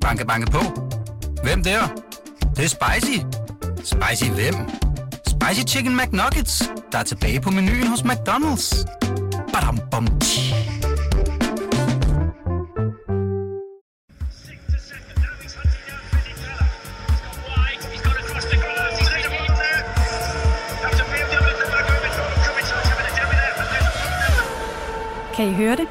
Banke, 0.00 0.26
banke 0.26 0.50
på. 0.50 0.58
Hvem 1.42 1.62
der? 1.62 1.80
Det, 2.40 2.56
det 2.56 2.64
er 2.64 2.68
spicy. 2.68 3.18
Spicy 3.84 4.30
hvem? 4.30 4.54
Spicy 5.26 5.74
Chicken 5.74 5.96
McNuggets, 5.96 6.70
der 6.92 6.98
er 6.98 7.02
tilbage 7.02 7.40
på 7.40 7.50
menuen 7.50 7.86
hos 7.86 8.00
McDonald's. 8.00 8.86
Badum, 9.52 9.78
bom, 9.90 10.06
tji. 10.20 10.54
Kan 25.34 25.48
I 25.48 25.52
høre 25.52 25.76
det? 25.76 25.86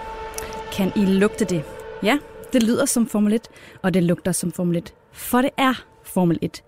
Kan 0.72 0.92
I 0.96 1.06
lugte 1.06 1.46
det? 1.46 1.64
Ja, 2.04 2.18
det 2.54 2.64
lyder 2.64 2.86
som 2.86 3.08
Formel 3.08 3.34
1, 3.34 3.48
og 3.82 3.94
det 3.94 4.04
lugter 4.04 4.32
som 4.32 4.52
Formel 4.52 4.78
1. 4.78 4.94
For 5.12 5.42
det 5.42 5.52
er 5.58 5.86
Formel 6.04 6.40
1. 6.42 6.64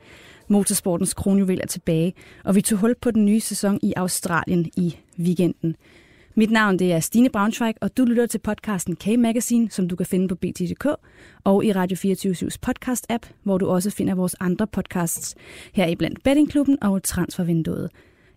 Motorsportens 0.48 1.13
kronjuvel 1.13 1.59
er 1.63 1.67
tilbage, 1.67 2.13
og 2.44 2.55
vi 2.55 2.62
tog 2.62 2.80
hul 2.80 2.95
på 3.02 3.12
den 3.12 3.26
nye 3.26 3.39
sæson 3.39 3.80
i 3.84 3.94
Australien 3.98 4.66
i 4.77 4.98
weekenden. 5.20 5.75
Mit 6.36 6.52
navn 6.52 6.80
det 6.80 6.94
er 6.94 6.99
Stine 6.99 7.30
Braunschweig, 7.30 7.75
og 7.81 7.98
du 7.98 8.05
lytter 8.05 8.25
til 8.25 8.39
podcasten 8.39 8.95
K-Magazine, 8.95 9.70
som 9.70 9.88
du 9.88 9.95
kan 9.95 10.05
finde 10.05 10.27
på 10.27 10.36
BT.dk 10.36 10.86
og 11.44 11.66
i 11.66 11.72
Radio 11.72 11.98
24-7's 11.98 12.58
podcast-app, 12.67 13.30
hvor 13.44 13.58
du 13.58 13.70
også 13.70 13.89
finder 13.89 14.16
vores 14.16 14.36
andre 14.39 14.67
podcasts, 14.67 15.36
her 15.73 15.88
i 15.88 15.95
blandt 15.95 16.23
Bettingklubben 16.23 16.84
og 16.84 17.03
Transfervinduet. 17.03 17.89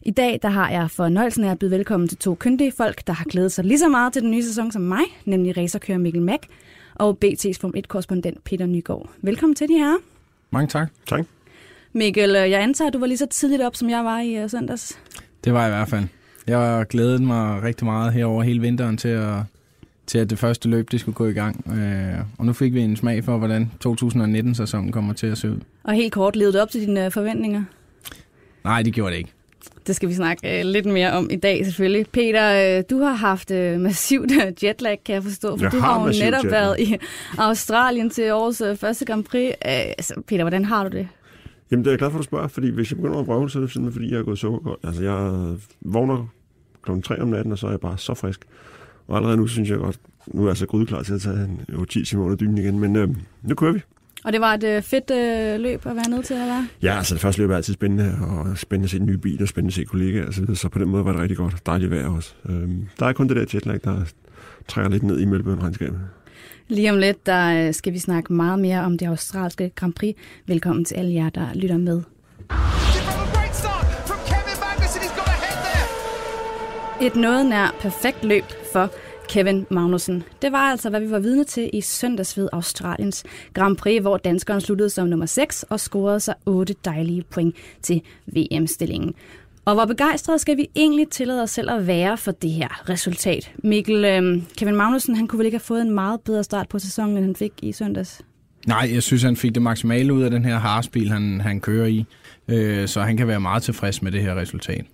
I 0.03 0.11
dag 0.11 0.39
der 0.43 0.49
har 0.49 0.71
jeg 0.71 0.91
fornøjelsen 0.91 1.45
af 1.45 1.51
at 1.51 1.59
byde 1.59 1.71
velkommen 1.71 2.09
til 2.09 2.19
to 2.19 2.35
kyndige 2.35 2.73
folk, 2.73 3.07
der 3.07 3.13
har 3.13 3.25
glædet 3.25 3.53
sig 3.53 3.65
lige 3.65 3.79
så 3.79 3.89
meget 3.89 4.13
til 4.13 4.23
den 4.23 4.31
nye 4.31 4.43
sæson 4.43 4.73
som 4.73 4.83
mig, 4.83 5.05
nemlig 5.25 5.57
racerkører 5.57 5.99
Mikkel 5.99 6.23
Mack 6.23 6.47
og 6.95 7.19
BT's 7.25 7.59
Formel 7.61 7.85
1-korrespondent 7.85 8.43
Peter 8.45 8.67
Nygaard. 8.67 9.11
Velkommen 9.23 9.55
til 9.55 9.69
de 9.69 9.75
her. 9.75 9.95
Mange 10.51 10.69
tak. 10.69 10.89
Tak. 11.07 11.25
Mikkel, 11.93 12.37
øh, 12.37 12.51
jeg 12.51 12.63
antager, 12.63 12.89
at 12.89 12.95
du 12.95 12.99
var 12.99 13.07
lige 13.07 13.19
så 13.19 13.27
tidligt 13.27 13.63
op, 13.63 13.77
som 13.77 13.91
jeg 13.91 14.05
var 14.05 14.21
i 14.21 14.45
uh, 14.45 14.51
søndags. 14.51 14.99
Det 15.45 15.53
var 15.53 15.61
jeg 15.61 15.69
i 15.69 15.75
hvert 15.75 15.89
fald. 15.89 16.05
Jeg 16.47 16.59
har 16.59 16.85
glædet 16.85 17.23
mig 17.23 17.63
rigtig 17.63 17.85
meget 17.85 18.13
herover 18.13 18.43
hele 18.43 18.61
vinteren 18.61 18.97
til 18.97 19.09
at, 19.09 19.37
til 20.07 20.19
at 20.19 20.31
det 20.31 20.39
første 20.39 20.69
løb 20.69 20.91
det 20.91 21.01
skulle 21.01 21.15
gå 21.15 21.27
i 21.27 21.33
gang. 21.33 21.79
Øh, 21.79 22.25
og 22.39 22.47
nu 22.47 22.53
fik 22.53 22.75
vi 22.75 22.81
en 22.81 22.97
smag 22.97 23.25
for, 23.25 23.39
hvordan 23.39 23.71
2019-sæsonen 23.87 24.93
kommer 24.93 25.13
til 25.13 25.27
at 25.27 25.39
se 25.39 25.51
ud. 25.51 25.61
Og 25.85 25.95
helt 25.95 26.13
kort, 26.13 26.37
levede 26.37 26.53
du 26.53 26.59
op 26.63 26.71
til 26.71 26.81
dine 26.81 27.07
uh, 27.07 27.13
forventninger? 27.13 27.65
Nej, 28.65 28.83
det 28.83 28.93
gjorde 28.95 29.11
det 29.11 29.19
ikke. 29.19 29.33
Det 29.87 29.97
skal 29.97 30.09
vi 30.09 30.15
snakke 30.15 30.61
uh, 30.65 30.67
lidt 30.71 30.87
mere 30.87 31.13
om 31.13 31.29
i 31.31 31.37
dag 31.37 31.65
selvfølgelig. 31.65 32.07
Peter, 32.13 32.79
uh, 32.79 32.85
du 32.91 32.99
har 33.03 33.13
haft 33.15 33.51
uh, 33.51 33.81
massivt 33.81 34.31
uh, 34.31 34.65
jetlag, 34.65 34.99
kan 35.07 35.15
jeg 35.15 35.23
forstå, 35.23 35.57
for 35.57 35.65
Jeg 35.65 35.73
du 35.73 35.79
har 35.79 35.93
har 35.93 36.01
jo 36.01 36.07
netop 36.07 36.45
jetlag. 36.45 36.51
været 36.51 36.81
i 36.81 36.97
Australien 37.39 38.11
til 38.11 38.33
årets 38.33 38.61
uh, 38.61 38.77
første 38.77 39.05
Grand 39.05 39.25
Prix. 39.25 39.49
Uh, 39.49 39.71
altså, 39.71 40.15
Peter, 40.27 40.43
hvordan 40.45 40.65
har 40.65 40.89
du 40.89 40.97
det? 40.97 41.09
Jamen, 41.71 41.85
det 41.85 41.91
er 41.91 41.93
jeg 41.93 41.99
glad 41.99 42.11
for, 42.11 42.19
at 42.19 42.23
du 42.23 42.25
spørger, 42.25 42.49
fordi 42.49 42.71
hvis 42.71 42.91
jeg 42.91 42.97
begynder 42.97 43.19
at 43.19 43.27
brøvle, 43.27 43.51
så 43.51 43.59
er 43.59 43.61
det 43.63 43.73
simpelthen, 43.73 44.01
fordi 44.01 44.13
jeg 44.13 44.19
er 44.19 44.23
gået 44.25 44.39
sukkerkold. 44.39 44.79
Altså, 44.85 45.03
jeg 45.03 45.55
vågner 45.81 46.27
kl. 46.83 46.91
3 47.05 47.21
om 47.23 47.29
natten, 47.29 47.53
og 47.53 47.59
så 47.59 47.67
er 47.67 47.71
jeg 47.71 47.81
bare 47.81 47.99
så 47.99 48.15
frisk. 48.15 48.41
Og 49.09 49.17
allerede 49.17 49.37
nu 49.37 49.47
synes 49.47 49.71
jeg 49.71 49.79
godt, 49.79 49.99
nu 50.27 50.43
er 50.45 50.49
jeg 50.49 50.57
så 50.57 50.67
grydeklar 50.67 51.03
til 51.03 51.15
at 51.15 51.21
tage 51.21 51.37
en 51.37 51.61
jo, 51.73 51.85
10 51.85 52.05
timer 52.05 52.25
under 52.25 52.37
dynen 52.37 52.59
igen, 52.59 52.79
men 52.79 52.97
øh, 52.97 53.09
nu 53.43 53.55
kører 53.55 53.73
vi. 53.73 53.81
Og 54.25 54.33
det 54.33 54.41
var 54.41 54.55
et 54.55 54.65
uh, 54.77 54.83
fedt 54.83 55.11
uh, 55.11 55.63
løb 55.63 55.87
at 55.87 55.97
være 55.97 56.11
nødt 56.11 56.27
til 56.27 56.35
at 56.35 56.41
være. 56.41 56.69
Ja, 56.83 56.97
altså 56.97 57.15
det 57.15 57.23
første 57.23 57.41
løb 57.43 57.51
er 57.51 57.57
altid 57.57 57.75
spændende, 57.75 58.19
og 58.21 58.59
spændende 58.59 58.87
at 58.87 58.91
se 58.91 58.97
en 58.97 59.07
ny 59.07 59.15
bil, 59.15 59.43
og 59.43 59.49
spændende 59.49 59.71
at 59.71 59.75
se 59.75 59.85
kollegaer 59.85 60.27
og 60.27 60.35
så 60.35 60.41
videre, 60.41 60.57
så 60.57 60.69
på 60.69 60.79
den 60.79 60.89
måde 60.89 61.05
var 61.05 61.13
det 61.13 61.21
rigtig 61.21 61.37
godt. 61.37 61.67
Dejligt 61.67 61.91
vejr 61.91 62.09
også. 62.09 62.35
Øhm, 62.49 62.89
der 62.99 63.07
er 63.07 63.13
kun 63.13 63.29
det 63.29 63.37
der 63.37 63.45
jetlag, 63.55 63.81
der 63.85 64.05
trækker 64.69 64.91
lidt 64.91 65.03
ned 65.03 65.21
i 65.21 65.25
Melbourne-regnskabet. 65.25 66.01
Lige 66.69 66.91
om 66.93 66.99
lidt, 66.99 67.27
der 67.27 67.67
øh, 67.69 67.75
skal 67.75 67.93
vi 67.93 67.99
snakke 67.99 68.33
meget 68.33 68.59
mere 68.59 68.81
om 68.81 68.99
det 68.99 69.07
australske 69.07 69.73
Grand 69.75 69.93
Prix. 69.93 70.17
Velkommen 70.47 70.85
til 70.85 70.95
alle 70.95 71.15
jer, 71.15 71.31
der 71.31 71.47
lytter 71.55 71.79
med. 71.79 72.03
Et 77.03 77.17
noget 77.17 77.47
nær 77.47 77.75
perfekt 77.81 78.25
løb 78.25 78.45
for 78.73 78.91
Kevin 79.29 79.67
Magnussen. 79.71 80.23
Det 80.43 80.53
var 80.53 80.59
altså, 80.59 80.91
hvad 80.91 81.01
vi 81.01 81.11
var 81.11 81.19
vidne 81.19 81.45
til 81.45 81.71
i 81.73 81.81
søndags 81.81 82.39
ved 82.39 82.49
Australiens 82.53 83.25
Grand 83.55 83.77
Prix, 83.77 84.01
hvor 84.01 84.17
danskeren 84.17 84.61
sluttede 84.61 84.91
som 84.91 85.09
nummer 85.09 85.27
6 85.27 85.63
og 85.63 85.81
scorede 85.81 86.21
sig 86.21 86.35
8 86.47 86.75
dejlige 86.85 87.23
point 87.23 87.57
til 87.83 88.03
VM-stillingen. 88.27 89.15
Og 89.65 89.75
hvor 89.75 89.85
begejstrede 89.85 90.39
skal 90.39 90.57
vi 90.57 90.69
egentlig 90.77 91.09
tillade 91.09 91.43
os 91.43 91.51
selv 91.51 91.71
at 91.71 91.87
være 91.87 92.17
for 92.17 92.31
det 92.31 92.51
her 92.51 92.89
resultat? 92.89 93.53
Mikkel, 93.57 94.05
øh, 94.05 94.43
Kevin 94.59 94.77
Magnussen, 94.77 95.17
han 95.17 95.27
kunne 95.27 95.39
vel 95.39 95.47
ikke 95.47 95.59
have 95.59 95.65
fået 95.65 95.83
en 95.83 95.91
meget 95.91 96.21
bedre 96.21 96.45
start 96.45 96.69
på 96.69 96.79
sæsonen, 96.79 97.17
end 97.17 97.25
han 97.25 97.37
fik 97.37 97.53
i 97.63 97.73
søndags? 97.73 98.21
Nej, 98.67 98.91
jeg 98.93 99.03
synes, 99.03 99.23
han 99.23 99.37
fik 99.37 99.55
det 99.55 99.63
maksimale 99.63 100.15
ud 100.15 100.23
af 100.23 100.31
den 100.31 100.45
her 100.45 100.59
Haas-bil, 100.59 101.09
han, 101.09 101.41
han 101.41 101.61
kører 101.61 101.87
i. 101.87 102.05
Øh, 102.49 102.89
så 102.89 103.01
han 103.01 103.17
kan 103.17 103.29
være 103.29 103.41
meget 103.41 103.63
tilfreds 103.63 104.03
med 104.03 104.13
det 104.13 104.23
her 104.23 104.35
resultat. 104.35 104.85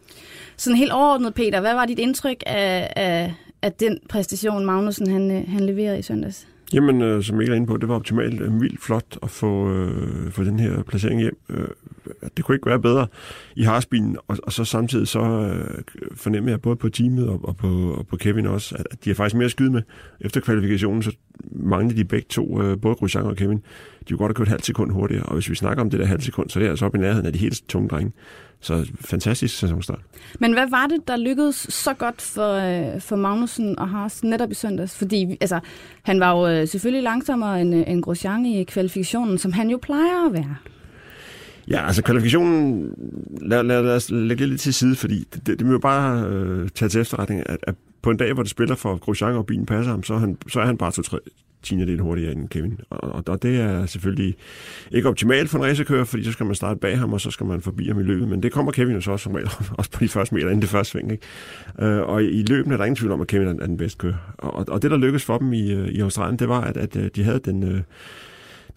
Sådan 0.56 0.76
helt 0.76 0.92
overordnet, 0.92 1.34
Peter, 1.34 1.60
hvad 1.60 1.74
var 1.74 1.86
dit 1.86 1.98
indtryk 1.98 2.42
af, 2.46 2.92
af, 2.96 3.34
af 3.62 3.72
den 3.72 3.98
præstation, 4.08 4.64
Magnussen 4.64 5.10
han, 5.10 5.30
øh, 5.30 5.48
han 5.48 5.60
leverede 5.60 5.98
i 5.98 6.02
søndags? 6.02 6.48
Jamen, 6.72 7.02
øh, 7.02 7.22
som 7.22 7.36
Mikkel 7.36 7.52
er 7.52 7.56
inde 7.56 7.66
på, 7.66 7.76
det 7.76 7.88
var 7.88 7.94
optimalt 7.94 8.40
øh, 8.40 8.60
vildt 8.60 8.82
flot 8.82 9.18
at 9.22 9.30
få, 9.30 9.72
øh, 9.72 10.30
få 10.30 10.44
den 10.44 10.60
her 10.60 10.82
placering 10.82 11.20
hjem. 11.20 11.38
Øh, 11.50 11.68
det 12.36 12.44
kunne 12.44 12.54
ikke 12.54 12.66
være 12.66 12.80
bedre 12.80 13.06
i 13.56 13.62
Harsbilen, 13.62 14.16
og, 14.28 14.36
og 14.42 14.52
så 14.52 14.64
samtidig 14.64 15.08
så 15.08 15.20
øh, 15.20 15.82
fornemmer 16.14 16.50
jeg 16.50 16.60
både 16.60 16.76
på 16.76 16.88
teamet 16.88 17.28
og, 17.28 17.40
og, 17.44 17.56
på, 17.56 17.94
og 17.98 18.06
på 18.06 18.16
Kevin 18.16 18.46
også, 18.46 18.74
at, 18.78 18.86
at 18.90 19.04
de 19.04 19.10
er 19.10 19.14
faktisk 19.14 19.36
mere 19.36 19.44
at 19.44 19.50
skyde 19.50 19.70
med. 19.70 19.82
Efter 20.20 20.40
kvalifikationen, 20.40 21.02
så 21.02 21.16
manglede 21.52 21.96
de 21.96 22.04
begge 22.04 22.26
to, 22.30 22.62
øh, 22.62 22.80
både 22.80 22.94
Grosjean 22.94 23.26
og 23.26 23.36
Kevin, 23.36 23.56
de 23.56 23.62
kunne 24.08 24.18
godt 24.18 24.28
have 24.28 24.34
kørt 24.34 24.48
halvt 24.48 24.66
sekund 24.66 24.92
hurtigere, 24.92 25.22
og 25.22 25.34
hvis 25.34 25.50
vi 25.50 25.54
snakker 25.54 25.82
om 25.82 25.90
det 25.90 26.00
der 26.00 26.06
halvt 26.06 26.24
sekund, 26.24 26.50
så 26.50 26.58
er 26.58 26.62
det 26.62 26.70
altså 26.70 26.86
op 26.86 26.94
i 26.94 26.98
nærheden 26.98 27.26
af 27.26 27.32
de 27.32 27.38
helt 27.38 27.68
tunge 27.68 27.88
drenge. 27.88 28.12
Så 28.60 28.86
fantastisk 29.00 29.58
sæsonstart. 29.58 30.00
Men 30.40 30.52
hvad 30.52 30.70
var 30.70 30.86
det, 30.86 31.08
der 31.08 31.16
lykkedes 31.16 31.56
så 31.56 31.94
godt 31.94 32.22
for, 32.22 32.52
øh, 32.52 33.00
for 33.00 33.16
Magnussen 33.16 33.78
og 33.78 33.88
Haas 33.88 34.24
netop 34.24 34.50
i 34.50 34.54
søndags? 34.54 34.94
Fordi 34.98 35.36
altså, 35.40 35.60
han 36.02 36.20
var 36.20 36.32
jo 36.32 36.48
øh, 36.48 36.68
selvfølgelig 36.68 37.02
langsommere 37.02 37.60
end, 37.60 37.74
øh, 37.74 37.84
end 37.86 38.02
Grosjean 38.02 38.46
i 38.46 38.64
kvalifikationen, 38.64 39.38
som 39.38 39.52
han 39.52 39.70
jo 39.70 39.78
plejer 39.82 40.26
at 40.26 40.32
være. 40.32 40.56
Ja, 41.70 41.86
altså 41.86 42.02
kvalifikationen, 42.02 42.94
lad, 43.42 43.62
lad, 43.62 43.82
lad 43.82 43.96
os 43.96 44.10
lægge 44.10 44.46
lidt 44.46 44.60
til 44.60 44.74
side, 44.74 44.96
fordi 44.96 45.18
det, 45.34 45.46
det, 45.46 45.58
det 45.58 45.66
må 45.66 45.72
jo 45.72 45.78
bare 45.78 46.26
øh, 46.26 46.68
tage 46.68 46.88
til 46.88 47.00
efterretning, 47.00 47.42
at, 47.46 47.58
at 47.62 47.74
på 48.02 48.10
en 48.10 48.16
dag, 48.16 48.32
hvor 48.32 48.42
det 48.42 48.50
spiller 48.50 48.74
for 48.74 48.96
Grosjean 48.96 49.34
og 49.34 49.46
bilen 49.46 49.66
passer 49.66 49.90
ham, 49.90 50.02
så 50.02 50.14
er 50.14 50.18
han, 50.18 50.36
så 50.48 50.60
er 50.60 50.66
han 50.66 50.78
bare 50.78 50.92
to-tre 50.92 51.18
tiende 51.62 51.98
hurtigere 51.98 52.32
end 52.32 52.48
Kevin. 52.48 52.80
Og, 52.90 53.22
og, 53.28 53.42
det 53.42 53.60
er 53.60 53.86
selvfølgelig 53.86 54.36
ikke 54.92 55.08
optimalt 55.08 55.50
for 55.50 55.58
en 55.58 55.64
racerkører, 55.64 56.04
fordi 56.04 56.24
så 56.24 56.32
skal 56.32 56.46
man 56.46 56.54
starte 56.54 56.80
bag 56.80 56.98
ham, 56.98 57.12
og 57.12 57.20
så 57.20 57.30
skal 57.30 57.46
man 57.46 57.60
forbi 57.60 57.88
ham 57.88 58.00
i 58.00 58.02
løbet. 58.02 58.28
Men 58.28 58.42
det 58.42 58.52
kommer 58.52 58.72
Kevin 58.72 58.94
jo 58.94 59.00
så 59.00 59.12
også 59.12 59.22
som 59.22 59.34
regel, 59.34 59.50
også 59.78 59.90
på 59.90 60.00
de 60.00 60.08
første 60.08 60.34
meter 60.34 60.48
inden 60.48 60.62
det 60.62 60.68
første 60.68 60.90
sving. 60.90 61.12
Ikke? 61.12 61.26
Øh, 61.78 62.02
og 62.02 62.24
i 62.24 62.42
løbet 62.42 62.72
er 62.72 62.76
der 62.76 62.84
ingen 62.84 62.96
tvivl 62.96 63.12
om, 63.12 63.20
at 63.20 63.26
Kevin 63.26 63.48
er 63.48 63.66
den 63.66 63.76
bedste 63.76 63.98
kører. 63.98 64.34
Og, 64.38 64.64
og 64.68 64.82
det, 64.82 64.90
der 64.90 64.96
lykkedes 64.96 65.24
for 65.24 65.38
dem 65.38 65.52
i, 65.52 65.72
øh, 65.72 65.88
i 65.88 66.00
Australien, 66.00 66.38
det 66.38 66.48
var, 66.48 66.60
at, 66.60 66.76
at 66.76 66.96
øh, 66.96 67.10
de 67.16 67.24
havde 67.24 67.40
den... 67.44 67.62
Øh, 67.62 67.80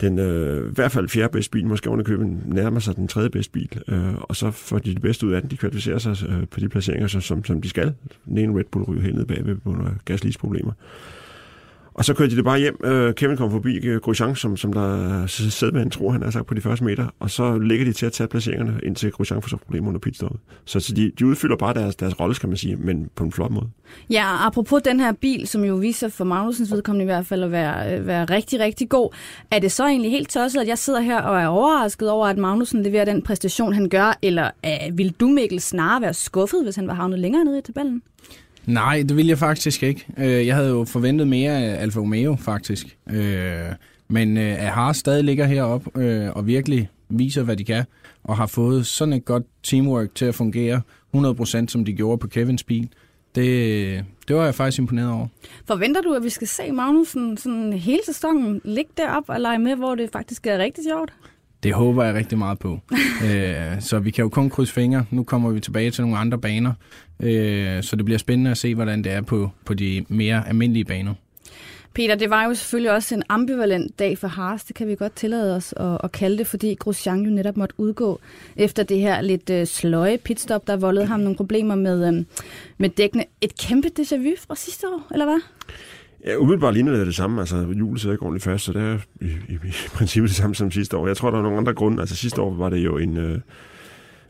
den 0.01 0.19
øh, 0.19 0.71
i 0.71 0.73
hvert 0.73 0.91
fald 0.91 1.09
fjerde 1.09 1.31
bedste 1.31 1.51
bil, 1.51 1.65
måske 1.65 1.89
underkøben 1.89 2.43
nærmer 2.45 2.79
sig 2.79 2.95
den 2.95 3.07
tredje 3.07 3.29
bedste 3.29 3.51
bil, 3.51 3.69
øh, 3.87 4.13
og 4.15 4.35
så 4.35 4.51
får 4.51 4.79
de 4.79 4.93
det 4.93 5.01
bedste 5.01 5.27
ud 5.27 5.33
af 5.33 5.41
den. 5.41 5.51
De 5.51 5.57
kvalificerer 5.57 5.97
sig 5.97 6.29
øh, 6.29 6.47
på 6.47 6.59
de 6.59 6.69
placeringer, 6.69 7.07
som, 7.07 7.21
som, 7.21 7.43
som 7.43 7.61
de 7.61 7.69
skal. 7.69 7.93
Den 8.25 8.37
ene 8.37 8.59
Red 8.59 8.65
Bull 8.71 8.85
ryger 8.85 9.01
helt 9.01 9.15
ned 9.15 9.25
bagved 9.25 9.55
på 9.55 9.61
grund 9.63 9.87
af 9.87 9.93
gaslisproblemer. 10.05 10.71
problemer 10.71 11.22
og 11.93 12.05
så 12.05 12.13
kørte 12.13 12.31
de 12.31 12.35
det 12.35 12.43
bare 12.43 12.59
hjem. 12.59 12.77
Øh, 12.83 13.13
Kevin 13.13 13.37
kom 13.37 13.51
forbi 13.51 13.75
øh, 13.75 14.01
Grosjean, 14.01 14.35
som, 14.35 14.57
som 14.57 14.73
der 14.73 15.25
sædvand 15.27 15.91
tror, 15.91 16.11
han 16.11 16.23
har 16.23 16.31
sagt 16.31 16.45
på 16.45 16.53
de 16.53 16.61
første 16.61 16.85
meter. 16.85 17.07
Og 17.19 17.29
så 17.29 17.57
ligger 17.57 17.85
de 17.85 17.93
til 17.93 18.05
at 18.05 18.11
tage 18.11 18.27
placeringerne, 18.27 18.79
indtil 18.83 19.11
Grosjean 19.11 19.41
får 19.41 19.49
så 19.49 19.57
problemer 19.57 19.87
under 19.87 19.99
pitstoppet. 19.99 20.39
Så, 20.65 20.79
så 20.79 20.93
de, 20.93 21.11
de 21.19 21.25
udfylder 21.25 21.55
bare 21.55 21.73
deres, 21.73 21.95
deres 21.95 22.19
rolle, 22.19 22.35
skal 22.35 22.49
man 22.49 22.57
sige, 22.57 22.75
men 22.75 23.09
på 23.15 23.23
en 23.23 23.31
flot 23.31 23.51
måde. 23.51 23.67
Ja, 24.09 24.33
og 24.33 24.45
apropos 24.45 24.81
den 24.81 24.99
her 24.99 25.11
bil, 25.11 25.47
som 25.47 25.63
jo 25.63 25.75
viser 25.75 26.09
for 26.09 26.23
Magnusens 26.23 26.71
vedkommende 26.71 27.03
i 27.03 27.05
hvert 27.05 27.25
fald 27.25 27.43
at 27.43 27.51
være, 27.51 27.99
øh, 27.99 28.07
være 28.07 28.25
rigtig, 28.25 28.59
rigtig 28.59 28.89
god. 28.89 29.09
Er 29.51 29.59
det 29.59 29.71
så 29.71 29.87
egentlig 29.87 30.11
helt 30.11 30.29
tosset, 30.29 30.61
at 30.61 30.67
jeg 30.67 30.77
sidder 30.77 30.99
her 30.99 31.21
og 31.21 31.41
er 31.41 31.47
overrasket 31.47 32.09
over, 32.09 32.27
at 32.27 32.37
Magnusen 32.37 32.83
leverer 32.83 33.05
den 33.05 33.21
præstation, 33.21 33.73
han 33.73 33.89
gør? 33.89 34.17
Eller 34.21 34.49
øh, 34.65 34.97
vil 34.97 35.15
du, 35.19 35.27
Mikkel, 35.27 35.61
snarere 35.61 36.01
være 36.01 36.13
skuffet, 36.13 36.63
hvis 36.63 36.75
han 36.75 36.87
var 36.87 36.93
havnet 36.93 37.19
længere 37.19 37.45
nede 37.45 37.59
i 37.59 37.61
tabellen? 37.61 38.01
Nej, 38.65 39.03
det 39.07 39.17
ville 39.17 39.29
jeg 39.29 39.37
faktisk 39.37 39.83
ikke. 39.83 40.05
Øh, 40.17 40.47
jeg 40.47 40.55
havde 40.55 40.69
jo 40.69 40.85
forventet 40.85 41.27
mere 41.27 41.51
af 41.51 41.81
Alfa 41.81 41.99
Romeo, 41.99 42.35
faktisk. 42.35 42.97
Øh, 43.09 43.63
men 44.07 44.37
øh, 44.37 44.63
at 44.63 44.67
Haas 44.67 44.97
stadig 44.97 45.23
ligger 45.23 45.45
heroppe 45.45 45.89
og 46.33 46.47
virkelig 46.47 46.89
viser, 47.09 47.43
hvad 47.43 47.57
de 47.57 47.63
kan, 47.63 47.83
og 48.23 48.37
har 48.37 48.45
fået 48.45 48.85
sådan 48.85 49.13
et 49.13 49.25
godt 49.25 49.43
teamwork 49.63 50.15
til 50.15 50.25
at 50.25 50.35
fungere 50.35 50.81
100% 51.15 51.67
som 51.67 51.85
de 51.85 51.93
gjorde 51.93 52.17
på 52.17 52.27
Kevins 52.27 52.63
bil, 52.63 52.89
det, 53.35 54.05
det 54.27 54.35
var 54.35 54.45
jeg 54.45 54.55
faktisk 54.55 54.79
imponeret 54.79 55.11
over. 55.11 55.27
Forventer 55.67 56.01
du, 56.01 56.13
at 56.13 56.23
vi 56.23 56.29
skal 56.29 56.47
se 56.47 56.71
Magnussen 56.71 57.37
sådan 57.37 57.73
hele 57.73 57.99
sæsonen 58.05 58.61
ligge 58.63 58.91
derop 58.97 59.23
og 59.27 59.41
lege 59.41 59.59
med, 59.59 59.75
hvor 59.75 59.95
det 59.95 60.09
faktisk 60.13 60.47
er 60.47 60.57
rigtig 60.57 60.83
sjovt? 60.83 61.13
Det 61.63 61.73
håber 61.73 62.03
jeg 62.03 62.15
rigtig 62.15 62.37
meget 62.37 62.59
på. 62.59 62.79
øh, 63.27 63.81
så 63.81 63.99
vi 63.99 64.11
kan 64.11 64.23
jo 64.23 64.29
kun 64.29 64.49
krydse 64.49 64.73
fingre. 64.73 65.05
Nu 65.11 65.23
kommer 65.23 65.49
vi 65.49 65.59
tilbage 65.59 65.91
til 65.91 66.01
nogle 66.01 66.17
andre 66.17 66.37
baner. 66.37 66.73
Øh, 67.19 67.83
så 67.83 67.95
det 67.95 68.05
bliver 68.05 68.17
spændende 68.17 68.51
at 68.51 68.57
se, 68.57 68.75
hvordan 68.75 69.03
det 69.03 69.11
er 69.11 69.21
på, 69.21 69.49
på 69.65 69.73
de 69.73 70.05
mere 70.09 70.47
almindelige 70.47 70.85
baner. 70.85 71.13
Peter, 71.93 72.15
det 72.15 72.29
var 72.29 72.43
jo 72.43 72.53
selvfølgelig 72.53 72.91
også 72.91 73.15
en 73.15 73.23
ambivalent 73.29 73.99
dag 73.99 74.17
for 74.17 74.27
Haas, 74.27 74.63
det 74.63 74.75
kan 74.75 74.87
vi 74.87 74.95
godt 74.95 75.15
tillade 75.15 75.55
os 75.55 75.73
at, 75.77 75.97
at 76.03 76.11
kalde 76.11 76.37
det, 76.37 76.47
fordi 76.47 76.73
Grosjean 76.73 77.21
jo 77.21 77.31
netop 77.31 77.57
måtte 77.57 77.75
udgå 77.77 78.19
efter 78.55 78.83
det 78.83 78.99
her 78.99 79.21
lidt 79.21 79.49
øh, 79.49 79.67
sløje 79.67 80.17
pitstop, 80.17 80.67
der 80.67 80.77
voldede 80.77 81.05
ham 81.05 81.19
nogle 81.19 81.35
problemer 81.35 81.75
med, 81.75 82.07
øh, 82.07 82.25
med 82.77 82.89
dækkene. 82.89 83.25
Et 83.41 83.57
kæmpe 83.57 83.89
déjà 83.99 84.17
vu 84.17 84.35
fra 84.47 84.55
sidste 84.55 84.87
år, 84.87 85.07
eller 85.11 85.25
hvad? 85.25 85.39
Ja, 86.25 86.35
umiddelbart 86.37 86.73
ligner 86.73 86.91
det 86.91 87.07
det 87.07 87.15
samme. 87.15 87.39
Altså, 87.39 87.57
julet 87.57 88.01
sidder 88.01 88.13
ikke 88.13 88.23
ordentligt 88.23 88.43
fast, 88.43 88.65
så 88.65 88.73
det 88.73 88.81
er 88.81 88.97
i, 89.21 89.25
i, 89.25 89.53
i 89.53 89.89
princippet 89.93 90.29
det 90.29 90.37
samme 90.37 90.55
som 90.55 90.71
sidste 90.71 90.97
år. 90.97 91.07
Jeg 91.07 91.17
tror, 91.17 91.31
der 91.31 91.37
er 91.37 91.41
nogle 91.41 91.57
andre 91.57 91.73
grunde. 91.73 92.01
Altså, 92.01 92.15
sidste 92.15 92.41
år 92.41 92.53
var 92.53 92.69
det 92.69 92.77
jo 92.77 92.97
en... 92.97 93.17
Øh, 93.17 93.39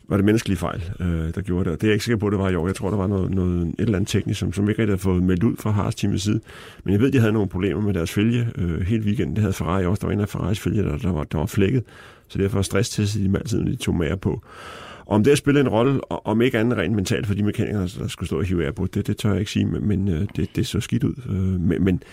var 0.08 0.18
det 0.18 0.26
menneskelige 0.26 0.58
fejl, 0.58 0.92
øh, 1.00 1.36
der 1.36 1.42
gjorde 1.42 1.64
det. 1.64 1.74
Og 1.74 1.82
det 1.82 1.88
er 1.88 1.88
jeg 1.88 1.94
ikke 1.94 2.06
sikker 2.06 2.18
på, 2.18 2.28
at 2.28 2.32
det 2.32 2.40
var 2.40 2.50
i 2.50 2.56
år. 2.56 2.68
Jeg 2.68 2.76
tror, 2.76 2.90
der 2.90 2.98
var 2.98 3.08
noget, 3.08 3.32
noget, 3.32 3.68
et 3.68 3.76
eller 3.80 3.96
andet 3.96 4.10
teknisk, 4.10 4.40
som, 4.40 4.54
som 4.54 4.70
ikke 4.70 4.82
rigtig 4.82 4.92
havde 4.92 5.02
fået 5.02 5.24
meldt 5.24 5.44
ud 5.44 5.56
fra 5.58 5.72
Haas 5.72 5.96
teamets 5.96 6.24
side. 6.24 6.40
Men 6.84 6.94
jeg 6.94 7.02
ved, 7.02 7.12
de 7.12 7.20
havde 7.20 7.34
nogle 7.34 7.50
problemer 7.50 7.82
med 7.82 7.94
deres 7.94 8.12
fælge 8.12 8.48
øh, 8.56 8.82
hele 8.82 9.04
weekenden. 9.04 9.36
Det 9.36 9.42
havde 9.42 9.54
Ferrari 9.54 9.86
også. 9.86 10.02
Der 10.02 10.08
var 10.08 10.14
en 10.14 10.20
af 10.20 10.30
Ferraris 10.30 10.60
fælge, 10.60 10.84
der, 10.84 10.98
der, 10.98 11.12
var, 11.12 11.24
der 11.24 11.38
var 11.38 11.46
flækket. 11.46 11.84
Så 12.28 12.38
derfor 12.38 12.62
stresstestede 12.62 13.30
de 13.30 13.38
altid, 13.38 13.62
når 13.62 13.72
de 13.72 13.76
tog 13.76 13.96
mager 13.96 14.16
på. 14.16 14.44
Om 15.06 15.24
det 15.24 15.38
spiller 15.38 15.62
en 15.62 15.70
rolle, 15.70 16.04
og 16.04 16.26
om 16.26 16.42
ikke 16.42 16.60
andet 16.60 16.78
rent 16.78 16.96
mentalt 16.96 17.28
for 17.28 17.34
de 17.34 17.44
mekanikere, 17.44 17.88
der 18.00 18.08
skulle 18.08 18.28
stå 18.28 18.38
og 18.38 18.46
hive 18.46 18.66
af 18.66 18.76
på, 18.76 18.88
det, 18.94 19.08
det 19.08 19.18
tør 19.18 19.30
jeg 19.30 19.40
ikke 19.40 19.52
sige, 19.52 19.66
men, 19.66 19.88
men 19.88 20.08
øh, 20.08 20.28
det, 20.36 20.56
det 20.56 20.68
så 20.68 20.80
skidt 20.80 21.04
ud. 21.04 21.14
Øh, 21.30 21.62
men, 21.62 21.84
men 21.84 22.04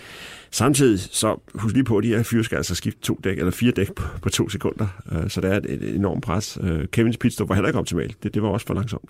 samtidig, 0.51 0.99
så 0.99 1.41
husk 1.55 1.75
lige 1.75 1.83
på, 1.83 1.97
at 1.97 2.03
de 2.03 2.09
her 2.09 2.23
fyre 2.23 2.43
skal 2.43 2.55
altså 2.55 2.75
skifte 2.75 3.01
to 3.01 3.19
dæk, 3.23 3.37
eller 3.37 3.51
fire 3.51 3.71
dæk 3.71 3.93
på, 3.95 4.03
på 4.21 4.29
to 4.29 4.49
sekunder, 4.49 4.87
øh, 5.11 5.29
så 5.29 5.41
der 5.41 5.49
er 5.49 5.57
et, 5.57 5.65
et 5.65 5.95
enormt 5.95 6.23
pres. 6.23 6.57
Øh, 6.63 6.87
Kevins 6.87 7.17
pitstop 7.17 7.49
var 7.49 7.55
heller 7.55 7.69
ikke 7.69 7.79
optimalt, 7.79 8.23
det, 8.23 8.33
det 8.33 8.41
var 8.41 8.49
også 8.49 8.67
for 8.67 8.73
langsomt. 8.73 9.09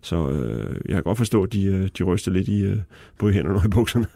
Så 0.00 0.30
øh, 0.30 0.76
jeg 0.84 0.94
kan 0.94 1.02
godt 1.02 1.18
forstå, 1.18 1.42
at 1.42 1.52
de, 1.52 1.64
øh, 1.64 1.88
de 1.98 2.02
ryster 2.02 2.30
lidt 2.30 2.48
i 2.48 2.60
øh, 2.60 2.76
både 3.18 3.32
i 3.32 3.34
hænderne 3.34 3.58
og 3.58 3.64
i 3.64 3.68
bukserne. 3.68 4.06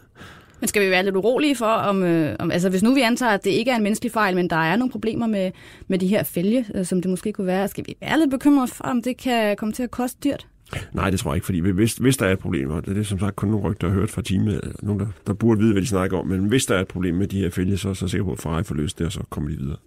Men 0.59 0.67
skal 0.67 0.85
vi 0.85 0.89
være 0.89 1.03
lidt 1.03 1.15
urolige 1.15 1.55
for, 1.55 1.65
om, 1.65 2.03
øh, 2.03 2.35
om 2.39 2.51
altså 2.51 2.69
hvis 2.69 2.83
nu 2.83 2.93
vi 2.93 3.01
antager, 3.01 3.31
at 3.31 3.43
det 3.43 3.49
ikke 3.49 3.71
er 3.71 3.75
en 3.75 3.83
menneskelig 3.83 4.11
fejl, 4.11 4.35
men 4.35 4.49
der 4.49 4.55
er 4.55 4.75
nogle 4.75 4.91
problemer 4.91 5.27
med, 5.27 5.51
med 5.87 5.99
de 5.99 6.07
her 6.07 6.23
fælge, 6.23 6.65
øh, 6.75 6.85
som 6.85 7.01
det 7.01 7.09
måske 7.09 7.33
kunne 7.33 7.47
være, 7.47 7.67
skal 7.67 7.83
vi 7.87 7.95
være 8.01 8.19
lidt 8.19 8.31
bekymrede 8.31 8.67
for, 8.67 8.83
om 8.83 9.01
det 9.01 9.17
kan 9.17 9.55
komme 9.55 9.73
til 9.73 9.83
at 9.83 9.91
koste 9.91 10.17
dyrt? 10.23 10.47
Nej, 10.93 11.09
det 11.09 11.19
tror 11.19 11.31
jeg 11.31 11.35
ikke, 11.35 11.45
fordi 11.45 11.59
hvis, 11.59 11.93
hvis 11.93 12.17
der 12.17 12.25
er 12.25 12.31
et 12.31 12.39
problem, 12.39 12.69
og 12.69 12.85
det 12.85 12.91
er 12.91 12.95
det 12.95 13.07
som 13.07 13.19
sagt 13.19 13.35
kun 13.35 13.49
nogle 13.49 13.69
rygter, 13.69 13.87
der 13.87 13.93
har 13.93 13.99
hørt 13.99 14.09
fra 14.09 14.21
teamet, 14.21 14.61
øh, 14.63 14.73
nogen, 14.81 14.99
der, 14.99 15.07
der 15.27 15.33
burde 15.33 15.59
vide, 15.59 15.71
hvad 15.71 15.81
de 15.81 15.87
snakker 15.87 16.17
om, 16.17 16.27
men 16.27 16.39
hvis 16.39 16.65
der 16.65 16.75
er 16.75 16.81
et 16.81 16.87
problem 16.87 17.15
med 17.15 17.27
de 17.27 17.39
her 17.39 17.49
fælge, 17.49 17.77
så, 17.77 17.93
så 17.93 18.05
er 18.05 18.07
jeg 18.07 18.09
sikker 18.09 18.25
på, 18.25 18.31
at 18.31 18.39
Ferrari 18.39 18.63
får 18.63 18.75
løst 18.75 18.99
det, 18.99 19.05
og 19.05 19.11
så 19.11 19.19
kommer 19.29 19.49
de 19.49 19.57
videre. 19.57 19.77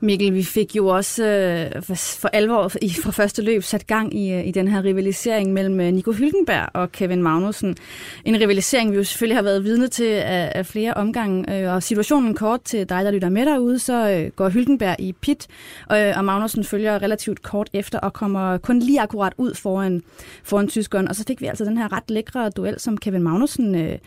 Mikkel, 0.00 0.34
vi 0.34 0.42
fik 0.42 0.76
jo 0.76 0.86
også 0.86 1.24
øh, 1.24 1.82
for 1.96 2.28
alvor 2.28 2.72
i, 2.82 2.90
fra 2.90 3.10
første 3.10 3.42
løb 3.42 3.62
sat 3.62 3.86
gang 3.86 4.18
i, 4.18 4.32
øh, 4.32 4.46
i 4.46 4.50
den 4.50 4.68
her 4.68 4.84
rivalisering 4.84 5.52
mellem 5.52 5.80
øh, 5.80 5.92
Nico 5.92 6.12
Hylkenberg 6.12 6.68
og 6.74 6.92
Kevin 6.92 7.22
Magnussen. 7.22 7.76
En 8.24 8.40
rivalisering, 8.40 8.92
vi 8.92 8.96
jo 8.96 9.04
selvfølgelig 9.04 9.36
har 9.36 9.42
været 9.42 9.64
vidne 9.64 9.88
til 9.88 10.04
af, 10.04 10.52
af 10.54 10.66
flere 10.66 10.94
omgange. 10.94 11.62
Øh, 11.62 11.74
og 11.74 11.82
situationen 11.82 12.34
kort 12.34 12.62
til 12.62 12.88
dig, 12.88 13.04
der 13.04 13.10
lytter 13.10 13.28
med 13.28 13.46
derude, 13.46 13.78
så 13.78 14.10
øh, 14.10 14.30
går 14.30 14.48
Hylkenberg 14.48 14.96
i 14.98 15.12
pit, 15.12 15.46
øh, 15.92 16.12
og 16.16 16.24
Magnussen 16.24 16.64
følger 16.64 17.02
relativt 17.02 17.42
kort 17.42 17.70
efter 17.72 17.98
og 17.98 18.12
kommer 18.12 18.58
kun 18.58 18.78
lige 18.78 19.00
akkurat 19.00 19.32
ud 19.38 19.54
foran, 19.54 20.02
foran 20.44 20.68
tyskeren. 20.68 21.08
Og 21.08 21.16
så 21.16 21.24
fik 21.26 21.40
vi 21.40 21.46
altså 21.46 21.64
den 21.64 21.78
her 21.78 21.92
ret 21.92 22.10
lækre 22.10 22.50
duel, 22.50 22.80
som 22.80 22.96
Kevin 22.96 23.22
Magnussen 23.22 23.74
øh, 23.74 23.98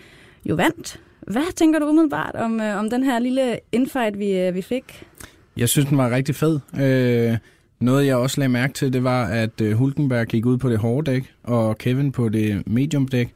jo 0.46 0.56
vandt. 0.56 1.00
Hvad 1.20 1.56
tænker 1.56 1.80
du 1.80 1.86
umiddelbart 1.86 2.36
om, 2.36 2.62
øh, 2.62 2.80
om 2.80 2.90
den 2.90 3.04
her 3.04 3.20
lille 3.20 3.60
infight, 3.72 4.20
vi, 4.20 4.32
øh, 4.32 4.56
vi 4.56 4.62
fik? 4.62 5.04
Jeg 5.60 5.70
synes, 5.70 5.90
den 5.90 5.98
var 5.98 6.10
rigtig 6.10 6.36
fed. 6.36 6.60
Øh, 6.80 7.38
noget, 7.80 8.06
jeg 8.06 8.16
også 8.16 8.40
lagde 8.40 8.50
mærke 8.50 8.74
til, 8.74 8.94
det 8.94 9.04
var, 9.04 9.26
at 9.26 9.62
øh, 9.62 9.78
Hulkenberg 9.78 10.28
gik 10.28 10.46
ud 10.46 10.58
på 10.58 10.70
det 10.70 10.78
hårde 10.78 11.12
dæk, 11.12 11.34
og 11.44 11.78
Kevin 11.78 12.12
på 12.12 12.30
det 12.30 12.68
medium 12.68 13.08
dæk, 13.08 13.34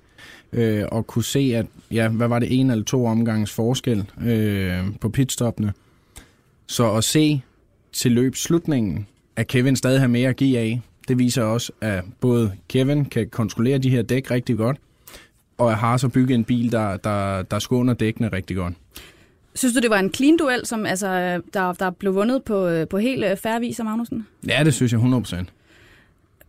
øh, 0.53 0.83
og 0.91 1.07
kunne 1.07 1.23
se, 1.23 1.53
at, 1.55 1.65
ja, 1.91 2.09
hvad 2.09 2.27
var 2.27 2.39
det, 2.39 2.59
en 2.59 2.71
eller 2.71 2.83
to 2.83 3.05
omgangs 3.05 3.51
forskel 3.51 4.05
øh, 4.25 4.79
på 5.01 5.09
pitstoppene. 5.09 5.73
Så 6.67 6.93
at 6.93 7.03
se 7.03 7.41
til 7.93 8.11
løbsslutningen, 8.11 9.07
at 9.35 9.47
Kevin 9.47 9.75
stadig 9.75 9.99
har 9.99 10.07
mere 10.07 10.29
at 10.29 10.35
give 10.35 10.59
af, 10.59 10.81
det 11.07 11.19
viser 11.19 11.43
også, 11.43 11.71
at 11.81 12.03
både 12.21 12.51
Kevin 12.69 13.05
kan 13.05 13.29
kontrollere 13.29 13.77
de 13.77 13.89
her 13.89 14.01
dæk 14.01 14.31
rigtig 14.31 14.57
godt, 14.57 14.77
og 15.57 15.71
at 15.71 15.77
har 15.77 15.97
så 15.97 16.09
bygget 16.09 16.35
en 16.35 16.43
bil, 16.43 16.71
der, 16.71 16.97
der, 16.97 17.41
der 17.41 17.59
skåner 17.59 17.93
dækkene 17.93 18.27
rigtig 18.27 18.57
godt. 18.57 18.73
Synes 19.55 19.73
du, 19.73 19.79
det 19.79 19.89
var 19.89 19.99
en 19.99 20.13
clean 20.13 20.37
duel, 20.37 20.65
som 20.65 20.85
altså, 20.85 21.41
der, 21.53 21.73
der 21.73 21.89
blev 21.89 22.15
vundet 22.15 22.43
på, 22.43 22.67
øh, 22.67 22.87
på 22.87 22.97
helt 22.97 23.25
øh, 23.25 23.37
færre 23.37 23.59
vis 23.59 23.79
af 23.79 23.85
Magnussen? 23.85 24.27
Ja, 24.47 24.61
det 24.63 24.73
synes 24.73 24.91
jeg 24.91 24.99
100%. 24.99 25.45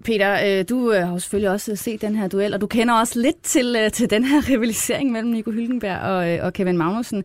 Peter, 0.04 0.58
øh, 0.58 0.64
du 0.68 0.92
har 0.92 1.12
jo 1.12 1.18
selvfølgelig 1.18 1.50
også 1.50 1.76
set 1.76 2.00
den 2.00 2.16
her 2.16 2.28
duel, 2.28 2.54
og 2.54 2.60
du 2.60 2.66
kender 2.66 2.94
også 2.94 3.20
lidt 3.20 3.42
til, 3.42 3.90
til 3.92 4.10
den 4.10 4.24
her 4.24 4.40
rivalisering 4.50 5.12
mellem 5.12 5.30
Nico 5.30 5.50
Hülkenberg 5.50 6.00
og, 6.00 6.46
og 6.46 6.52
Kevin 6.52 6.76
Magnussen. 6.76 7.24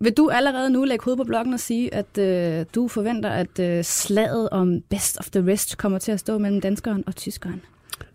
Vil 0.00 0.12
du 0.12 0.28
allerede 0.28 0.70
nu 0.70 0.84
lægge 0.84 1.04
hovedet 1.04 1.18
på 1.18 1.24
blokken 1.24 1.54
og 1.54 1.60
sige, 1.60 1.94
at 1.94 2.18
øh, 2.18 2.66
du 2.74 2.88
forventer, 2.88 3.30
at 3.30 3.58
øh, 3.58 3.84
slaget 3.84 4.48
om 4.50 4.80
best 4.80 5.18
of 5.18 5.30
the 5.30 5.52
rest 5.52 5.78
kommer 5.78 5.98
til 5.98 6.12
at 6.12 6.20
stå 6.20 6.38
mellem 6.38 6.60
danskeren 6.60 7.04
og 7.06 7.16
tyskeren? 7.16 7.62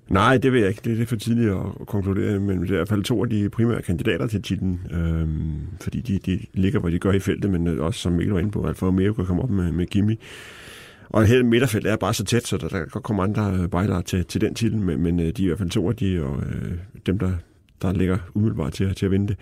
Nej, 0.09 0.37
det 0.37 0.53
vil 0.53 0.59
jeg 0.59 0.69
ikke. 0.69 0.81
Det 0.83 0.91
er 0.91 0.97
det 0.97 1.07
for 1.07 1.15
tidligt 1.15 1.51
at 1.51 1.87
konkludere, 1.87 2.39
men 2.39 2.61
det 2.61 2.69
er 2.69 2.73
i 2.73 2.75
hvert 2.75 2.89
fald 2.89 3.03
to 3.03 3.23
af 3.23 3.29
de 3.29 3.49
primære 3.49 3.81
kandidater 3.81 4.27
til 4.27 4.41
titlen, 4.41 4.79
øhm, 4.91 5.77
fordi 5.81 6.01
de, 6.01 6.19
de 6.25 6.39
ligger, 6.53 6.79
hvor 6.79 6.89
de 6.89 6.99
gør 6.99 7.11
i 7.11 7.19
feltet, 7.19 7.51
men 7.51 7.67
øh, 7.67 7.85
også, 7.85 7.99
som 7.99 8.11
Mikkel 8.11 8.33
var 8.33 8.39
inde 8.39 8.51
på, 8.51 8.67
Alfa 8.67 8.85
Romeo 8.85 9.13
kan 9.13 9.25
komme 9.25 9.43
op 9.43 9.49
med, 9.49 9.71
med 9.71 9.85
Kimi. 9.85 10.19
Og 11.09 11.25
hele 11.25 11.43
midterfeltet 11.43 11.91
er 11.91 11.95
bare 11.95 12.13
så 12.13 12.23
tæt, 12.23 12.47
så 12.47 12.57
der, 12.57 12.67
der 12.67 12.85
kan 12.85 13.01
komme 13.01 13.23
andre 13.23 13.57
øh, 13.61 13.69
bejlere 13.69 14.01
til, 14.01 14.25
til 14.25 14.41
den 14.41 14.55
titel, 14.55 14.79
men, 14.79 15.01
men 15.01 15.19
de 15.19 15.23
er 15.25 15.33
i 15.39 15.45
hvert 15.45 15.57
fald 15.57 15.69
to 15.69 15.89
af 15.89 15.95
de, 15.95 16.23
og 16.23 16.43
øh, 16.43 16.71
dem, 17.05 17.19
der, 17.19 17.31
der 17.81 17.93
ligger 17.93 18.17
umiddelbart 18.33 18.73
til, 18.73 18.95
til 18.95 19.05
at 19.05 19.11
vinde 19.11 19.27
det. 19.27 19.37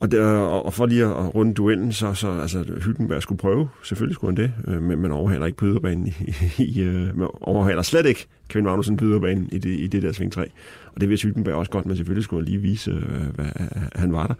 Og, 0.00 0.10
der, 0.10 0.44
øh, 0.44 0.66
og 0.66 0.74
for 0.74 0.86
lige 0.86 1.04
at 1.04 1.34
runde 1.34 1.54
duellen, 1.54 1.92
så, 1.92 2.14
så 2.14 2.30
altså, 2.30 2.64
Hyggenberg 2.84 3.22
skulle 3.22 3.38
prøve, 3.38 3.68
selvfølgelig 3.82 4.14
skulle 4.14 4.36
han 4.36 4.44
det, 4.44 4.74
øh, 4.74 4.82
men 4.82 4.98
man 4.98 5.12
overhaler 5.12 5.46
ikke 5.46 5.58
byderbanen 5.58 6.06
i, 6.06 6.12
i, 6.62 6.82
øh, 6.82 7.18
man 7.18 7.28
overhaler 7.40 7.82
slet 7.82 8.06
ikke 8.06 8.26
Kevin 8.48 8.64
Magnussen 8.64 8.96
byderbanen 8.96 9.48
i 9.52 9.58
det, 9.58 9.70
i 9.70 9.86
det 9.86 10.02
der 10.02 10.12
sving 10.12 10.32
3. 10.32 10.50
Og 10.94 11.00
det 11.00 11.08
vidste 11.08 11.26
Hyggenberg 11.26 11.54
også 11.54 11.70
godt, 11.70 11.86
men 11.86 11.96
selvfølgelig 11.96 12.24
skulle 12.24 12.42
han 12.42 12.48
lige 12.52 12.62
vise, 12.62 12.90
øh, 12.90 13.34
hvad 13.34 13.46
øh, 13.60 13.82
han 13.94 14.12
var 14.12 14.26
der. 14.26 14.34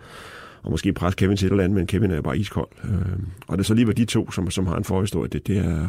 Og 0.63 0.71
måske 0.71 0.93
presse 0.93 1.17
Kevin 1.17 1.37
til 1.37 1.47
et 1.47 1.51
eller 1.51 1.65
andet, 1.65 1.77
men 1.77 1.87
Kevin 1.87 2.11
er 2.11 2.21
bare 2.21 2.39
iskold. 2.39 2.69
Øh, 2.85 2.91
og 3.47 3.59
det 3.59 3.65
er 3.65 3.67
så 3.67 3.75
lige 3.75 3.87
var 3.87 3.93
de 3.93 4.05
to, 4.05 4.31
som, 4.31 4.51
som 4.51 4.67
har 4.67 4.77
en 4.77 4.85
forhistorie. 4.85 5.29
Det, 5.29 5.47
det 5.47 5.59
er, 5.59 5.89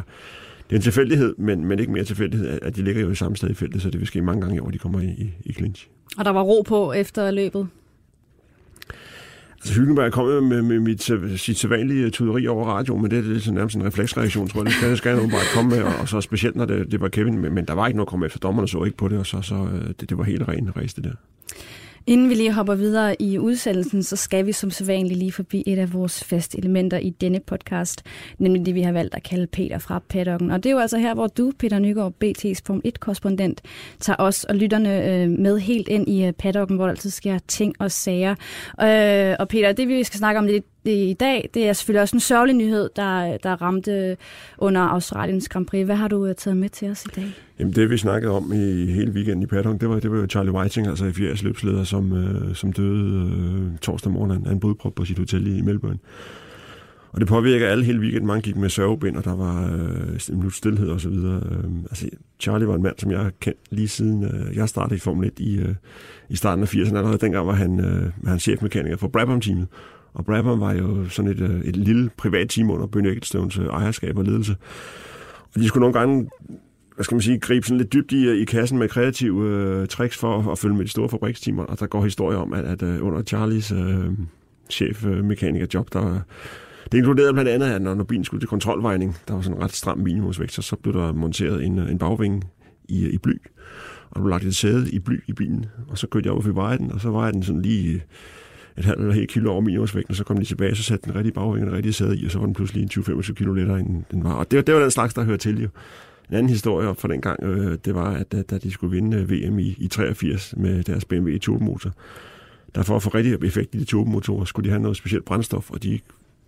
det 0.69 0.71
er 0.71 0.75
en 0.75 0.81
tilfældighed, 0.81 1.35
men, 1.38 1.65
men 1.65 1.79
ikke 1.79 1.91
mere 1.91 2.03
tilfældighed, 2.03 2.59
at 2.62 2.75
de 2.75 2.81
ligger 2.81 3.01
jo 3.01 3.12
i 3.12 3.15
samme 3.15 3.38
sted 3.38 3.50
i 3.50 3.53
feltet, 3.53 3.81
så 3.81 3.89
det 3.89 4.00
vil 4.00 4.07
ske 4.07 4.21
mange 4.21 4.41
gange 4.41 4.56
i 4.56 4.59
år, 4.59 4.69
de 4.69 4.77
kommer 4.77 5.00
i, 5.00 5.06
i, 5.06 5.33
i 5.45 5.53
clinch. 5.53 5.88
Og 6.17 6.25
der 6.25 6.31
var 6.31 6.41
ro 6.41 6.62
på 6.62 6.94
efter 6.94 7.31
løbet? 7.31 7.67
Altså, 9.62 9.74
Hylkenberg 9.74 10.12
kom 10.12 10.25
med, 10.28 10.42
med, 10.42 10.62
med 10.62 10.80
mit, 10.80 11.10
øh, 11.10 11.38
sit 11.38 11.58
sædvanlige 11.58 12.10
tuderi 12.10 12.48
over 12.48 12.66
radio, 12.66 12.98
men 12.98 13.12
det, 13.12 13.24
det 13.24 13.36
er 13.36 13.40
sådan 13.40 13.54
nærmest 13.54 13.75
en 13.75 13.86
refleksreaktion, 13.86 14.48
tror 14.48 14.60
jeg. 14.60 14.66
Det 14.66 14.74
skal, 14.74 14.90
det 14.90 14.98
skal 14.98 15.18
bare 15.18 15.53
komme 15.56 15.70
med, 15.75 15.84
og, 15.84 16.10
så 16.10 16.22
specielt, 16.22 16.56
når 16.56 16.65
det, 16.65 16.91
det 16.91 17.01
var 17.01 17.08
Kevin. 17.08 17.38
Men, 17.38 17.53
men 17.53 17.65
der 17.65 17.74
var 17.74 17.88
ikke 17.88 17.98
noget 17.98 18.08
at 18.08 18.10
komme 18.10 18.25
efter. 18.25 18.39
Dommerne 18.39 18.68
så 18.68 18.84
ikke 18.84 18.98
på 18.98 19.08
det, 19.08 19.20
og 19.20 19.25
så, 19.25 19.41
så 19.41 19.56
øh, 19.56 19.88
det, 20.00 20.10
det 20.10 20.18
var 20.18 20.24
helt 20.24 20.48
ren 20.48 20.77
race, 20.77 20.96
det 20.96 21.03
der. 21.03 21.12
Inden 22.08 22.29
vi 22.29 22.34
lige 22.34 22.53
hopper 22.53 22.75
videre 22.75 23.22
i 23.22 23.39
udsendelsen, 23.39 24.03
så 24.03 24.15
skal 24.15 24.46
vi 24.46 24.51
som 24.51 24.72
sædvanligt 24.72 25.20
lige 25.20 25.31
forbi 25.31 25.63
et 25.67 25.79
af 25.79 25.93
vores 25.93 26.24
faste 26.24 26.58
elementer 26.58 26.98
i 26.98 27.10
denne 27.10 27.39
podcast, 27.39 28.03
nemlig 28.38 28.65
det, 28.65 28.75
vi 28.75 28.81
har 28.81 28.91
valgt 28.91 29.15
at 29.15 29.24
kalde 29.24 29.48
Peter 29.48 29.77
fra 29.77 30.01
paddocken. 30.10 30.51
Og 30.51 30.63
det 30.63 30.70
er 30.70 30.74
jo 30.74 30.79
altså 30.79 30.98
her, 30.98 31.13
hvor 31.13 31.27
du, 31.27 31.51
Peter 31.60 31.79
Nygaard, 31.79 32.13
BT's 32.24 32.60
Form 32.65 32.81
1-korrespondent, 32.88 33.62
tager 34.00 34.17
os 34.20 34.43
og 34.43 34.55
lytterne 34.55 35.05
øh, 35.05 35.29
med 35.29 35.60
helt 35.60 35.88
ind 35.88 36.10
i 36.10 36.25
øh, 36.25 36.34
paddocken, 36.34 36.75
hvor 36.75 36.86
der 36.86 36.91
altid 36.91 37.10
sker 37.10 37.39
ting 37.48 37.75
og 37.79 37.91
sager. 37.91 38.36
Øh, 38.81 39.36
og 39.39 39.48
Peter, 39.48 39.72
det 39.72 39.88
vi 39.88 40.03
skal 40.03 40.17
snakke 40.17 40.39
om 40.39 40.46
lidt 40.46 40.65
i 40.85 41.13
dag, 41.13 41.50
det 41.53 41.67
er 41.67 41.73
selvfølgelig 41.73 42.01
også 42.01 42.15
en 42.15 42.19
sørgelig 42.19 42.55
nyhed, 42.55 42.89
der, 42.95 43.38
der 43.38 43.61
ramte 43.61 44.17
under 44.57 44.81
Australiens 44.81 45.50
Grand 45.50 45.65
Prix. 45.65 45.85
Hvad 45.85 45.95
har 45.95 46.07
du 46.07 46.25
øh, 46.25 46.35
taget 46.35 46.57
med 46.57 46.69
til 46.69 46.91
os 46.91 47.05
i 47.05 47.09
dag? 47.15 47.25
Jamen 47.59 47.73
det 47.73 47.89
vi 47.89 47.97
snakkede 47.97 48.31
om 48.31 48.53
i 48.53 48.85
hele 48.91 49.11
weekenden 49.11 49.43
i 49.43 49.45
Paddock, 49.45 49.81
det 49.81 49.89
var, 49.89 50.00
det 50.00 50.11
var 50.11 50.17
jo 50.17 50.27
Charlie 50.27 50.51
Whiting, 50.51 50.88
altså 50.88 51.05
i 51.05 51.11
80 51.11 51.43
løbsleder, 51.43 51.83
som, 51.83 52.13
øh, 52.13 52.55
som 52.55 52.73
døde 52.73 53.31
øh, 53.31 53.77
torsdag 53.77 54.11
morgen 54.11 54.47
af 54.47 54.51
en 54.51 54.59
blodprop 54.59 54.95
på 54.95 55.05
sit 55.05 55.17
hotel 55.17 55.57
i 55.57 55.61
Melbourne. 55.61 56.00
Og 57.11 57.19
det 57.19 57.27
påvirker 57.27 57.67
alle 57.67 57.85
hele 57.85 58.00
weekenden. 58.00 58.27
Mange 58.27 58.41
gik 58.41 58.55
med 58.55 58.69
sørgebind, 58.69 59.17
og 59.17 59.25
der 59.25 59.35
var 59.35 59.73
øh, 59.73 60.19
en 60.29 60.38
minut 60.38 60.53
stillhed 60.53 60.89
og 60.89 61.01
så 61.01 61.09
videre. 61.09 61.41
Øh, 61.51 61.71
altså, 61.89 62.09
Charlie 62.39 62.67
var 62.67 62.75
en 62.75 62.83
mand, 62.83 62.95
som 62.97 63.11
jeg 63.11 63.19
har 63.19 63.31
kendt 63.39 63.59
lige 63.69 63.88
siden 63.88 64.23
øh, 64.23 64.57
jeg 64.57 64.69
startede 64.69 64.95
i 64.95 65.00
Formel 65.00 65.27
1 65.27 65.39
i, 65.39 65.59
øh, 65.59 65.75
i 66.29 66.35
starten 66.35 66.63
af 66.63 66.75
80'erne. 66.75 66.97
Allerede 66.97 67.17
dengang 67.17 67.47
var 67.47 67.53
han, 67.53 67.79
øh, 67.79 68.11
han 68.27 68.39
chefmekaniker 68.39 68.97
for 68.97 69.07
Brabham-teamet. 69.07 69.67
Og 70.13 70.25
Brabham 70.25 70.60
var 70.60 70.74
jo 70.74 71.10
sådan 71.10 71.32
et, 71.32 71.39
øh, 71.39 71.62
et 71.62 71.75
lille 71.75 72.10
privat 72.18 72.50
team 72.50 72.70
under 72.70 72.88
Bønne 72.88 73.10
Ecclestones 73.10 73.58
øh, 73.58 73.65
ejerskab 73.65 74.18
og 74.18 74.24
ledelse. 74.24 74.56
Og 75.56 75.62
de 75.62 75.68
skulle 75.68 75.82
nogle 75.82 76.00
gange 76.00 76.30
hvad 76.96 77.03
skal 77.03 77.15
man 77.15 77.22
sige, 77.22 77.39
gribe 77.39 77.65
sådan 77.65 77.77
lidt 77.77 77.94
dybt 77.94 78.12
i, 78.12 78.27
øh, 78.27 78.38
i 78.38 78.46
kassen 78.46 78.80
med 78.80 78.89
kreative 78.89 79.50
øh, 79.50 79.88
tricks 79.88 80.18
for 80.18 80.39
at, 80.39 80.51
at 80.51 80.60
følge 80.60 80.75
med 80.75 80.86
de 80.86 80.89
store 80.89 81.10
fabrikstimer. 81.10 81.63
Og 81.63 81.80
der 81.80 81.88
går 81.88 82.03
historier 82.03 82.38
om, 82.38 82.53
at, 82.53 82.65
at 82.65 83.00
under 83.00 83.24
Charlies 83.24 83.72
øh, 83.72 84.06
chefmekanikerjob, 84.70 85.88
øh, 85.96 86.01
der 86.01 86.20
det 86.91 86.98
inkluderede 86.98 87.34
blandt 87.34 87.50
andet, 87.50 87.68
at 87.68 87.82
når, 87.82 87.96
når 87.96 88.03
bilen 88.03 88.24
skulle 88.24 88.41
til 88.41 88.50
kontrolvejning, 88.50 89.18
der 89.27 89.34
var 89.34 89.41
sådan 89.41 89.58
en 89.58 89.63
ret 89.63 89.75
stram 89.75 89.98
minimumsvægt, 89.98 90.53
så, 90.53 90.62
så 90.62 90.75
blev 90.75 90.94
der 90.94 91.13
monteret 91.13 91.65
en, 91.65 91.80
en 91.80 91.98
bagvinge 91.98 92.41
i, 92.89 93.10
i 93.10 93.18
bly. 93.18 93.34
Og 94.10 94.15
der 94.15 94.22
blev 94.22 94.30
lagt 94.30 94.44
et 94.44 94.56
sæde 94.56 94.91
i 94.91 95.00
bly 95.00 95.24
i 95.27 95.34
bilen, 95.34 95.65
og 95.88 95.98
så 95.98 96.08
kørte 96.08 96.25
jeg 96.25 96.34
over 96.34 96.41
for 96.41 96.51
vejen, 96.51 96.91
og 96.91 97.01
så 97.01 97.10
var 97.10 97.32
den 97.32 97.44
sådan 97.44 97.62
lige 97.62 98.03
et 98.78 98.86
halvt 98.86 99.00
eller 99.00 99.13
helt 99.13 99.30
kilo 99.30 99.51
over 99.51 99.62
minimumsvægten, 99.62 100.12
og 100.12 100.16
så 100.16 100.24
kom 100.24 100.38
de 100.38 100.46
tilbage, 100.46 100.75
så 100.75 100.84
satte 100.84 101.06
den 101.06 101.16
rigtige 101.16 101.34
bagvinge 101.34 101.66
den 101.66 101.75
rigtige 101.75 101.94
sæde 101.94 102.18
i, 102.18 102.25
og 102.25 102.32
så 102.32 102.40
var 102.40 102.46
den 102.46 102.56
pludselig 102.56 102.84
en 102.84 102.90
20-25 102.94 103.34
kilo 103.34 103.54
lettere, 103.54 103.80
end 103.80 104.04
den 104.12 104.24
var. 104.24 104.34
Og 104.34 104.51
det, 104.51 104.68
det 104.68 104.75
var 104.75 104.82
den 104.82 104.92
slags, 104.92 105.13
der 105.13 105.24
hører 105.24 105.38
til 105.38 105.62
jo. 105.62 105.70
En 106.30 106.38
anden 106.38 106.50
historie 106.50 106.96
fra 106.96 107.08
den 107.08 107.22
gang, 107.22 107.44
øh, 107.44 107.78
det 107.86 107.96
var, 107.96 108.12
at 108.12 108.32
da, 108.32 108.42
da 108.42 108.58
de 108.58 108.72
skulle 108.72 108.92
vinde 108.92 109.18
øh, 109.18 109.32
VM 109.32 109.60
i, 109.60 109.75
i 109.78 109.88
83 109.88 110.54
med 110.58 110.84
deres 110.84 111.06
BMW 111.06 111.38
turbomotor, 111.38 111.92
der 112.75 112.84
for 112.84 112.96
at 112.96 113.04
få 113.04 113.10
rigtig 113.10 113.38
effekt 113.44 113.75
i 113.75 113.80
de 113.80 113.86
turbomotorer, 113.86 114.46
skulle 114.46 114.66
de 114.66 114.70
have 114.70 114.82
noget 114.82 114.98
specielt 114.98 115.25
brændstof, 115.25 115.72
og 115.72 115.84
de 115.84 116.00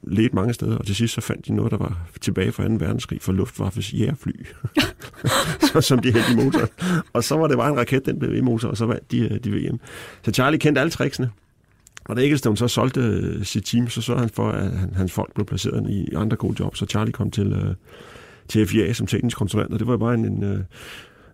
ledte 0.03 0.35
mange 0.35 0.53
steder, 0.53 0.77
og 0.77 0.85
til 0.85 0.95
sidst 0.95 1.13
så 1.13 1.21
fandt 1.21 1.47
de 1.47 1.55
noget, 1.55 1.71
der 1.71 1.77
var 1.77 2.07
tilbage 2.21 2.51
fra 2.51 2.67
2. 2.67 2.73
verdenskrig 2.73 3.21
for 3.21 3.31
Luftwaffes 3.31 3.93
jægerfly, 3.93 4.45
så, 5.73 5.81
som 5.81 5.99
de 5.99 6.13
hældte 6.13 6.31
i 6.31 6.35
motoren. 6.35 6.67
Og 7.13 7.23
så 7.23 7.35
var 7.35 7.47
det 7.47 7.57
bare 7.57 7.69
en 7.69 7.77
raket, 7.77 8.05
den 8.05 8.19
blev 8.19 8.35
i 8.35 8.41
motor, 8.41 8.69
og 8.69 8.77
så 8.77 8.85
vandt 8.85 9.11
de, 9.11 9.19
øh, 9.19 9.39
de 9.43 9.51
VM. 9.51 9.79
Så 10.23 10.31
Charlie 10.31 10.59
kendte 10.59 10.81
alle 10.81 10.91
tricksene. 10.91 11.29
Og 12.05 12.15
da 12.15 12.21
Ecclestone 12.21 12.57
så 12.57 12.67
solgte 12.67 12.99
øh, 13.01 13.43
sit 13.43 13.63
team, 13.63 13.89
så 13.89 14.01
sørgede 14.01 14.21
han 14.21 14.29
for, 14.29 14.49
at 14.49 14.71
han, 14.71 14.93
hans 14.95 15.11
folk 15.11 15.33
blev 15.33 15.45
placeret 15.45 15.89
i 15.89 16.13
andre 16.15 16.37
gode 16.37 16.55
jobs, 16.59 16.79
så 16.79 16.85
Charlie 16.85 17.13
kom 17.13 17.31
til, 17.31 17.53
øh, 17.53 17.75
til 18.47 18.67
FIA 18.67 18.93
som 18.93 19.07
teknisk 19.07 19.37
konsulent, 19.37 19.73
og 19.73 19.79
det 19.79 19.87
var 19.87 19.97
bare 19.97 20.13
en, 20.13 20.25
en, 20.25 20.43
øh, 20.43 20.59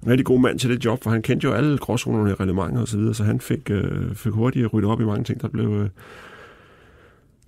en 0.03 0.07
rigtig 0.07 0.25
god 0.25 0.39
mand 0.39 0.59
til 0.59 0.69
det 0.69 0.85
job, 0.85 1.03
for 1.03 1.09
han 1.09 1.21
kendte 1.21 1.45
jo 1.45 1.53
alle 1.53 1.77
gråzonerne 1.77 2.29
i 2.29 2.33
reglementer 2.33 2.81
og 2.81 2.87
så 2.87 2.97
videre, 2.97 3.13
så 3.13 3.23
han 3.23 3.39
fik, 3.39 3.69
øh, 3.71 4.15
fik 4.15 4.31
hurtigt 4.31 4.73
ryddet 4.73 4.89
op 4.91 5.01
i 5.01 5.05
mange 5.05 5.23
ting, 5.23 5.41
der 5.41 5.47
blev... 5.47 5.69
Øh, 5.69 5.89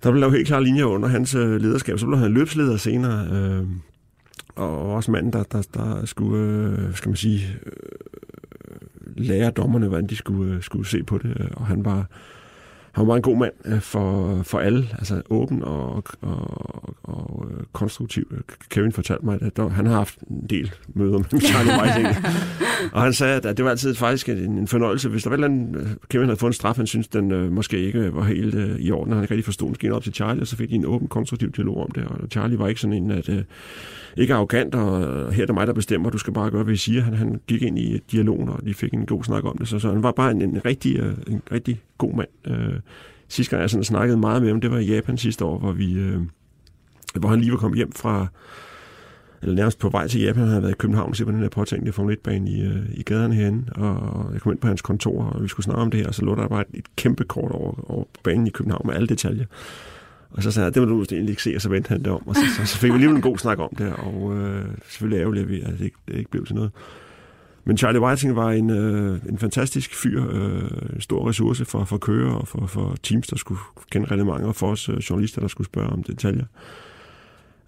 der 0.02 0.10
blev 0.10 0.20
lavet 0.20 0.36
helt 0.36 0.46
klare 0.46 0.64
linjer 0.64 0.84
under 0.84 1.08
hans 1.08 1.34
øh, 1.34 1.60
lederskab. 1.60 1.98
Så 1.98 2.06
blev 2.06 2.18
han 2.18 2.32
løbsleder 2.32 2.76
senere, 2.76 3.28
øh, 3.32 3.66
og 4.56 4.94
også 4.94 5.10
manden, 5.10 5.32
der, 5.32 5.42
der, 5.42 5.62
der 5.74 6.04
skulle, 6.04 6.76
øh, 6.78 6.94
skal 6.94 7.08
man 7.08 7.16
sige, 7.16 7.58
øh, 7.66 7.72
lære 9.16 9.50
dommerne, 9.50 9.88
hvordan 9.88 10.06
de 10.06 10.16
skulle, 10.16 10.54
øh, 10.54 10.62
skulle 10.62 10.88
se 10.88 11.02
på 11.02 11.18
det. 11.18 11.48
Og 11.56 11.66
han 11.66 11.84
var, 11.84 12.06
han 12.92 13.06
var 13.06 13.16
en 13.16 13.22
god 13.22 13.36
mand 13.36 13.52
øh, 13.64 13.80
for, 13.80 14.40
for 14.42 14.58
alle, 14.58 14.88
altså 14.98 15.22
åben 15.30 15.62
og, 15.62 16.04
og, 16.20 16.94
og 17.02 17.46
øh, 17.50 17.64
konstruktiv. 17.72 18.42
Kevin 18.70 18.92
fortalte 18.92 19.24
mig, 19.24 19.38
at 19.42 19.56
der, 19.56 19.68
han 19.68 19.86
har 19.86 19.94
haft 19.94 20.18
en 20.30 20.46
del 20.50 20.72
møder 20.94 21.18
med 21.18 21.40
Charlie 21.40 21.72
Weiss. 21.80 22.18
og 22.94 23.02
han 23.02 23.12
sagde, 23.12 23.48
at 23.48 23.56
det 23.56 23.64
var 23.64 23.70
altid 23.70 23.94
faktisk 23.94 24.28
en, 24.28 24.38
en 24.38 24.68
fornøjelse, 24.68 25.08
hvis 25.08 25.22
der 25.22 25.30
var 25.30 25.36
et 25.36 25.44
eller 25.44 25.58
andet, 25.58 25.80
øh, 25.80 25.90
Kevin 26.08 26.26
havde 26.26 26.38
fået 26.38 26.50
en 26.50 26.54
straf, 26.54 26.76
han 26.76 26.86
synes, 26.86 27.08
den 27.08 27.32
øh, 27.32 27.52
måske 27.52 27.78
ikke 27.78 28.14
var 28.14 28.24
helt 28.24 28.54
øh, 28.54 28.78
i 28.78 28.90
orden, 28.90 29.12
og 29.12 29.16
han 29.16 29.24
ikke 29.24 29.34
rigtig 29.34 29.44
forstod, 29.44 29.74
den 29.74 29.92
op 29.92 30.02
til 30.02 30.14
Charlie, 30.14 30.42
og 30.42 30.46
så 30.46 30.56
fik 30.56 30.70
de 30.70 30.74
en 30.74 30.84
åben, 30.84 31.08
konstruktiv 31.08 31.52
dialog 31.52 31.76
om 31.76 31.90
det, 31.90 32.04
og 32.04 32.28
Charlie 32.30 32.58
var 32.58 32.68
ikke 32.68 32.80
sådan 32.80 32.96
en, 32.96 33.10
at 33.10 33.28
øh, 33.28 33.42
ikke 34.16 34.34
arrogant, 34.34 34.74
og 34.74 35.32
her 35.32 35.42
er 35.42 35.46
det 35.46 35.54
mig, 35.54 35.66
der 35.66 35.72
bestemmer, 35.72 36.10
du 36.10 36.18
skal 36.18 36.32
bare 36.32 36.50
gøre, 36.50 36.62
hvad 36.62 36.72
jeg 36.72 36.78
siger. 36.78 37.02
Han, 37.02 37.14
han 37.14 37.40
gik 37.46 37.62
ind 37.62 37.78
i 37.78 37.98
dialogen, 37.98 38.48
og 38.48 38.64
de 38.66 38.74
fik 38.74 38.92
en 38.92 39.06
god 39.06 39.24
snak 39.24 39.44
om 39.44 39.58
det, 39.58 39.68
så, 39.68 39.78
så 39.78 39.92
han 39.92 40.02
var 40.02 40.12
bare 40.12 40.30
en, 40.30 40.42
en, 40.42 40.64
rigtig, 40.64 40.98
øh, 40.98 41.14
en 41.26 41.42
rigtig 41.52 41.80
god 41.98 42.14
mand. 42.14 42.28
Øh, 42.46 42.80
sidste 43.28 43.50
gang, 43.50 43.60
jeg 43.60 43.70
sådan 43.70 43.84
snakkede 43.84 44.18
meget 44.18 44.42
med 44.42 44.50
ham, 44.50 44.60
det 44.60 44.70
var 44.70 44.78
i 44.78 44.86
Japan 44.86 45.16
sidste 45.18 45.44
år, 45.44 45.58
hvor 45.58 45.72
vi... 45.72 45.92
Øh, 45.92 46.20
hvor 47.14 47.28
han 47.28 47.40
lige 47.40 47.52
var 47.52 47.58
kommet 47.58 47.76
hjem 47.76 47.92
fra, 47.92 48.26
eller 49.42 49.54
nærmest 49.54 49.78
på 49.78 49.88
vej 49.88 50.08
til 50.08 50.20
Japan, 50.20 50.40
han 50.40 50.48
havde 50.48 50.62
været 50.62 50.72
i 50.72 50.78
København 50.78 51.10
og 51.10 51.16
se 51.16 51.24
på 51.24 51.30
den 51.30 51.42
der 51.42 51.48
påtænkte 51.48 51.92
Formel 51.92 52.16
1-bane 52.16 52.50
i, 52.50 52.62
øh, 52.62 52.82
i 52.94 53.02
gaderne 53.02 53.34
herinde, 53.34 53.72
og 53.72 54.30
jeg 54.32 54.40
kom 54.40 54.52
ind 54.52 54.60
på 54.60 54.66
hans 54.66 54.82
kontor, 54.82 55.24
og 55.24 55.42
vi 55.42 55.48
skulle 55.48 55.64
snakke 55.64 55.82
om 55.82 55.90
det 55.90 56.00
her, 56.00 56.08
og 56.08 56.14
så 56.14 56.24
lå 56.24 56.34
der 56.34 56.48
bare 56.48 56.60
et, 56.60 56.78
et 56.78 56.96
kæmpe 56.96 57.24
kort 57.24 57.52
over, 57.52 57.90
over 57.90 58.04
banen 58.22 58.46
i 58.46 58.50
København 58.50 58.86
med 58.86 58.94
alle 58.94 59.06
detaljer. 59.06 59.44
Og 60.32 60.42
så 60.42 60.50
sagde 60.50 60.64
han, 60.64 60.72
det 60.74 60.82
må 60.82 60.88
du 60.88 61.02
egentlig 61.12 61.30
ikke 61.30 61.42
se, 61.42 61.52
og 61.56 61.60
så 61.62 61.68
vendte 61.68 61.88
han 61.88 61.98
det 61.98 62.06
om, 62.12 62.26
og 62.26 62.34
så, 62.34 62.40
så, 62.56 62.66
så 62.66 62.78
fik 62.78 62.88
vi 62.90 62.94
alligevel 62.94 63.16
en 63.16 63.22
god 63.22 63.38
snak 63.38 63.58
om 63.58 63.68
det, 63.78 63.92
og 63.92 64.36
øh, 64.36 64.64
selvfølgelig 64.88 65.20
ærgerligt, 65.20 65.42
at 65.44 65.50
vi- 65.50 65.60
at 65.60 65.72
det 65.78 65.80
ikke, 65.84 65.96
det 66.08 66.14
ikke 66.16 66.30
blev 66.30 66.46
til 66.46 66.54
noget. 66.54 66.70
Men 67.64 67.76
Charlie 67.78 68.00
Whiting 68.00 68.36
var 68.36 68.50
en, 68.50 68.70
øh, 68.70 69.18
en 69.28 69.38
fantastisk 69.38 69.94
fyr, 70.02 70.24
øh, 70.30 70.62
en 70.94 71.00
stor 71.00 71.28
ressource 71.28 71.64
for, 71.64 71.84
for 71.84 71.98
kører 71.98 72.32
og 72.32 72.48
for, 72.48 72.66
for 72.66 72.96
teams, 73.02 73.26
der 73.26 73.36
skulle 73.36 73.60
kende 73.90 74.06
reglementer, 74.06 74.46
og 74.48 74.56
for 74.56 74.70
os 74.70 74.88
øh, 74.88 74.96
journalister, 74.96 75.40
der 75.40 75.48
skulle 75.48 75.66
spørge 75.66 75.88
om 75.88 76.02
detaljer. 76.02 76.44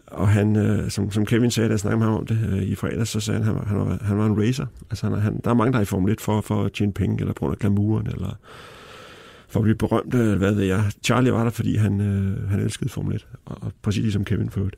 Og 0.06 0.28
han, 0.28 0.56
øh, 0.56 0.90
som, 0.90 1.10
som 1.10 1.26
Kevin 1.26 1.50
sagde, 1.50 1.68
da 1.68 1.72
jeg 1.72 1.80
snakkede 1.80 1.98
med 1.98 2.06
ham 2.06 2.16
om 2.16 2.26
det 2.26 2.38
øh, 2.52 2.62
i 2.62 2.74
fredags, 2.74 3.10
så 3.10 3.20
sagde 3.20 3.44
han, 3.44 3.46
han, 3.46 3.54
var- 3.56 3.64
han, 3.64 3.78
var, 3.78 3.98
han 4.02 4.18
var 4.18 4.26
en 4.26 4.42
racer. 4.42 4.66
Altså, 4.90 5.08
han, 5.10 5.18
han, 5.18 5.40
der 5.44 5.50
er 5.50 5.54
mange, 5.54 5.72
der 5.72 5.78
er 5.78 5.82
i 5.82 5.84
Formel 5.84 6.12
1 6.12 6.20
for, 6.20 6.40
for 6.40 6.64
at 6.64 6.72
tjene 6.72 6.92
penge, 6.92 7.20
eller 7.20 7.32
på 7.32 7.38
grund 7.38 7.52
af 7.52 7.58
glamouren, 7.58 8.06
eller 8.06 8.38
for 9.54 9.60
at 9.60 9.64
blive 9.64 9.76
berømt, 9.76 10.14
eller 10.14 10.36
hvad 10.36 10.52
ved 10.54 10.62
jeg. 10.64 10.84
Charlie 11.04 11.32
var 11.32 11.42
der, 11.42 11.50
fordi 11.50 11.76
han, 11.76 12.00
øh, 12.00 12.50
han 12.50 12.60
elskede 12.60 12.90
Formel 12.90 13.14
1, 13.14 13.26
og, 13.44 13.58
og 13.60 13.72
præcis 13.82 14.02
ligesom 14.02 14.24
Kevin 14.24 14.50
for 14.50 14.60
øvrigt. 14.60 14.76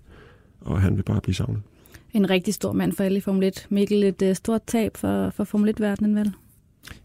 Og 0.61 0.81
han 0.81 0.97
vil 0.97 1.03
bare 1.03 1.21
blive 1.21 1.35
savnet. 1.35 1.63
En 2.13 2.31
rigtig 2.31 2.55
stor 2.55 2.73
mand 2.73 2.93
for 2.93 3.05
alle 3.05 3.19
i 3.19 3.21
Formel 3.21 3.45
1. 3.45 3.67
Mikkel, 3.71 4.03
et 4.03 4.23
uh, 4.23 4.33
stort 4.33 4.63
tab 4.67 4.97
for, 4.97 5.31
for 5.31 5.45
Formel 5.45 5.75
1-verdenen, 5.81 6.17
vel? 6.17 6.33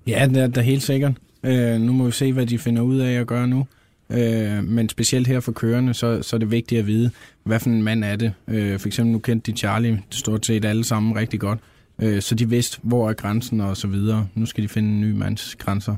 Ja, 0.08 0.28
det 0.30 0.38
er 0.38 0.48
da 0.48 0.62
helt 0.62 0.84
sikkert. 0.84 1.14
Øh, 1.44 1.82
nu 1.82 1.92
må 1.92 2.06
vi 2.06 2.12
se, 2.12 2.34
hvad 2.34 2.46
de 2.46 2.60
finder 2.60 2.82
ud 2.82 3.00
af 3.00 3.12
at 3.12 3.28
gøre 3.28 3.48
nu. 3.48 3.68
Øh, 4.10 4.64
men 4.64 4.90
specielt 4.90 5.28
her 5.28 5.40
for 5.40 5.52
kørende, 5.52 5.94
så, 5.94 6.22
så 6.22 6.36
er 6.36 6.38
det 6.38 6.52
vigtigt 6.52 6.80
at 6.80 6.88
vide, 6.88 7.12
hvad 7.44 7.60
for 7.60 7.70
en 7.70 7.84
mand 7.84 8.04
er 8.04 8.16
det. 8.16 8.34
Øh, 8.48 8.80
for 8.80 8.88
eksempel 8.88 9.12
nu 9.12 9.20
kendte 9.20 9.52
de 9.52 9.58
Charlie 9.58 10.02
stort 10.10 10.46
set 10.46 10.66
alle 10.66 10.84
sammen 10.84 11.16
rigtig 11.16 11.40
godt. 11.40 11.60
Øh, 12.02 12.22
så 12.22 12.36
de 12.36 12.50
vidste, 12.50 12.80
hvor 12.82 13.10
er 13.10 13.14
grænsen 13.14 13.62
og 13.62 13.78
så 13.78 13.88
videre. 13.88 14.28
Nu 14.36 14.46
skal 14.46 14.64
de 14.64 14.70
finde 14.70 14.90
en 14.90 15.02
ny 15.02 15.12
mands 15.12 15.56
grænser. 15.56 15.96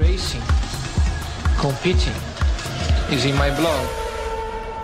Racing, 0.00 0.65
competing 1.56 2.16
is 3.12 3.24
in 3.24 3.34
my 3.34 3.50
blood. 3.58 3.84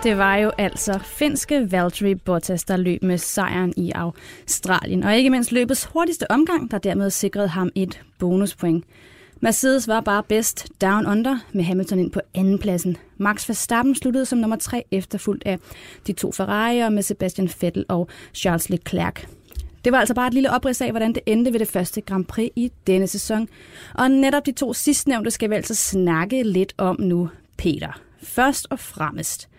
Det 0.03 0.17
var 0.17 0.35
jo 0.35 0.51
altså 0.57 0.99
finske 1.03 1.71
Valtteri 1.71 2.15
Bottas, 2.15 2.63
der 2.63 2.77
løb 2.77 3.03
med 3.03 3.17
sejren 3.17 3.73
i 3.77 3.91
Australien. 3.95 5.03
Og 5.03 5.15
ikke 5.15 5.29
mindst 5.29 5.51
løbets 5.51 5.83
hurtigste 5.83 6.31
omgang, 6.31 6.71
der 6.71 6.77
dermed 6.77 7.09
sikrede 7.09 7.47
ham 7.47 7.69
et 7.75 8.01
bonuspoint. 8.19 8.85
Mercedes 9.39 9.87
var 9.87 10.01
bare 10.01 10.23
bedst 10.23 10.67
down 10.81 11.05
under 11.05 11.37
med 11.53 11.63
Hamilton 11.63 11.99
ind 11.99 12.11
på 12.11 12.19
andenpladsen. 12.35 12.97
Max 13.17 13.49
Verstappen 13.49 13.95
sluttede 13.95 14.25
som 14.25 14.39
nummer 14.39 14.57
tre 14.57 14.83
efterfulgt 14.91 15.43
af 15.45 15.59
de 16.07 16.13
to 16.13 16.31
Ferrari'er 16.39 16.89
med 16.89 17.01
Sebastian 17.01 17.49
Vettel 17.61 17.85
og 17.89 18.09
Charles 18.33 18.69
Leclerc. 18.69 19.25
Det 19.83 19.91
var 19.91 19.97
altså 19.97 20.13
bare 20.13 20.27
et 20.27 20.33
lille 20.33 20.51
oprids 20.51 20.81
af, 20.81 20.91
hvordan 20.91 21.13
det 21.13 21.23
endte 21.25 21.53
ved 21.53 21.59
det 21.59 21.67
første 21.67 22.01
Grand 22.01 22.25
Prix 22.25 22.49
i 22.55 22.71
denne 22.87 23.07
sæson. 23.07 23.47
Og 23.93 24.11
netop 24.11 24.45
de 24.45 24.51
to 24.51 24.73
sidstnævnte 24.73 25.31
skal 25.31 25.49
vi 25.49 25.55
altså 25.55 25.75
snakke 25.75 26.43
lidt 26.43 26.73
om 26.77 26.95
nu, 26.99 27.29
Peter. 27.57 28.01
Først 28.23 28.67
og 28.69 28.79
fremmest. 28.79 29.49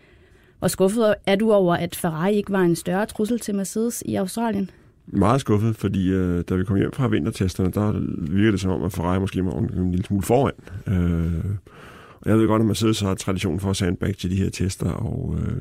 Hvor 0.58 0.68
skuffet 0.68 1.14
er 1.26 1.36
du 1.36 1.52
over, 1.52 1.76
at 1.76 1.96
Ferrari 1.96 2.34
ikke 2.34 2.52
var 2.52 2.60
en 2.60 2.76
større 2.76 3.06
trussel 3.06 3.40
til 3.40 3.54
Mercedes 3.54 4.02
i 4.06 4.14
Australien? 4.14 4.70
Meget 5.06 5.40
skuffet, 5.40 5.76
fordi 5.76 6.08
øh, 6.08 6.44
da 6.48 6.54
vi 6.54 6.64
kom 6.64 6.76
hjem 6.76 6.92
fra 6.92 7.08
vintertesterne, 7.08 7.70
der 7.70 7.92
virkede 8.32 8.52
det 8.52 8.60
som 8.60 8.70
om, 8.70 8.82
at 8.82 8.92
Ferrari 8.92 9.20
måske 9.20 9.44
var 9.44 9.52
en, 9.52 9.70
en 9.78 9.90
lille 9.90 10.04
smule 10.04 10.22
foran. 10.22 10.52
Øh, 10.86 11.44
og 12.20 12.30
jeg 12.30 12.38
ved 12.38 12.46
godt, 12.46 12.60
at 12.60 12.66
Mercedes 12.66 13.00
har 13.00 13.14
tradition 13.14 13.60
for 13.60 13.70
at 13.70 13.76
sandbag 13.76 14.16
til 14.16 14.30
de 14.30 14.36
her 14.36 14.50
tester, 14.50 14.90
og 14.90 15.36
øh, 15.38 15.60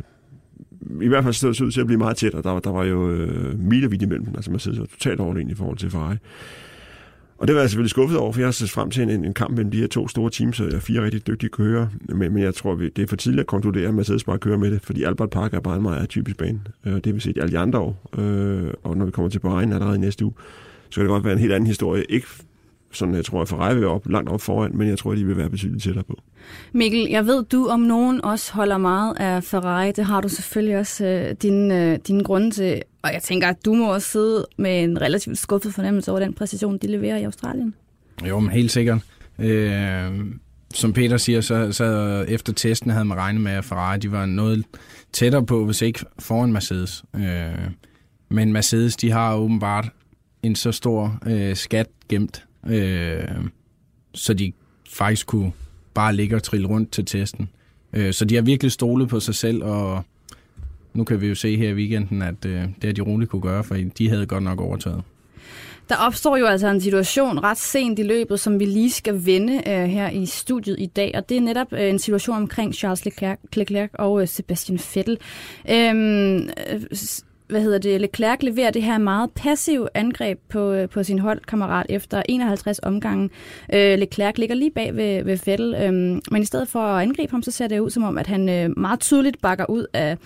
i 1.02 1.08
hvert 1.08 1.24
fald 1.24 1.34
stod 1.34 1.50
det 1.54 1.62
ud 1.62 1.72
til 1.72 1.82
at 1.82 1.88
blive 1.88 1.98
meget 2.00 2.18
tæt, 2.18 2.34
og 2.34 2.44
der, 2.44 2.50
var- 2.52 2.60
der 2.60 2.72
var 2.72 2.84
jo 2.84 3.10
øh, 3.12 3.60
milevidt 3.60 4.02
imellem 4.02 4.26
dem. 4.26 4.36
Altså 4.36 4.52
Mercedes 4.52 4.80
var 4.80 4.86
totalt 4.86 5.20
overlegen 5.20 5.50
i 5.50 5.56
forhold 5.56 5.78
til 5.78 5.90
Ferrari. 5.92 6.16
Og 7.38 7.48
det 7.48 7.56
var 7.56 7.62
jeg 7.62 7.70
selvfølgelig 7.70 7.90
skuffet 7.90 8.18
over, 8.20 8.32
for 8.32 8.40
jeg 8.40 8.48
har 8.48 8.52
set 8.52 8.72
frem 8.72 8.90
til 8.90 9.04
en, 9.04 9.26
en 9.26 9.34
kamp 9.34 9.52
mellem 9.56 9.72
de 9.72 9.78
her 9.78 9.88
to 9.88 10.08
store 10.08 10.30
teams, 10.30 10.60
og 10.60 10.82
fire 10.82 11.04
rigtig 11.04 11.28
dygtige 11.28 11.50
kører. 11.50 11.88
Men, 12.10 12.34
men 12.34 12.44
jeg 12.44 12.56
tror, 12.56 12.76
vi- 12.76 12.90
det 12.90 13.04
er 13.04 13.08
for 13.08 13.16
tidligt 13.16 13.40
at 13.42 13.48
konkludere, 13.48 13.88
at 13.88 13.94
Mercedes 13.94 14.24
bare 14.24 14.38
kører 14.38 14.58
med 14.58 14.72
det, 14.72 14.82
fordi 14.82 15.04
Albert 15.04 15.30
Park 15.30 15.54
er 15.54 15.60
bare 15.60 15.76
en 15.76 15.82
meget 15.82 16.10
typisk 16.10 16.38
bane. 16.38 16.60
Øh, 16.86 16.94
det 16.94 17.06
har 17.06 17.14
vi 17.14 17.20
set 17.20 17.38
i 17.38 17.40
alle 17.40 17.60
andre 17.60 17.80
år. 17.80 18.10
Øh, 18.20 18.68
og 18.84 18.98
når 18.98 19.06
vi 19.06 19.12
kommer 19.12 19.30
til 19.30 19.40
Bahrain 19.40 19.74
allerede 19.74 19.96
i 19.96 20.00
næste 20.00 20.26
uge, 20.26 20.34
så 20.90 20.96
kan 20.96 21.04
det 21.04 21.10
godt 21.10 21.24
være 21.24 21.34
en 21.34 21.40
helt 21.40 21.54
anden 21.54 21.68
historie. 21.68 22.04
Ikke 22.10 22.28
sådan, 22.98 23.16
jeg 23.16 23.26
tror, 23.26 23.42
at 23.42 23.50
Ferrari 23.50 23.76
vil 23.76 23.88
op, 23.88 24.10
langt 24.10 24.30
op 24.30 24.42
foran, 24.42 24.78
men 24.78 24.88
jeg 24.88 24.98
tror, 24.98 25.12
at 25.12 25.18
de 25.18 25.26
vil 25.26 25.38
være 25.38 25.50
betydeligt 25.50 25.84
tættere 25.84 26.04
på. 26.04 26.22
Mikkel, 26.74 27.08
jeg 27.10 27.26
ved, 27.26 27.44
du 27.44 27.68
om 27.68 27.80
nogen 27.80 28.26
også 28.26 28.54
holder 28.54 28.78
meget 28.78 29.18
af 29.20 29.44
Ferrari. 29.44 29.92
Det 29.92 30.06
har 30.06 30.22
du 30.22 30.30
selvfølgelig 30.30 30.78
også 30.78 31.06
øh, 31.06 31.36
dine, 31.42 31.92
øh, 31.92 32.00
dine 32.08 32.24
grunde 32.24 32.52
til. 32.52 32.82
Og 33.02 33.14
jeg 33.14 33.22
tænker, 33.22 33.48
at 33.48 33.66
du 33.66 33.74
må 33.74 33.94
også 33.94 34.08
sidde 34.08 34.46
med 34.58 34.84
en 34.84 35.02
relativt 35.02 35.38
skuffet 35.38 35.74
fornemmelse 35.74 36.12
over 36.12 36.20
den 36.20 36.34
præcision, 36.34 36.78
de 36.78 36.88
leverer 36.88 37.18
i 37.18 37.24
Australien. 37.24 37.74
Jo, 38.28 38.40
men 38.40 38.52
helt 38.52 38.72
sikkert. 38.72 39.00
Øh, 39.40 40.12
som 40.74 40.94
Peter 40.94 41.18
siger, 41.18 41.42
så, 41.42 41.72
så 41.72 41.86
efter 42.28 42.54
testen 42.54 42.92
havde 42.92 43.06
man 43.06 43.18
regnet 43.18 43.42
med, 43.42 43.52
at 43.52 43.66
Ferrari 43.66 43.98
de 43.98 44.12
var 44.12 44.26
noget 44.26 44.66
tættere 45.14 45.46
på, 45.46 45.66
hvis 45.66 45.82
ikke 45.82 46.00
foran 46.20 46.54
Mercedes. 46.54 47.04
Øh, 47.16 47.70
men 48.30 48.54
Mercedes, 48.54 48.96
de 48.96 49.12
har 49.12 49.36
åbenbart 49.36 49.90
en 50.44 50.56
så 50.56 50.72
stor 50.72 51.20
øh, 51.26 51.56
skat 51.56 51.88
gemt, 52.10 52.46
øh, 52.68 53.28
så 54.14 54.34
de 54.34 54.54
faktisk 54.90 55.28
kunne 55.28 55.52
bare 55.94 56.16
ligge 56.16 56.36
og 56.36 56.44
trille 56.44 56.68
rundt 56.68 56.92
til 56.92 57.06
testen. 57.06 57.50
Øh, 57.94 58.14
så 58.14 58.26
de 58.26 58.36
har 58.36 58.42
virkelig 58.42 58.72
stolet 58.72 59.10
på 59.10 59.20
sig 59.20 59.36
selv, 59.36 59.64
og 59.64 60.04
nu 60.94 61.04
kan 61.04 61.22
vi 61.22 61.28
jo 61.28 61.36
se 61.36 61.58
her 61.58 61.70
i 61.70 61.74
weekenden, 61.74 62.22
at 62.22 62.46
øh, 62.46 62.62
det 62.62 62.84
har 62.84 62.92
de 62.94 63.02
roligt 63.02 63.32
kunne 63.32 63.42
gøre, 63.42 63.64
for 63.64 63.78
de 63.98 64.10
havde 64.10 64.26
godt 64.26 64.44
nok 64.44 64.62
overtaget. 64.62 65.04
Der 65.90 65.96
opstår 65.96 66.38
jo 66.38 66.46
altså 66.46 66.68
en 66.68 66.82
situation 66.82 67.40
ret 67.40 67.58
sent 67.58 68.00
i 68.00 68.04
løbet, 68.04 68.40
som 68.40 68.60
vi 68.60 68.66
lige 68.66 68.92
skal 68.92 69.26
vende 69.26 69.54
øh, 69.54 69.86
her 69.86 70.10
i 70.10 70.26
studiet 70.26 70.76
i 70.80 70.86
dag, 70.86 71.12
og 71.16 71.30
det 71.30 71.38
er 71.38 71.42
netop 71.42 71.74
øh, 71.74 71.90
en 71.90 72.00
situation 72.00 72.38
omkring 72.38 72.74
Charles 72.74 73.06
Leclerc, 73.06 73.38
Leclerc 73.54 73.90
og 73.94 74.22
øh, 74.22 74.28
Sebastian 74.28 74.80
Vettel. 74.96 75.18
Øhm, 75.70 76.50
øh, 76.72 76.82
hvad 77.54 77.62
hedder 77.62 77.78
det, 77.78 78.02
Leclerc 78.02 78.38
leverer 78.42 78.72
det 78.72 78.84
her 78.84 78.98
meget 78.98 79.32
passive 79.36 79.88
angreb 79.94 80.40
på, 80.50 80.72
øh, 80.72 80.90
på 80.90 81.04
sin 81.04 81.20
holdkammerat 81.20 81.86
efter 81.90 82.24
51 82.30 82.80
omgange. 82.84 83.30
Øh, 83.74 84.00
Leclerc 84.00 84.38
ligger 84.38 84.56
lige 84.56 84.72
bag 84.72 84.96
ved, 84.96 85.24
ved 85.24 85.38
Vettel, 85.46 85.76
øh, 85.76 85.94
men 86.32 86.42
i 86.42 86.46
stedet 86.46 86.68
for 86.68 86.80
at 86.80 87.02
angribe 87.02 87.32
ham, 87.32 87.44
så 87.44 87.52
ser 87.52 87.68
det 87.68 87.80
ud 87.80 87.90
som 87.90 88.04
om, 88.04 88.18
at 88.18 88.28
han 88.28 88.50
øh, 88.50 88.70
meget 88.78 89.00
tydeligt 89.00 89.42
bakker 89.42 89.70
ud 89.70 89.86
af, 89.94 90.18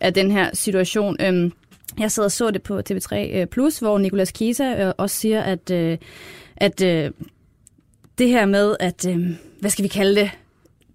af 0.00 0.14
den 0.14 0.30
her 0.30 0.50
situation. 0.54 1.16
Øh, 1.20 1.50
jeg 1.98 2.10
sad 2.10 2.24
og 2.24 2.32
så 2.32 2.50
det 2.50 2.62
på 2.62 2.80
TV3 2.90 3.16
øh, 3.16 3.46
Plus, 3.46 3.78
hvor 3.78 3.98
Nicolas 3.98 4.30
Kisa 4.30 4.86
øh, 4.86 4.92
også 4.98 5.16
siger, 5.16 5.40
at, 5.40 5.70
øh, 5.70 5.98
at 6.56 6.82
øh, 6.82 7.10
det 8.18 8.28
her 8.28 8.46
med, 8.46 8.76
at, 8.80 9.06
øh, 9.08 9.26
hvad 9.60 9.70
skal 9.70 9.82
vi 9.82 9.88
kalde 9.88 10.20
det, 10.20 10.30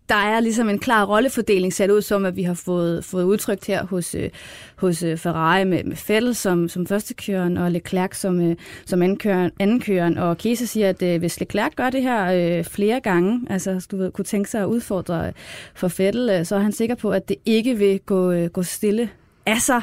der 0.10 0.16
er 0.16 0.40
ligesom 0.40 0.70
en 0.70 0.80
klar 0.80 1.06
rollefordeling 1.06 1.74
sat 1.74 1.92
ud 1.92 2.02
som, 2.02 2.26
at 2.26 2.36
vi 2.36 2.44
har 2.44 2.54
fået, 2.54 3.06
fået 3.06 3.24
udtrykt 3.24 3.66
her 3.66 3.86
hos, 3.86 4.16
øh, 4.16 4.30
hos 4.76 5.04
øh, 5.04 5.18
Ferrari 5.18 5.64
med, 5.64 5.84
med 5.84 5.98
Vettel 6.08 6.36
som, 6.36 6.70
som 6.70 6.88
førstekøren 6.88 7.58
og 7.58 7.72
Leclerc 7.72 8.18
som, 8.18 8.42
øh, 8.42 8.56
som 8.86 9.02
andenkøren, 9.02 9.52
andenkøren. 9.60 10.18
Og 10.18 10.38
Kesa 10.38 10.66
siger, 10.66 10.90
at 10.90 11.20
hvis 11.20 11.40
Leclerc 11.40 11.72
gør 11.76 11.90
det 11.90 12.02
her 12.02 12.58
øh, 12.58 12.64
flere 12.64 13.00
gange, 13.00 13.42
altså 13.50 13.88
du 13.92 13.98
ved, 13.98 14.12
kunne 14.12 14.26
tænke 14.26 14.50
sig 14.50 14.62
at 14.62 14.66
udfordre 14.66 15.34
for 15.76 15.92
Vettel, 15.98 16.46
så 16.46 16.56
er 16.56 16.60
han 16.60 16.72
sikker 16.72 16.96
på, 16.96 17.12
at 17.12 17.30
det 17.30 17.38
ikke 17.46 17.78
vil 17.78 18.00
gå, 18.00 18.32
øh, 18.32 18.50
gå 18.50 18.64
stille 18.64 19.10
af 19.46 19.62
sig. 19.62 19.82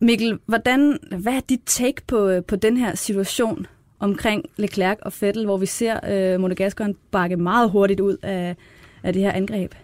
Mikkel, 0.00 0.38
hvordan, 0.46 0.98
hvad 1.18 1.32
er 1.32 1.40
dit 1.48 1.60
take 1.66 2.02
på, 2.06 2.40
på 2.48 2.56
den 2.56 2.76
her 2.76 2.94
situation 2.94 3.66
omkring 3.98 4.44
Leclerc 4.56 4.98
og 5.02 5.12
Vettel, 5.20 5.44
hvor 5.44 5.56
vi 5.56 5.66
ser 5.66 6.00
øh, 6.08 6.40
Monegaskeren 6.40 6.94
bakke 7.10 7.36
meget 7.36 7.70
hurtigt 7.70 8.00
ud 8.00 8.16
af, 8.22 8.56
af 9.02 9.12
det 9.12 9.22
her 9.22 9.32
angreb? 9.32 9.74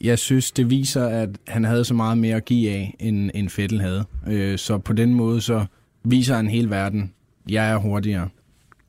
Jeg 0.00 0.18
synes, 0.18 0.50
det 0.50 0.70
viser, 0.70 1.06
at 1.06 1.28
han 1.48 1.64
havde 1.64 1.84
så 1.84 1.94
meget 1.94 2.18
mere 2.18 2.36
at 2.36 2.44
give 2.44 2.70
af, 2.70 2.94
end, 2.98 3.30
end 3.34 3.48
Fettel 3.48 3.80
havde. 3.80 4.04
Øh, 4.26 4.58
så 4.58 4.78
på 4.78 4.92
den 4.92 5.14
måde, 5.14 5.40
så 5.40 5.66
viser 6.04 6.36
han 6.36 6.48
hele 6.48 6.70
verden, 6.70 7.12
jeg 7.48 7.70
er 7.70 7.76
hurtigere. 7.76 8.28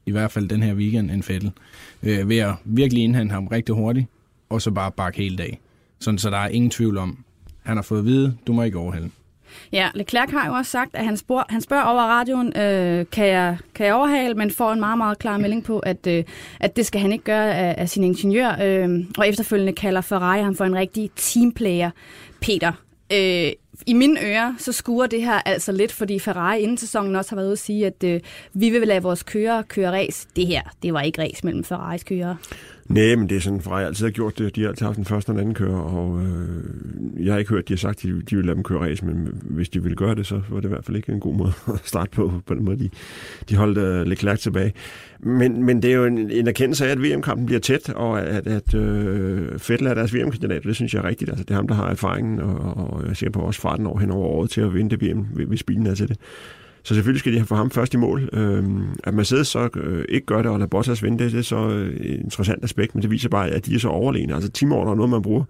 I 0.06 0.12
hvert 0.12 0.32
fald 0.32 0.50
den 0.50 0.64
her 0.64 0.74
weekend 0.74 1.12
end 1.12 1.24
Fettel. 1.24 1.52
Øh, 2.04 2.30
ved 2.30 2.38
at 2.38 2.54
virkelig 2.66 3.04
indhente 3.04 3.34
ham 3.34 3.48
rigtig 3.48 3.76
hurtigt, 3.76 4.08
og 4.50 4.62
så 4.62 4.72
bare 4.72 4.92
bakke 4.92 5.18
hele 5.18 5.38
dag. 5.38 5.60
Sådan, 6.00 6.18
så 6.18 6.30
der 6.30 6.38
er 6.38 6.48
ingen 6.48 6.70
tvivl 6.70 6.98
om, 6.98 7.24
han 7.64 7.78
har 7.78 7.82
fået 7.82 8.00
at 8.00 8.06
vide, 8.06 8.38
du 8.48 8.54
må 8.54 8.64
ikke 8.64 8.78
overhælde. 8.78 9.10
Ja, 9.72 9.90
Leclerc 9.96 10.32
har 10.32 10.48
jo 10.48 10.54
også 10.54 10.72
sagt, 10.72 10.96
at 10.96 11.06
han, 11.06 11.18
spørger, 11.18 11.44
han 11.50 11.62
spørger 11.62 11.84
over 11.84 12.02
radioen, 12.02 12.48
øh, 12.58 13.06
kan, 13.12 13.28
jeg, 13.28 13.58
kan 13.76 13.86
jeg 13.86 13.96
overhale, 13.96 14.34
men 14.34 14.52
får 14.52 14.72
en 14.72 14.80
meget, 14.80 14.98
meget 14.98 15.20
klar 15.20 15.38
melding 15.38 15.64
på, 15.64 15.80
at, 15.80 16.08
øh, 16.08 16.24
at 16.60 16.76
det 16.76 16.86
skal 16.86 17.02
han 17.02 17.12
ikke 17.12 17.24
gøre 17.24 17.56
af, 17.56 17.76
af 17.78 17.90
sin 17.90 18.04
ingeniør. 18.04 18.56
Øh, 18.64 19.06
og 19.18 19.28
efterfølgende 19.28 19.74
kalder 19.74 20.02
Ferrari 20.02 20.42
ham 20.42 20.56
for 20.56 20.66
en 20.66 20.76
rigtig 20.76 21.12
teamplayer. 21.16 21.92
Peter, 22.42 22.72
øh, 23.14 23.52
i 23.88 23.94
mine 23.94 24.26
ører, 24.26 24.54
så 24.58 24.72
skuer 24.72 25.08
det 25.08 25.22
her 25.22 25.42
altså 25.46 25.72
lidt, 25.72 25.92
fordi 25.92 26.20
Ferrari 26.20 26.60
inden 26.60 26.78
sæsonen 26.78 27.16
også 27.16 27.32
har 27.32 27.36
været 27.36 27.46
ude 27.46 27.52
at 27.52 27.60
sige, 27.60 27.86
at 27.86 28.04
øh, 28.04 28.20
vi 28.54 28.70
vil 28.70 28.88
lade 28.88 29.04
vores 29.04 29.24
kører 29.24 29.62
køre 29.62 29.92
race. 29.92 30.28
Det 30.36 30.48
her, 30.48 30.62
det 30.84 30.94
var 30.94 31.02
ikke 31.02 31.22
race 31.22 31.46
mellem 31.46 31.64
Ferraris 31.64 32.04
kører. 32.04 32.36
Nej, 32.90 33.16
men 33.16 33.30
det 33.30 33.38
er 33.38 33.42
sådan, 33.42 33.62
Ferrari 33.62 33.84
altid 33.84 34.06
har 34.06 34.12
gjort 34.12 34.40
det. 34.40 34.56
De 34.56 34.62
har 34.62 34.70
altid 34.70 34.86
haft 34.86 34.96
den 34.96 35.06
første 35.06 35.30
og 35.30 35.34
den 35.34 35.40
anden 35.40 35.54
kører, 35.56 35.80
og 35.80 36.22
øh, 36.22 37.26
jeg 37.26 37.34
har 37.34 37.40
ikke 37.40 37.50
hørt, 37.50 37.60
at 37.60 37.68
de 37.68 37.74
har 37.74 37.78
sagt, 37.78 37.98
at 37.98 38.04
de, 38.04 38.22
de 38.22 38.36
vil 38.36 38.46
lade 38.46 38.56
dem 38.56 38.64
køre 38.64 38.80
race, 38.80 39.06
men 39.06 39.42
hvis 39.44 39.70
de 39.70 39.84
ville 39.84 39.96
gøre 39.96 40.16
det, 40.16 40.26
så 40.26 40.42
var 40.50 40.60
det 40.60 40.66
i 40.66 40.68
hvert 40.68 40.86
fald 40.86 40.98
ikke 40.98 41.12
en 41.12 41.20
god 41.20 41.36
måde 41.36 41.52
at 41.74 41.80
starte 41.84 42.12
på, 42.12 42.34
på 42.46 42.54
den 42.54 42.66
måde, 42.66 42.80
de, 42.80 42.90
de 43.50 43.56
holdt 43.56 43.78
øh, 43.78 44.08
Leclerc 44.08 44.40
tilbage. 44.40 44.74
Men, 45.20 45.64
men 45.64 45.82
det 45.82 45.92
er 45.92 45.96
jo 45.96 46.06
en, 46.06 46.32
en 46.32 46.48
erkendelse 46.48 46.86
af, 46.88 46.92
at 46.92 47.02
VM-kampen 47.04 47.46
bliver 47.46 47.60
tæt, 47.60 47.90
og 47.90 48.22
at, 48.22 48.48
at 48.48 48.74
øh, 48.74 49.60
Fettel 49.60 49.88
er 49.88 49.94
deres 49.94 50.16
VM-kandidat, 50.16 50.64
det 50.64 50.76
synes 50.76 50.94
jeg 50.94 51.00
er 51.04 51.08
rigtigt. 51.08 51.30
Altså, 51.30 51.44
det 51.44 51.52
er 51.52 51.56
ham, 51.56 51.68
der 51.68 51.76
har 51.76 51.90
erfaringen, 51.90 52.40
og, 52.40 52.78
og 52.78 53.08
jeg 53.08 53.18
ser 53.18 53.30
på 53.30 53.40
også 53.40 53.62
farten 53.62 53.86
over 53.86 54.00
hen 54.00 54.12
over 54.12 54.28
året 54.28 54.50
til 54.50 54.62
at 54.62 54.74
vinde 54.74 54.98
det 54.98 55.10
VM, 55.10 55.20
hvis 55.48 55.64
bilen 55.64 55.88
er 55.88 55.96
til 55.96 56.08
det. 56.08 56.18
Så 56.90 56.96
selvfølgelig 56.96 57.20
skal 57.20 57.34
de 57.34 57.38
have 57.38 57.46
få 57.46 57.56
ham 57.56 57.72
først 57.72 57.94
i 57.94 57.98
mål. 57.98 58.30
Øh, 58.34 58.64
at 59.04 59.14
Mercedes 59.14 59.48
så 59.48 59.70
øh, 59.76 60.06
ikke 60.10 60.26
gør 60.26 60.42
det, 60.42 60.52
og 60.52 60.60
lader 60.60 60.68
Bottas 60.68 61.04
vinde 61.04 61.24
det, 61.24 61.32
det 61.32 61.40
er 61.40 61.44
så 61.44 61.70
øh, 61.70 61.96
et 61.96 62.20
interessant 62.20 62.64
aspekt, 62.64 62.96
men 62.96 63.02
det 63.02 63.12
viser 63.12 63.30
bare, 63.30 63.50
at 63.50 63.66
de 63.66 63.76
er 63.76 63.80
så 63.80 63.88
overlegne. 63.88 64.34
Altså 64.34 64.52
teamorder 64.52 64.92
er 64.92 64.96
noget, 64.96 65.10
man 65.10 65.22
bruger, 65.22 65.44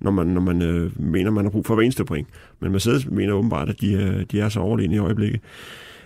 når 0.00 0.10
man, 0.10 0.26
når 0.26 0.40
man 0.40 0.62
øh, 0.62 0.90
mener, 1.00 1.30
man 1.30 1.44
har 1.44 1.50
brug 1.50 1.66
for 1.66 1.74
hver 1.74 1.82
eneste 1.82 2.04
point. 2.04 2.28
Men 2.60 2.72
Mercedes 2.72 3.06
mener 3.10 3.32
åbenbart, 3.32 3.68
at 3.68 3.80
de, 3.80 3.92
øh, 3.92 4.24
de 4.32 4.40
er 4.40 4.48
så 4.48 4.60
overlegne 4.60 4.94
i 4.94 4.98
øjeblikket, 4.98 5.40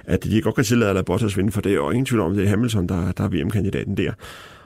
at 0.04 0.25
de 0.25 0.40
godt 0.42 0.54
kan 0.54 0.64
tillade 0.64 0.90
at 0.90 0.95
lade 0.95 1.04
Bottas 1.04 1.37
vinde, 1.37 1.53
for 1.53 1.61
det 1.61 1.72
er 1.72 1.77
jo 1.77 1.90
ingen 1.90 2.07
tvivl 2.07 2.20
om, 2.20 2.35
det 2.35 2.44
er 2.44 2.48
Hamilton, 2.48 2.87
der, 2.87 3.12
der 3.12 3.24
er 3.24 3.29
VM-kandidaten 3.29 3.96
der. 3.96 4.12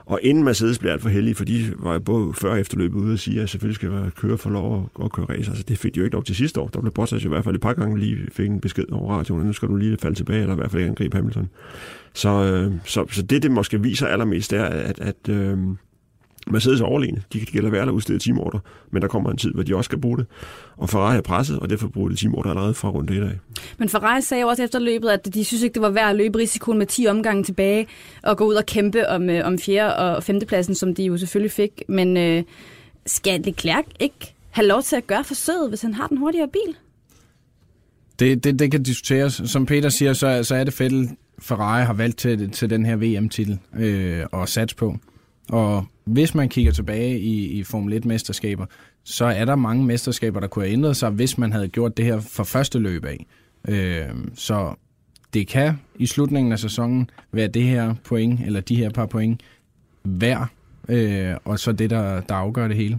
Og 0.05 0.21
inden 0.23 0.45
Mercedes 0.45 0.79
bliver 0.79 0.93
alt 0.93 1.03
for 1.03 1.09
heldig, 1.09 1.37
for 1.37 1.45
de 1.45 1.75
var 1.79 1.93
jo 1.93 1.99
både 1.99 2.33
før 2.35 2.51
og 2.51 2.61
efterløbet 2.61 2.99
ude 2.99 3.13
og 3.13 3.19
sige, 3.19 3.43
at 3.43 3.51
selvfølgelig 3.51 3.75
skal 3.75 3.93
være 3.93 4.11
køre 4.11 4.39
for 4.39 4.51
lov 4.51 4.91
at, 5.05 5.13
køre 5.13 5.27
race. 5.27 5.51
Altså 5.51 5.65
det 5.69 5.79
fik 5.79 5.95
de 5.95 5.99
jo 5.99 6.05
ikke 6.05 6.15
lov 6.15 6.25
til 6.25 6.37
sidste 6.37 6.61
år. 6.61 6.69
Der 6.69 6.81
blev 6.81 6.93
Bottas 6.93 7.25
i 7.25 7.29
hvert 7.29 7.45
fald 7.45 7.55
et 7.55 7.61
par 7.61 7.73
gange 7.73 7.99
lige 7.99 8.19
fik 8.33 8.51
en 8.51 8.61
besked 8.61 8.93
over 8.93 9.15
radioen, 9.15 9.47
nu 9.47 9.53
skal 9.53 9.69
du 9.69 9.77
lige 9.77 9.97
falde 9.97 10.17
tilbage, 10.17 10.41
eller 10.41 10.55
i 10.55 10.57
hvert 10.57 10.71
fald 10.71 10.81
ikke 10.81 10.91
angribe 10.91 11.17
Hamilton. 11.17 11.49
Så, 12.15 12.29
øh, 12.29 12.73
så, 12.85 13.07
så 13.11 13.23
det, 13.23 13.43
det 13.43 13.51
måske 13.51 13.83
viser 13.83 14.07
allermest, 14.07 14.53
er, 14.53 14.65
at, 14.65 15.01
at 15.01 15.29
øh, 15.29 15.59
Mercedes 16.51 16.81
er 16.81 16.85
overlegne. 16.85 17.23
De 17.33 17.41
kan 17.41 17.63
lade 17.63 17.73
være 17.73 17.83
at 17.83 17.89
udstede 17.89 18.19
teamorder, 18.19 18.59
men 18.91 19.03
der 19.03 19.09
kommer 19.09 19.31
en 19.31 19.37
tid, 19.37 19.53
hvor 19.53 19.63
de 19.63 19.77
også 19.77 19.89
skal 19.89 20.01
bruge 20.01 20.19
det. 20.19 20.27
Og 20.77 20.89
Ferrari 20.89 21.17
er 21.17 21.21
presset, 21.21 21.59
og 21.59 21.71
derfor 21.71 21.89
bruger 21.89 22.09
de 22.09 22.17
teamorder 22.17 22.51
allerede 22.51 22.75
fra 22.75 22.91
runde 22.91 23.17
1 23.17 23.23
af. 23.23 23.39
Men 23.79 23.89
Ferrari 23.89 24.23
sagde 24.23 24.41
jo 24.41 24.49
også 24.49 24.63
efter 24.63 24.79
løbet, 24.79 25.09
at 25.09 25.35
de 25.35 25.45
synes 25.45 25.63
ikke, 25.63 25.75
det 25.75 25.83
var 25.83 25.91
værd 25.91 26.11
at 26.11 26.17
løbe 26.17 26.39
risikoen 26.39 26.79
med 26.79 26.87
10 26.87 27.07
omgange 27.07 27.45
tilbage 27.45 27.87
og 28.23 28.37
gå 28.37 28.45
ud 28.45 28.55
og 28.55 28.67
kæmpe 28.67 29.09
om, 29.09 29.31
øh, 29.31 29.47
om 29.47 29.59
4. 29.59 29.97
og 29.97 30.23
5. 30.23 30.41
pladsen, 30.49 30.75
som 30.75 30.95
de 30.95 31.05
jo 31.05 31.17
selvfølgelig 31.17 31.53
fik. 31.53 31.83
Men 31.89 32.17
øh, 32.17 32.43
skal 33.07 33.41
Leclerc 33.41 33.85
ikke 34.01 34.35
have 34.51 34.67
lov 34.67 34.83
til 34.83 34.97
at 34.97 35.07
gøre 35.07 35.25
forsøget, 35.25 35.69
hvis 35.69 35.83
han 35.83 35.95
har 35.95 36.07
den 36.07 36.17
hurtigere 36.17 36.49
bil? 36.49 36.77
Det, 38.19 38.45
det, 38.45 38.59
det 38.59 38.71
kan 38.71 38.83
diskuteres. 38.83 39.43
Som 39.45 39.67
Peter 39.67 39.89
siger, 39.89 40.13
så, 40.13 40.43
så 40.43 40.55
er 40.55 40.65
det 40.65 40.81
Vettel, 40.81 41.11
Ferrari 41.39 41.85
har 41.85 41.93
valgt 41.93 42.19
til, 42.19 42.51
til 42.51 42.71
den 42.71 42.87
her 42.87 42.97
VM-titel 42.97 43.59
øh, 43.79 44.25
og 44.33 44.49
sats 44.49 44.75
på. 44.75 44.97
Og 45.49 45.87
hvis 46.05 46.35
man 46.35 46.49
kigger 46.49 46.73
tilbage 46.73 47.19
i, 47.19 47.47
i 47.47 47.65
Formel 47.65 48.03
1-mesterskaber, 48.05 48.65
så 49.05 49.25
er 49.25 49.45
der 49.45 49.57
mange 49.57 49.85
mesterskaber, 49.85 50.41
der 50.41 50.47
kunne 50.47 50.65
have 50.65 50.73
ændret 50.73 50.97
sig, 50.97 51.11
hvis 51.11 51.39
man 51.39 51.53
havde 51.53 51.69
gjort 51.69 51.97
det 51.97 52.05
her 52.05 52.21
for 52.21 52.45
første 52.45 52.79
løb 52.79 53.05
af. 53.05 53.27
Øh, 53.69 54.09
så 54.35 54.75
det 55.35 55.49
kan 55.49 55.81
i 55.95 56.07
slutningen 56.07 56.53
af 56.53 56.59
sæsonen 56.59 57.11
være 57.33 57.49
det 57.49 57.63
her 57.63 57.95
point, 58.05 58.41
eller 58.47 58.61
de 58.61 58.77
her 58.77 58.91
par 58.91 59.07
point, 59.07 59.41
værd, 60.05 60.49
øh, 60.89 61.35
og 61.45 61.59
så 61.59 61.73
det, 61.73 61.91
der, 61.91 62.21
der 62.21 62.35
afgør 62.35 62.69
det 62.69 62.77
hele. 62.77 62.99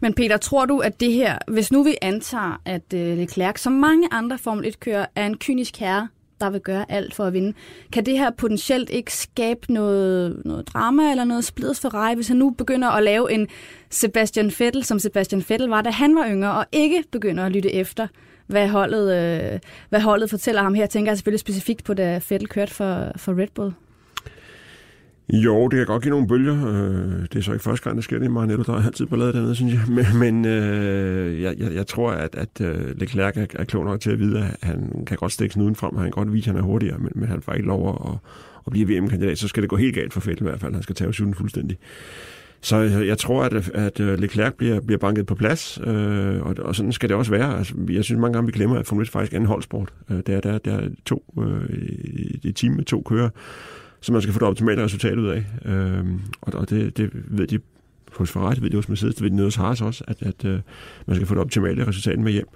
Men 0.00 0.14
Peter, 0.14 0.36
tror 0.36 0.66
du, 0.66 0.78
at 0.78 1.00
det 1.00 1.12
her, 1.12 1.38
hvis 1.48 1.72
nu 1.72 1.82
vi 1.82 1.94
antager, 2.02 2.60
at 2.64 2.94
øh, 2.94 3.18
Leclerc, 3.18 3.60
som 3.60 3.72
mange 3.72 4.08
andre 4.12 4.38
Formel 4.38 4.66
1-kører, 4.66 5.06
er 5.14 5.26
en 5.26 5.36
kynisk 5.36 5.76
herre, 5.76 6.08
der 6.40 6.50
vil 6.50 6.60
gøre 6.60 6.84
alt 6.88 7.14
for 7.14 7.24
at 7.24 7.32
vinde. 7.32 7.52
Kan 7.92 8.06
det 8.06 8.18
her 8.18 8.30
potentielt 8.30 8.90
ikke 8.90 9.12
skabe 9.12 9.72
noget, 9.72 10.42
noget 10.44 10.68
drama 10.68 11.10
eller 11.10 11.24
noget 11.24 11.44
splids 11.44 11.80
for 11.80 11.88
Rai, 11.88 12.14
hvis 12.14 12.28
han 12.28 12.36
nu 12.36 12.50
begynder 12.50 12.88
at 12.88 13.02
lave 13.02 13.32
en 13.32 13.48
Sebastian 13.90 14.52
Vettel, 14.58 14.84
som 14.84 14.98
Sebastian 14.98 15.44
Vettel 15.48 15.68
var, 15.68 15.82
da 15.82 15.90
han 15.90 16.16
var 16.16 16.28
yngre, 16.28 16.52
og 16.52 16.66
ikke 16.72 17.04
begynder 17.12 17.44
at 17.44 17.52
lytte 17.52 17.72
efter, 17.72 18.06
hvad 18.46 18.68
holdet, 18.68 19.16
øh, 19.16 19.60
hvad 19.88 20.00
holdet 20.00 20.30
fortæller 20.30 20.62
ham 20.62 20.74
her. 20.74 20.86
Tænker 20.86 21.10
jeg 21.10 21.18
selvfølgelig 21.18 21.40
specifikt 21.40 21.84
på, 21.84 21.94
da 21.94 22.20
Vettel 22.28 22.48
kørte 22.48 22.74
for, 22.74 23.12
for 23.16 23.40
Red 23.40 23.48
Bull. 23.54 23.72
Jo, 25.32 25.68
det 25.68 25.76
kan 25.76 25.86
godt 25.86 26.02
give 26.02 26.10
nogle 26.10 26.26
bølger. 26.28 26.66
Øh, 26.66 27.22
Det 27.22 27.36
er 27.36 27.40
så 27.40 27.52
ikke 27.52 27.62
første 27.62 27.84
gang, 27.84 27.96
det 27.96 28.04
sker 28.04 28.18
det 28.18 28.24
i 28.24 28.28
Maranello. 28.28 28.62
Der 28.62 28.72
er 28.72 28.86
altid 28.86 29.06
ballade 29.06 29.32
dernede, 29.32 29.54
synes 29.54 29.74
jeg. 29.74 29.82
Men, 29.96 30.06
men 30.18 30.44
øh, 30.44 31.42
jeg, 31.42 31.54
jeg, 31.58 31.74
jeg 31.74 31.86
tror, 31.86 32.10
at, 32.10 32.34
at 32.34 32.60
øh, 32.60 32.98
Leclerc 33.00 33.36
er, 33.36 33.46
er 33.54 33.64
klog 33.64 33.84
nok 33.84 34.00
til 34.00 34.10
at 34.10 34.18
vide, 34.18 34.38
at 34.38 34.56
han 34.62 35.04
kan 35.06 35.16
godt 35.16 35.32
stikke 35.32 35.52
snuden 35.52 35.74
frem, 35.74 35.94
og 35.94 36.00
han 36.00 36.12
kan 36.12 36.24
godt 36.24 36.32
vise, 36.32 36.50
at 36.50 36.56
han 36.56 36.64
er 36.64 36.66
hurtigere, 36.66 36.98
men, 36.98 37.12
men 37.14 37.28
han 37.28 37.42
får 37.42 37.52
ikke 37.52 37.66
lov 37.66 38.10
at, 38.10 38.30
at 38.66 38.72
blive 38.72 38.88
VM-kandidat. 38.88 39.38
Så 39.38 39.48
skal 39.48 39.62
det 39.62 39.70
gå 39.70 39.76
helt 39.76 39.94
galt 39.94 40.12
for 40.12 40.20
Vettel 40.26 40.46
i 40.46 40.48
hvert 40.48 40.60
fald. 40.60 40.74
Han 40.74 40.82
skal 40.82 40.94
tage 40.94 41.12
syvende 41.12 41.36
fuldstændig. 41.36 41.78
Så 42.60 42.76
jeg, 42.76 43.18
tror, 43.18 43.42
at, 43.42 43.70
at 43.74 44.00
øh, 44.00 44.18
Leclerc 44.18 44.52
bliver, 44.54 44.80
bliver 44.80 44.98
banket 44.98 45.26
på 45.26 45.34
plads, 45.34 45.80
øh, 45.86 46.42
og, 46.42 46.54
og 46.58 46.76
sådan 46.76 46.92
skal 46.92 47.08
det 47.08 47.16
også 47.16 47.30
være. 47.30 47.58
Altså, 47.58 47.74
jeg 47.88 48.04
synes 48.04 48.20
mange 48.20 48.32
gange, 48.32 48.46
vi 48.46 48.52
glemmer, 48.52 48.78
at 48.78 48.86
Formel 48.86 49.02
1 49.02 49.10
faktisk 49.10 49.32
er 49.32 49.36
en 49.36 49.46
holdsport. 49.46 49.92
Øh, 50.10 50.20
der, 50.26 50.40
der, 50.40 50.58
der 50.58 50.74
er 50.74 50.88
to, 51.04 51.34
øh, 51.40 51.78
et 52.44 52.56
team 52.56 52.74
med 52.74 52.84
to 52.84 53.02
kører, 53.02 53.28
så 54.00 54.12
man 54.12 54.22
skal 54.22 54.32
få 54.32 54.38
det 54.38 54.48
optimale 54.48 54.84
resultat 54.84 55.18
ud 55.18 55.28
af. 55.28 55.44
Øhm, 55.64 56.20
og 56.40 56.54
og 56.54 56.70
det, 56.70 56.96
det 56.96 57.10
ved 57.12 57.46
de 57.46 57.58
hos 58.12 58.32
Ferrari, 58.32 58.60
ved 58.60 58.70
de 58.70 58.76
hos 58.76 58.88
Mercedes, 58.88 59.14
det 59.14 59.22
ved 59.22 59.30
de 59.30 59.36
nede 59.36 59.46
hos 59.46 59.54
Haas 59.54 59.80
også, 59.80 60.04
at, 60.08 60.22
at 60.22 60.44
øh, 60.44 60.60
man 61.06 61.16
skal 61.16 61.26
få 61.26 61.34
det 61.34 61.42
optimale 61.42 61.86
resultat 61.86 62.18
med 62.18 62.32
hjem. 62.32 62.46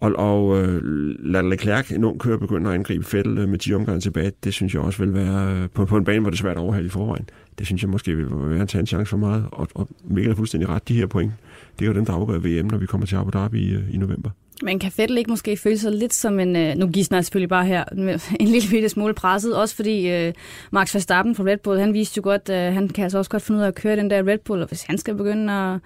Og, 0.00 0.12
og 0.16 0.62
øh, 0.62 0.82
lad 1.18 1.42
Leclerc, 1.42 1.92
en 1.92 2.04
ung 2.04 2.20
kører, 2.20 2.38
begynde 2.38 2.68
at 2.68 2.74
angribe 2.74 3.04
Vettel 3.12 3.38
øh, 3.38 3.48
med 3.48 3.58
10 3.58 3.74
omgange 3.74 4.00
tilbage, 4.00 4.32
det 4.44 4.54
synes 4.54 4.74
jeg 4.74 4.82
også 4.82 5.04
vil 5.04 5.14
være, 5.14 5.54
øh, 5.54 5.68
på, 5.74 5.84
på 5.84 5.96
en 5.96 6.04
bane, 6.04 6.20
hvor 6.20 6.30
det 6.30 6.36
er 6.36 6.40
svært 6.40 6.56
at 6.56 6.60
overhale 6.60 6.86
i 6.86 6.90
forvejen, 6.90 7.28
det 7.58 7.66
synes 7.66 7.82
jeg 7.82 7.90
måske 7.90 8.16
vil 8.16 8.26
være 8.30 8.62
at 8.62 8.68
tage 8.68 8.80
en 8.80 8.86
chance 8.86 9.10
for 9.10 9.16
meget. 9.16 9.46
Og, 9.52 9.68
og 9.74 9.88
Mikkel 10.04 10.32
er 10.32 10.36
fuldstændig 10.36 10.68
ret, 10.68 10.88
de 10.88 10.94
her 10.94 11.06
point, 11.06 11.32
det 11.78 11.84
er 11.84 11.88
jo 11.88 11.94
dem, 11.94 12.04
der 12.04 12.12
afgør 12.12 12.38
VM, 12.38 12.66
når 12.66 12.78
vi 12.78 12.86
kommer 12.86 13.06
til 13.06 13.16
Abu 13.16 13.30
Dhabi 13.30 13.62
i, 13.62 13.74
øh, 13.74 13.94
i 13.94 13.96
november. 13.96 14.30
Men 14.62 14.78
kan 14.78 14.92
Fettel 14.92 15.18
ikke 15.18 15.30
måske 15.30 15.56
føle 15.56 15.78
sig 15.78 15.92
lidt 15.92 16.14
som 16.14 16.40
en, 16.40 16.56
øh, 16.56 16.76
nu 16.76 16.86
giver 16.86 17.06
jeg 17.10 17.24
selvfølgelig 17.24 17.48
bare 17.48 17.66
her, 17.66 17.84
en 18.40 18.48
lille 18.48 18.68
bitte 18.70 18.88
smule 18.88 19.14
presset, 19.14 19.56
også 19.56 19.76
fordi 19.76 20.10
øh, 20.10 20.32
Max 20.70 20.94
Verstappen 20.94 21.34
fra 21.34 21.44
Red 21.44 21.58
Bull, 21.58 21.80
han 21.80 21.94
viste 21.94 22.18
jo 22.18 22.22
godt, 22.22 22.48
øh, 22.48 22.74
han 22.74 22.88
kan 22.88 23.04
altså 23.04 23.18
også 23.18 23.30
godt 23.30 23.42
finde 23.42 23.58
ud 23.58 23.64
af 23.64 23.68
at 23.68 23.74
køre 23.74 23.96
den 23.96 24.10
der 24.10 24.26
Red 24.26 24.38
Bull, 24.38 24.62
og 24.62 24.68
hvis 24.68 24.82
han 24.82 24.98
skal 24.98 25.14
begynde 25.14 25.52
at, 25.52 25.80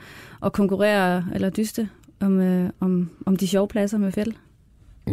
at 0.44 0.52
konkurrere 0.52 1.24
eller 1.35 1.50
dyste 1.50 1.88
om, 2.20 2.40
øh, 2.40 2.70
om, 2.81 3.11
om 3.26 3.37
de 3.37 3.48
sjove 3.48 3.68
pladser 3.68 3.98
med 3.98 4.12
Fettel. 4.12 4.37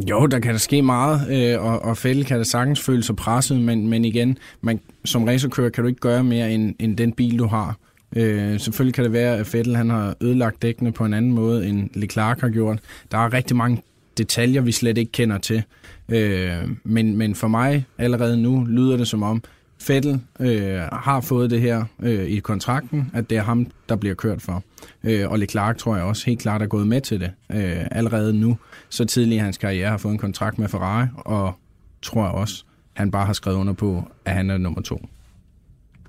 Jo, 0.09 0.25
der 0.25 0.39
kan 0.39 0.51
der 0.51 0.57
ske 0.57 0.81
meget, 0.81 1.21
øh, 1.29 1.65
og, 1.65 1.79
og 1.79 1.97
Fælde 1.97 2.23
kan 2.23 2.37
da 2.37 2.43
sagtens 2.43 2.81
føle 2.81 3.03
sig 3.03 3.15
presset, 3.15 3.61
men, 3.61 3.87
men 3.87 4.05
igen, 4.05 4.37
man, 4.61 4.79
som 5.05 5.23
racerkører 5.23 5.69
kan 5.69 5.83
du 5.83 5.87
ikke 5.87 5.99
gøre 5.99 6.23
mere 6.23 6.51
end, 6.51 6.75
end 6.79 6.97
den 6.97 7.13
bil, 7.13 7.39
du 7.39 7.47
har. 7.47 7.77
Øh, 8.15 8.59
selvfølgelig 8.59 8.93
kan 8.93 9.03
det 9.03 9.13
være, 9.13 9.37
at 9.37 9.47
Fettel 9.47 9.75
han 9.75 9.89
har 9.89 10.15
ødelagt 10.21 10.61
dækkene 10.61 10.91
på 10.91 11.05
en 11.05 11.13
anden 11.13 11.31
måde, 11.31 11.67
end 11.67 11.89
Leclerc 11.93 12.41
har 12.41 12.49
gjort. 12.49 12.79
Der 13.11 13.17
er 13.17 13.33
rigtig 13.33 13.57
mange 13.57 13.81
detaljer, 14.17 14.61
vi 14.61 14.71
slet 14.71 14.97
ikke 14.97 15.11
kender 15.11 15.37
til. 15.37 15.63
Øh, 16.09 16.69
men, 16.83 17.17
men 17.17 17.35
for 17.35 17.47
mig 17.47 17.85
allerede 17.97 18.37
nu 18.37 18.65
lyder 18.69 18.97
det 18.97 19.07
som 19.07 19.23
om, 19.23 19.43
Fettel 19.81 20.21
øh, 20.39 20.79
har 20.79 21.21
fået 21.21 21.51
det 21.51 21.61
her 21.61 21.85
øh, 21.99 22.25
i 22.25 22.39
kontrakten, 22.39 23.11
at 23.13 23.29
det 23.29 23.37
er 23.37 23.41
ham, 23.41 23.67
der 23.89 23.95
bliver 23.95 24.15
kørt 24.15 24.41
for. 24.41 24.63
Øh, 25.03 25.29
og 25.29 25.39
Leclerc 25.39 25.77
tror 25.77 25.95
jeg 25.95 26.05
også 26.05 26.25
helt 26.25 26.39
klart 26.39 26.61
er 26.61 26.65
gået 26.65 26.87
med 26.87 27.01
til 27.01 27.19
det 27.19 27.31
øh, 27.51 27.85
allerede 27.91 28.33
nu. 28.33 28.57
Så 28.89 29.05
tidligt 29.05 29.35
i 29.35 29.37
hans 29.37 29.57
karriere 29.57 29.89
har 29.89 29.97
fået 29.97 30.11
en 30.11 30.17
kontrakt 30.17 30.59
med 30.59 30.67
Ferrari, 30.67 31.07
og 31.15 31.53
tror 32.01 32.23
jeg 32.23 32.31
også, 32.31 32.63
han 32.93 33.11
bare 33.11 33.25
har 33.25 33.33
skrevet 33.33 33.57
under 33.57 33.73
på, 33.73 34.03
at 34.25 34.33
han 34.33 34.49
er 34.49 34.57
nummer 34.57 34.81
to. 34.81 35.07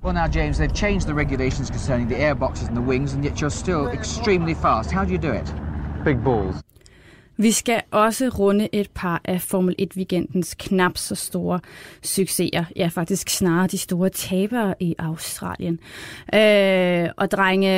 Well, 0.03 0.13
now, 0.13 0.27
James, 0.27 0.57
they've 0.57 0.73
changed 0.73 1.07
the 1.07 1.13
regulations 1.13 1.69
concerning 1.69 2.07
the 2.07 2.15
airboxes 2.15 2.67
and 2.67 2.77
the 2.77 2.83
wings, 2.83 3.13
and 3.13 3.23
yet 3.25 3.41
you're 3.41 3.49
still 3.49 3.87
extremely 3.87 4.53
fast. 4.53 4.91
How 4.91 5.03
do 5.05 5.11
you 5.11 5.17
do 5.17 5.31
it? 5.31 5.53
Big 6.05 6.23
balls. 6.23 6.55
Vi 7.39 7.51
skal 7.51 7.81
også 7.91 8.29
runde 8.29 8.69
et 8.71 8.89
par 8.95 9.21
af 9.25 9.41
Formel 9.41 9.75
1-weekendens 9.81 10.55
knap 10.59 10.97
så 10.97 11.15
store 11.15 11.59
succeser. 12.01 12.63
Ja, 12.75 12.87
faktisk 12.87 13.29
snarere 13.29 13.67
de 13.67 13.77
store 13.77 14.09
tabere 14.09 14.73
i 14.79 14.95
Australien. 14.99 15.79
Øh, 16.33 17.09
og 17.17 17.31
drenge, 17.31 17.69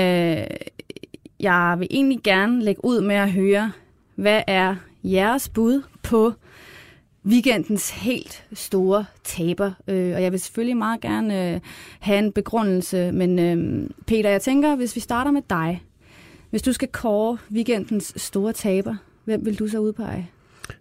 jeg 1.40 1.76
vil 1.80 1.88
egentlig 1.92 2.20
gerne 2.24 2.64
lægge 2.64 2.86
ud 2.86 3.02
med 3.02 3.16
at 3.16 3.32
høre, 3.32 3.72
hvad 4.16 4.42
er 4.48 4.76
jeres 5.04 5.50
bud 5.50 5.84
på 6.04 6.34
weekendens 7.26 7.90
helt 7.90 8.44
store 8.54 9.06
taber. 9.24 9.72
Øh, 9.88 10.16
og 10.16 10.24
jeg 10.24 10.32
vil 10.32 10.40
selvfølgelig 10.40 10.78
meget 10.78 11.02
gerne 11.02 11.54
øh, 11.54 11.60
have 12.00 12.20
en 12.20 12.32
begrundelse, 12.32 13.12
men 13.12 13.40
øh, 13.40 13.90
Peter, 14.08 14.30
jeg 14.30 14.42
tænker, 14.42 14.76
hvis 14.76 14.96
vi 14.96 15.02
starter 15.02 15.32
med 15.32 15.42
dig. 15.50 15.84
Hvis 16.50 16.62
du 16.62 16.74
skal 16.74 16.88
kåre 16.88 17.38
weekendens 17.52 18.14
store 18.16 18.54
taber, 18.54 18.96
hvem 19.26 19.46
vil 19.46 19.60
du 19.60 19.68
så 19.68 19.80
udpege? 19.80 20.30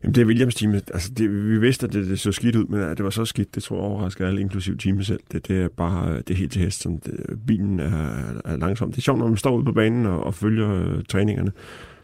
Jamen, 0.03 0.15
det 0.15 0.21
er 0.21 0.27
Williams 0.27 0.55
team. 0.55 0.75
Altså, 0.75 1.11
det, 1.11 1.51
vi 1.51 1.59
vidste, 1.59 1.87
at 1.87 1.93
det, 1.93 2.07
det 2.07 2.21
så 2.21 2.33
skidt 2.33 2.57
ud, 2.57 2.65
men 2.65 2.81
at 2.81 2.97
det 2.97 3.05
var 3.05 3.11
så 3.11 3.25
skidt, 3.25 3.55
det 3.55 3.63
tror 3.63 3.77
jeg 3.77 3.85
overrasker 3.85 4.27
alle, 4.27 4.41
inklusiv 4.41 4.79
teamet 4.79 5.07
selv. 5.07 5.21
Det, 5.33 5.49
det 5.49 5.61
er 5.61 5.69
bare 5.69 6.17
det 6.17 6.31
er 6.31 6.35
helt 6.35 6.53
til 6.53 6.63
hest. 6.63 6.83
Som 6.83 7.01
det, 7.01 7.39
bilen 7.47 7.81
er, 7.81 8.25
er 8.45 8.57
langsom. 8.57 8.91
Det 8.91 8.99
er 8.99 9.03
sjovt, 9.03 9.19
når 9.19 9.29
man 9.29 9.37
står 9.37 9.57
ude 9.57 9.65
på 9.65 9.73
banen 9.73 10.07
og, 10.07 10.25
og 10.25 10.35
følger 10.35 10.75
øh, 10.75 11.05
træningerne. 11.09 11.53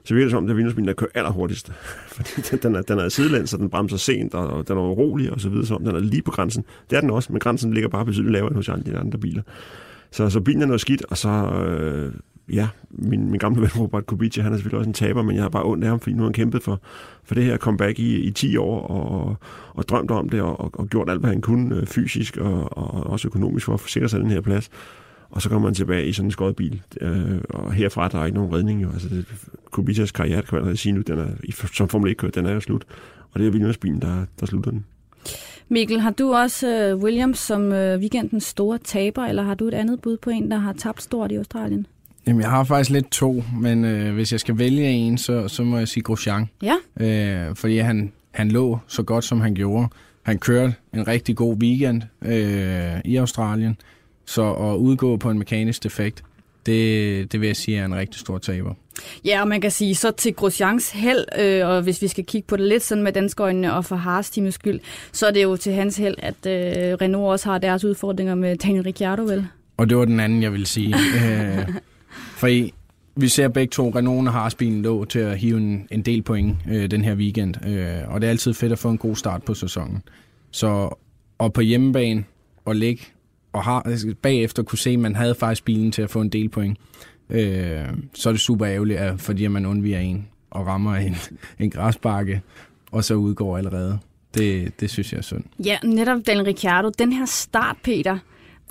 Så 0.04 0.14
virker 0.14 0.26
det 0.26 0.30
som, 0.30 0.44
at 0.44 0.48
det 0.48 0.50
er 0.50 0.56
vinduesbilen, 0.56 0.88
der 0.88 0.94
kører 0.94 1.10
allerhurtigst. 1.14 1.72
Fordi 2.16 2.56
den 2.62 2.74
er, 2.74 2.82
den 2.82 2.98
er 2.98 3.08
sidelæns, 3.08 3.50
så 3.50 3.56
den 3.56 3.70
bremser 3.70 3.96
sent, 3.96 4.34
og 4.34 4.68
den 4.68 4.76
er 4.76 4.82
urolig 4.82 5.32
og 5.32 5.40
så 5.40 5.48
videre. 5.48 5.66
Så 5.66 5.78
den 5.78 5.86
er 5.86 5.98
lige 5.98 6.22
på 6.22 6.30
grænsen. 6.30 6.64
Det 6.90 6.96
er 6.96 7.00
den 7.00 7.10
også, 7.10 7.32
men 7.32 7.40
grænsen 7.40 7.74
ligger 7.74 7.88
bare 7.88 8.04
betydeligt 8.04 8.32
lavere 8.32 8.48
end 8.48 8.56
hos 8.56 8.70
de 8.86 8.98
andre 8.98 9.18
biler. 9.18 9.42
Så, 10.10 10.30
så 10.30 10.40
bilen 10.40 10.62
er 10.62 10.66
noget 10.66 10.80
skidt, 10.80 11.04
og 11.10 11.16
så... 11.18 11.28
Øh, 11.28 12.12
ja, 12.52 12.68
min, 12.90 13.30
min 13.30 13.38
gamle 13.38 13.60
ven 13.60 13.70
Robert 13.78 14.06
Kubica, 14.06 14.42
han 14.42 14.52
er 14.52 14.56
selvfølgelig 14.56 14.78
også 14.78 14.88
en 14.88 14.94
taber, 14.94 15.22
men 15.22 15.36
jeg 15.36 15.44
har 15.44 15.48
bare 15.48 15.64
ondt 15.64 15.84
af 15.84 15.90
ham, 15.90 16.00
fordi 16.00 16.14
nu 16.16 16.22
har 16.22 16.26
han 16.26 16.32
kæmpet 16.32 16.62
for, 16.62 16.80
for 17.24 17.34
det 17.34 17.44
her 17.44 17.56
comeback 17.56 17.98
i, 17.98 18.20
i 18.20 18.30
10 18.30 18.56
år, 18.56 18.86
og, 18.86 19.36
og 19.74 19.88
drømt 19.88 20.10
om 20.10 20.28
det, 20.28 20.40
og, 20.40 20.70
og 20.74 20.88
gjort 20.88 21.10
alt, 21.10 21.20
hvad 21.20 21.30
han 21.30 21.40
kunne 21.40 21.76
øh, 21.76 21.86
fysisk 21.86 22.36
og, 22.36 22.78
og 22.78 23.06
også 23.06 23.28
økonomisk 23.28 23.66
for 23.66 23.74
at 23.74 23.80
sikre 23.86 24.08
sig 24.08 24.20
den 24.20 24.30
her 24.30 24.40
plads. 24.40 24.70
Og 25.34 25.42
så 25.42 25.48
kommer 25.48 25.68
han 25.68 25.74
tilbage 25.74 26.06
i 26.06 26.12
sådan 26.12 26.26
en 26.26 26.32
skåret 26.32 26.56
bil, 26.56 26.82
øh, 27.00 27.38
og 27.50 27.72
herfra 27.72 28.08
der 28.08 28.18
er 28.18 28.24
ikke 28.24 28.38
nogen 28.38 28.54
redning. 28.54 28.82
Jo. 28.82 28.90
Altså, 28.92 29.08
det, 29.08 29.26
Kubicas 29.70 30.12
karriere, 30.12 30.42
kan 30.42 30.48
man 30.52 30.58
allerede 30.58 30.76
sige 30.76 30.92
nu, 30.92 31.00
den 31.00 31.18
er, 31.18 31.66
som 31.72 31.88
Formel 31.88 32.10
1 32.10 32.16
kører, 32.16 32.32
den 32.32 32.46
er 32.46 32.52
jo 32.52 32.60
slut. 32.60 32.84
Og 33.32 33.40
det 33.40 33.46
er 33.46 33.50
Williams-bilen, 33.50 34.00
der, 34.00 34.24
der 34.40 34.46
slutter 34.46 34.70
den. 34.70 34.84
Mikkel, 35.68 36.00
har 36.00 36.10
du 36.10 36.34
også 36.34 36.94
uh, 36.94 37.02
Williams 37.02 37.38
som 37.38 37.62
uh, 37.62 37.72
weekendens 37.72 38.44
store 38.44 38.78
taber, 38.78 39.24
eller 39.24 39.42
har 39.42 39.54
du 39.54 39.64
et 39.64 39.74
andet 39.74 40.00
bud 40.00 40.16
på 40.16 40.30
en, 40.30 40.50
der 40.50 40.56
har 40.56 40.72
tabt 40.72 41.02
stort 41.02 41.32
i 41.32 41.34
Australien? 41.34 41.86
Jamen, 42.26 42.42
jeg 42.42 42.50
har 42.50 42.64
faktisk 42.64 42.90
lidt 42.90 43.10
to, 43.10 43.44
men 43.60 43.84
øh, 43.84 44.14
hvis 44.14 44.32
jeg 44.32 44.40
skal 44.40 44.58
vælge 44.58 44.88
en, 44.88 45.18
så, 45.18 45.48
så 45.48 45.62
må 45.62 45.78
jeg 45.78 45.88
sige 45.88 46.02
Grosjean. 46.02 46.48
Ja. 46.62 46.76
Øh, 47.00 47.56
fordi 47.56 47.78
han, 47.78 48.12
han 48.30 48.50
lå 48.50 48.78
så 48.86 49.02
godt, 49.02 49.24
som 49.24 49.40
han 49.40 49.54
gjorde. 49.54 49.88
Han 50.22 50.38
kørte 50.38 50.74
en 50.94 51.08
rigtig 51.08 51.36
god 51.36 51.56
weekend 51.56 52.02
øh, 52.22 53.00
i 53.04 53.16
Australien, 53.16 53.76
så 54.26 54.52
at 54.52 54.76
udgå 54.76 55.16
på 55.16 55.30
en 55.30 55.38
mekanisk 55.38 55.82
defekt, 55.82 56.22
det, 56.66 57.32
det 57.32 57.40
vil 57.40 57.46
jeg 57.46 57.56
sige 57.56 57.78
er 57.78 57.84
en 57.84 57.94
rigtig 57.94 58.20
stor 58.20 58.38
taber. 58.38 58.74
Ja, 59.24 59.40
og 59.40 59.48
man 59.48 59.60
kan 59.60 59.70
sige, 59.70 59.94
så 59.94 60.10
til 60.10 60.34
Grosjeans 60.34 60.90
held, 60.90 61.24
øh, 61.38 61.68
og 61.68 61.82
hvis 61.82 62.02
vi 62.02 62.08
skal 62.08 62.24
kigge 62.24 62.46
på 62.46 62.56
det 62.56 62.68
lidt 62.68 62.82
sådan 62.82 63.04
med 63.04 63.12
danskøjnene 63.12 63.74
og 63.74 63.84
for 63.84 63.96
Haas 63.96 64.30
teamets 64.30 64.54
skyld, 64.54 64.80
så 65.12 65.26
er 65.26 65.30
det 65.30 65.42
jo 65.42 65.56
til 65.56 65.72
hans 65.72 65.96
held, 65.96 66.14
at 66.18 66.46
øh, 66.46 66.94
Renault 67.00 67.32
også 67.32 67.48
har 67.48 67.58
deres 67.58 67.84
udfordringer 67.84 68.34
med 68.34 68.56
Daniel 68.56 68.82
Ricciardo, 68.82 69.22
vel? 69.22 69.46
Og 69.76 69.88
det 69.88 69.96
var 69.96 70.04
den 70.04 70.20
anden, 70.20 70.42
jeg 70.42 70.52
ville 70.52 70.66
sige. 70.66 70.94
øh, 71.24 71.68
for 72.36 72.46
I, 72.46 72.72
vi 73.16 73.28
ser 73.28 73.48
begge 73.48 73.70
to, 73.70 73.90
Renault 73.90 74.28
og 74.28 74.34
Haas-bilen 74.34 74.82
lå 74.82 75.04
til 75.04 75.18
at 75.18 75.38
hive 75.38 75.56
en, 75.56 75.88
en 75.90 76.02
del 76.02 76.22
point 76.22 76.56
øh, 76.70 76.90
den 76.90 77.04
her 77.04 77.14
weekend, 77.14 77.66
øh, 77.66 78.14
og 78.14 78.20
det 78.20 78.26
er 78.26 78.30
altid 78.30 78.54
fedt 78.54 78.72
at 78.72 78.78
få 78.78 78.88
en 78.88 78.98
god 78.98 79.16
start 79.16 79.42
på 79.42 79.54
sæsonen. 79.54 80.02
Så 80.50 80.94
og 81.38 81.52
på 81.52 81.60
hjemmebane 81.60 82.24
og 82.64 82.76
ligge 82.76 83.02
og 83.54 83.64
har, 83.64 84.14
bagefter 84.22 84.62
kunne 84.62 84.78
se, 84.78 84.90
at 84.90 84.98
man 84.98 85.14
havde 85.14 85.34
faktisk 85.34 85.64
bilen 85.64 85.92
til 85.92 86.02
at 86.02 86.10
få 86.10 86.20
en 86.20 86.28
del 86.28 86.48
point, 86.48 86.78
øh, 87.30 87.84
så 88.14 88.28
er 88.28 88.32
det 88.32 88.40
super 88.40 88.66
ærgerligt, 88.66 88.98
at, 88.98 89.20
fordi 89.20 89.46
man 89.46 89.66
undviger 89.66 89.98
en 89.98 90.28
og 90.50 90.66
rammer 90.66 90.94
en, 90.94 91.16
en 91.58 91.70
græsbakke, 91.70 92.42
og 92.92 93.04
så 93.04 93.14
udgår 93.14 93.58
allerede. 93.58 93.98
Det, 94.34 94.80
det 94.80 94.90
synes 94.90 95.12
jeg 95.12 95.18
er 95.18 95.22
synd. 95.22 95.44
Ja, 95.64 95.78
netop 95.84 96.18
Daniel 96.26 96.44
Ricciardo. 96.44 96.90
Den 96.98 97.12
her 97.12 97.26
start, 97.26 97.76
Peter, 97.82 98.18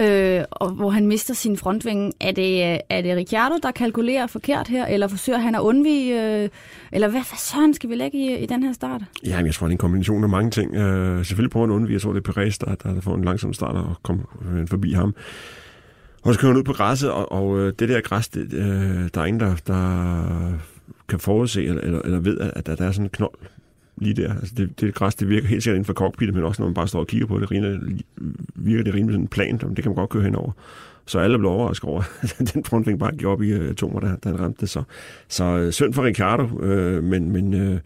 øh, 0.01 0.43
og 0.51 0.69
hvor 0.69 0.89
han 0.89 1.08
mister 1.08 1.34
sin 1.34 1.58
frontvinge. 1.58 2.12
Er 2.19 2.32
det, 2.32 2.73
øh, 2.73 2.79
er 2.89 3.01
det 3.01 3.17
Ricciardo, 3.17 3.56
der 3.63 3.71
kalkulerer 3.71 4.27
forkert 4.27 4.67
her, 4.67 4.86
eller 4.86 5.08
forsøger 5.08 5.39
han 5.39 5.56
at 5.56 5.60
undvige, 5.60 6.23
øh, 6.23 6.49
eller 6.91 7.08
hvad, 7.08 7.19
hvad 7.19 7.38
søren 7.38 7.73
skal 7.73 7.89
vi 7.89 7.95
lægge 7.95 8.17
i, 8.17 8.43
i 8.43 8.45
den 8.45 8.63
her 8.63 8.73
start? 8.73 9.01
Ja, 9.25 9.38
men 9.38 9.45
jeg 9.45 9.53
tror, 9.53 9.67
det 9.67 9.71
er 9.71 9.75
en 9.75 9.77
kombination 9.77 10.23
af 10.23 10.29
mange 10.29 10.51
ting. 10.51 10.75
Øh, 10.75 11.25
selvfølgelig 11.25 11.51
prøver 11.51 11.65
han 11.65 11.71
at 11.71 11.75
undvige, 11.75 11.93
jeg 11.93 12.01
tror, 12.01 12.13
det 12.13 12.27
er 12.27 12.32
Perez, 12.32 12.58
der, 12.58 12.75
der 12.75 13.01
får 13.01 13.15
en 13.15 13.23
langsom 13.23 13.53
start 13.53 13.75
og 13.75 13.95
kommer 14.03 14.23
øh, 14.53 14.67
forbi 14.67 14.93
ham. 14.93 15.15
Og 16.23 16.34
så 16.34 16.39
kører 16.39 16.51
han 16.51 16.60
ud 16.60 16.63
på 16.63 16.73
græsset, 16.73 17.12
og, 17.12 17.32
og 17.32 17.60
øh, 17.60 17.73
det 17.79 17.89
der 17.89 18.01
græs, 18.01 18.27
det, 18.27 18.53
øh, 18.53 19.10
der 19.13 19.21
er 19.21 19.25
ingen, 19.25 19.39
der, 19.39 19.56
der 19.67 20.53
kan 21.10 21.19
forudse 21.19 21.65
eller, 21.65 21.82
eller, 21.82 22.01
eller 22.01 22.19
ved, 22.19 22.39
at, 22.39 22.69
at 22.69 22.79
der 22.79 22.86
er 22.86 22.91
sådan 22.91 23.06
en 23.06 23.10
knold 23.10 23.34
lige 24.03 24.23
der. 24.23 24.33
Altså 24.33 24.53
det, 24.57 24.81
det 24.81 24.93
græs, 24.93 25.15
det 25.15 25.29
virker 25.29 25.47
helt 25.47 25.63
sikkert 25.63 25.75
inden 25.75 25.85
for 25.85 25.93
cockpittet, 25.93 26.35
men 26.35 26.43
også 26.43 26.61
når 26.61 26.67
man 26.67 26.73
bare 26.73 26.87
står 26.87 26.99
og 26.99 27.07
kigger 27.07 27.27
på 27.27 27.39
det, 27.39 27.49
virker 28.55 28.83
det 28.83 28.93
rimelig 28.93 29.29
sådan 29.35 29.59
om 29.63 29.75
det 29.75 29.83
kan 29.83 29.89
man 29.89 29.95
godt 29.95 30.09
køre 30.09 30.23
henover. 30.23 30.51
Så 31.05 31.19
alle 31.19 31.37
blev 31.37 31.49
overrasket 31.51 31.89
over, 31.89 32.01
at 32.39 32.51
den 32.53 32.63
frontwing 32.63 32.99
bare 32.99 33.11
gik 33.11 33.25
op 33.25 33.41
i 33.41 33.49
øh, 33.49 33.69
atomer, 33.69 33.99
da, 33.99 34.07
da 34.23 34.29
han 34.29 34.39
ramte 34.39 34.61
det. 34.61 34.69
Så, 34.69 34.83
så 35.27 35.43
øh, 35.43 35.71
synd 35.71 35.93
for 35.93 36.03
Ricardo, 36.03 36.63
øh, 36.63 37.03
men, 37.03 37.31
men 37.31 37.53
øh, 37.53 37.79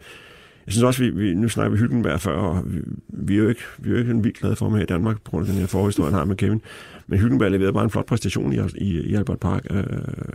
jeg 0.66 0.72
synes 0.72 0.82
også, 0.82 1.02
vi, 1.02 1.10
vi 1.10 1.34
nu 1.34 1.48
snakker 1.48 1.70
vi 1.70 1.78
Hylkenberg 1.78 2.20
før, 2.20 2.36
og 2.36 2.62
vi, 2.66 2.80
vi, 3.08 3.34
er 3.34 3.38
jo 3.38 3.48
ikke, 3.48 3.60
vi 3.78 3.88
er 3.88 3.92
jo 3.92 3.98
ikke 3.98 4.10
en 4.10 4.24
vildt 4.24 4.38
glade 4.38 4.56
for 4.56 4.66
ham 4.66 4.74
her 4.74 4.82
i 4.82 4.86
Danmark, 4.86 5.22
på 5.22 5.30
grund 5.30 5.46
af 5.46 5.52
den 5.52 5.60
her 5.60 5.66
forhistorie, 5.66 6.10
han 6.10 6.18
har 6.18 6.24
med 6.24 6.36
Kevin. 6.36 6.62
Men 7.10 7.18
Hylkenberg 7.18 7.50
leverede 7.50 7.72
bare 7.72 7.84
en 7.84 7.90
flot 7.90 8.06
præstation 8.06 8.52
i, 8.52 8.58
i, 8.74 9.00
i 9.00 9.14
Albert 9.14 9.40
Park. 9.40 9.66
Uh, 9.70 9.78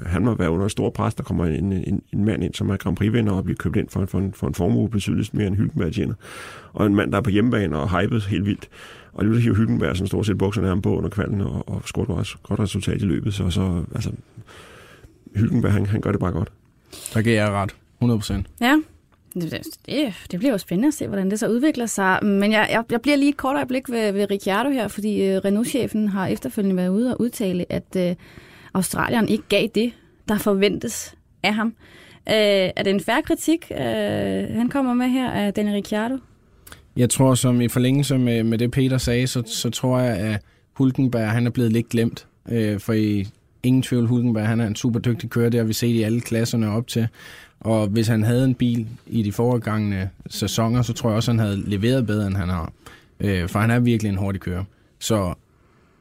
han 0.05 0.25
må 0.25 0.35
være 0.35 0.51
under 0.51 0.67
stor 0.67 0.89
pres. 0.89 1.13
Der 1.13 1.23
kommer 1.23 1.45
en, 1.45 1.73
en, 1.73 2.01
en 2.13 2.25
mand 2.25 2.43
ind, 2.43 2.53
som 2.53 2.69
er 2.69 2.77
Grand 2.77 2.95
Prix-vinder 2.95 3.33
og 3.33 3.43
bliver 3.43 3.57
købt 3.57 3.75
ind 3.75 3.89
for, 3.89 4.05
for, 4.05 4.19
en, 4.19 4.33
for 4.33 4.47
en 4.47 4.53
formue 4.53 4.89
betydeligt 4.89 5.33
mere 5.33 5.47
end 5.47 5.55
Hylkenberg 5.55 5.93
tjener. 5.93 6.13
Og 6.73 6.85
en 6.85 6.95
mand, 6.95 7.11
der 7.11 7.17
er 7.17 7.21
på 7.21 7.29
hjemmebane 7.29 7.77
og 7.77 8.01
hypet 8.01 8.23
helt 8.23 8.45
vildt. 8.45 8.69
Og 9.13 9.25
lige 9.25 9.41
hiver 9.41 9.55
Hylkenberg 9.55 9.97
sådan 9.97 10.07
stort 10.07 10.25
set 10.25 10.37
bukserne 10.37 10.67
af 10.67 10.71
ham 10.71 10.81
på 10.81 10.97
under 10.97 11.09
kvalden 11.09 11.41
og, 11.41 11.69
og 11.69 11.81
scoret 11.85 12.09
også 12.09 12.37
godt 12.43 12.59
resultat 12.59 13.01
i 13.01 13.05
løbet. 13.05 13.33
Så, 13.33 13.49
så 13.49 13.83
altså, 13.95 14.11
Hylkenberg, 15.35 15.73
han, 15.73 15.85
han 15.85 16.01
gør 16.01 16.11
det 16.11 16.19
bare 16.19 16.31
godt. 16.31 16.51
Der 17.13 17.21
giver 17.21 17.35
jeg 17.35 17.51
ret. 17.51 17.75
100%. 18.03 18.33
Ja, 18.61 18.81
det, 19.33 19.67
det, 19.85 20.13
det 20.31 20.39
bliver 20.39 20.51
jo 20.51 20.57
spændende 20.57 20.87
at 20.87 20.93
se, 20.93 21.07
hvordan 21.07 21.31
det 21.31 21.39
så 21.39 21.47
udvikler 21.47 21.85
sig. 21.85 22.19
Men 22.25 22.51
jeg, 22.51 22.67
jeg, 22.71 22.83
jeg 22.91 23.01
bliver 23.01 23.17
lige 23.17 23.29
et 23.29 23.37
kort 23.37 23.55
øjeblik 23.55 23.89
ved, 23.89 24.11
ved 24.11 24.31
Ricciardo 24.31 24.69
her, 24.69 24.87
fordi 24.87 25.23
øh, 25.23 25.37
Renault-chefen 25.45 26.07
har 26.07 26.27
efterfølgende 26.27 26.77
været 26.77 26.89
ude 26.89 27.13
og 27.13 27.21
udtale, 27.21 27.65
at 27.69 27.95
øh, 27.97 28.15
Australien 28.73 29.27
ikke 29.27 29.43
gav 29.49 29.67
det, 29.75 29.93
der 30.27 30.37
forventes 30.37 31.15
af 31.43 31.53
ham. 31.53 31.67
Øh, 32.29 32.33
er 32.75 32.83
det 32.83 32.87
en 32.87 32.99
færre 32.99 33.21
kritik, 33.21 33.71
øh, 33.71 33.77
han 34.57 34.69
kommer 34.69 34.93
med 34.93 35.07
her 35.07 35.31
af 35.31 35.53
Daniel 35.53 35.75
Ricciardo? 35.75 36.17
Jeg 36.97 37.09
tror, 37.09 37.35
som 37.35 37.61
i 37.61 37.67
forlængelse 37.67 38.17
med, 38.17 38.43
med 38.43 38.57
det 38.57 38.71
Peter 38.71 38.97
sagde, 38.97 39.27
så, 39.27 39.43
så 39.45 39.69
tror 39.69 39.99
jeg, 39.99 40.17
at 40.17 40.41
Hulkenberg 40.73 41.31
han 41.31 41.47
er 41.47 41.51
blevet 41.51 41.71
lidt 41.71 41.89
glemt. 41.89 42.27
Øh, 42.49 42.79
for 42.79 42.93
i 42.93 43.27
ingen 43.63 43.81
tvivl, 43.81 44.07
Hulkenberg 44.07 44.47
han 44.47 44.59
er 44.59 44.67
en 44.67 44.75
super 44.75 44.99
dygtig 44.99 45.29
kører, 45.29 45.49
det 45.49 45.59
har 45.59 45.67
vi 45.67 45.73
set 45.73 45.87
i 45.87 46.03
alle 46.03 46.21
klasserne 46.21 46.69
op 46.69 46.87
til. 46.87 47.07
Og 47.63 47.87
hvis 47.87 48.07
han 48.07 48.23
havde 48.23 48.45
en 48.45 48.55
bil 48.55 48.87
i 49.07 49.23
de 49.23 49.31
foregangne 49.31 50.09
sæsoner, 50.27 50.81
så 50.81 50.93
tror 50.93 51.09
jeg 51.09 51.15
også, 51.15 51.31
han 51.31 51.39
havde 51.39 51.69
leveret 51.69 52.07
bedre, 52.07 52.27
end 52.27 52.35
han 52.35 52.49
har. 52.49 52.71
Øh, 53.19 53.49
for 53.49 53.59
han 53.59 53.71
er 53.71 53.79
virkelig 53.79 54.09
en 54.09 54.17
hurtig 54.17 54.41
kører. 54.41 54.63
Så, 54.99 55.33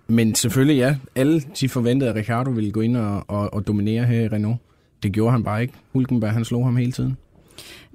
men 0.09 0.35
selvfølgelig 0.35 0.77
ja, 0.77 0.97
alle 1.15 1.41
de 1.61 1.69
forventede, 1.69 2.11
at 2.11 2.17
Ricardo 2.17 2.51
ville 2.51 2.71
gå 2.71 2.81
ind 2.81 2.97
og, 2.97 3.25
og, 3.29 3.55
og 3.55 3.67
dominere 3.67 4.05
her 4.05 4.21
i 4.21 4.29
Renault. 4.29 4.59
Det 5.03 5.13
gjorde 5.13 5.33
han 5.33 5.45
bare 5.45 5.63
ikke. 5.63 5.75
Hulkenberg, 5.93 6.33
han 6.33 6.45
slog 6.45 6.65
ham 6.65 6.77
hele 6.77 6.93
tiden. 6.93 7.17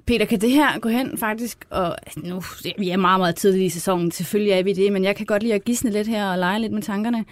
Peter, 0.06 0.24
kan 0.24 0.40
det 0.40 0.50
her 0.50 0.78
gå 0.78 0.88
hen 0.88 1.18
faktisk, 1.18 1.64
og 1.70 1.96
nu, 2.16 2.42
vi 2.78 2.90
er 2.90 2.96
meget, 2.96 3.20
meget 3.20 3.36
tidligt 3.36 3.64
i 3.64 3.68
sæsonen, 3.68 4.10
selvfølgelig 4.10 4.52
er 4.52 4.62
vi 4.62 4.72
det, 4.72 4.92
men 4.92 5.04
jeg 5.04 5.16
kan 5.16 5.26
godt 5.26 5.42
lide 5.42 5.54
at 5.54 5.64
gisne 5.64 5.90
lidt 5.90 6.08
her 6.08 6.30
og 6.30 6.38
lege 6.38 6.60
lidt 6.60 6.72
med 6.72 6.82
tankerne. 6.82 7.24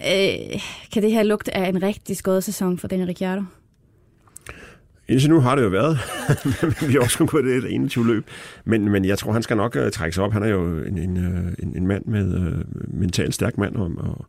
Øh, 0.00 0.60
kan 0.92 1.02
det 1.02 1.12
her 1.12 1.22
lugte 1.22 1.56
af 1.56 1.68
en 1.68 1.82
rigtig 1.82 2.16
skåret 2.16 2.44
sæson 2.44 2.78
for 2.78 2.88
Daniel 2.88 3.08
Ricciardo? 3.08 3.42
Indtil 5.08 5.30
nu 5.30 5.40
har 5.40 5.54
det 5.54 5.62
jo 5.62 5.68
været. 5.68 5.98
vi 6.88 6.92
har 6.92 7.00
også 7.00 7.18
kun 7.18 7.26
gået 7.26 7.44
det 7.44 7.74
21 7.74 8.06
løb. 8.06 8.26
Men, 8.64 8.88
men 8.88 9.04
jeg 9.04 9.18
tror, 9.18 9.32
han 9.32 9.42
skal 9.42 9.56
nok 9.56 9.76
uh, 9.76 9.90
trække 9.90 10.14
sig 10.14 10.24
op. 10.24 10.32
Han 10.32 10.42
er 10.42 10.48
jo 10.48 10.78
en, 10.78 10.98
en, 10.98 11.16
øh, 11.16 11.52
en, 11.62 11.76
en 11.76 11.86
mand 11.86 12.04
med 12.06 12.34
øh, 12.34 12.58
uh, 12.58 13.00
mentalt 13.00 13.34
stærk 13.34 13.58
mand 13.58 13.76
og, 13.76 13.90
og, 13.98 14.26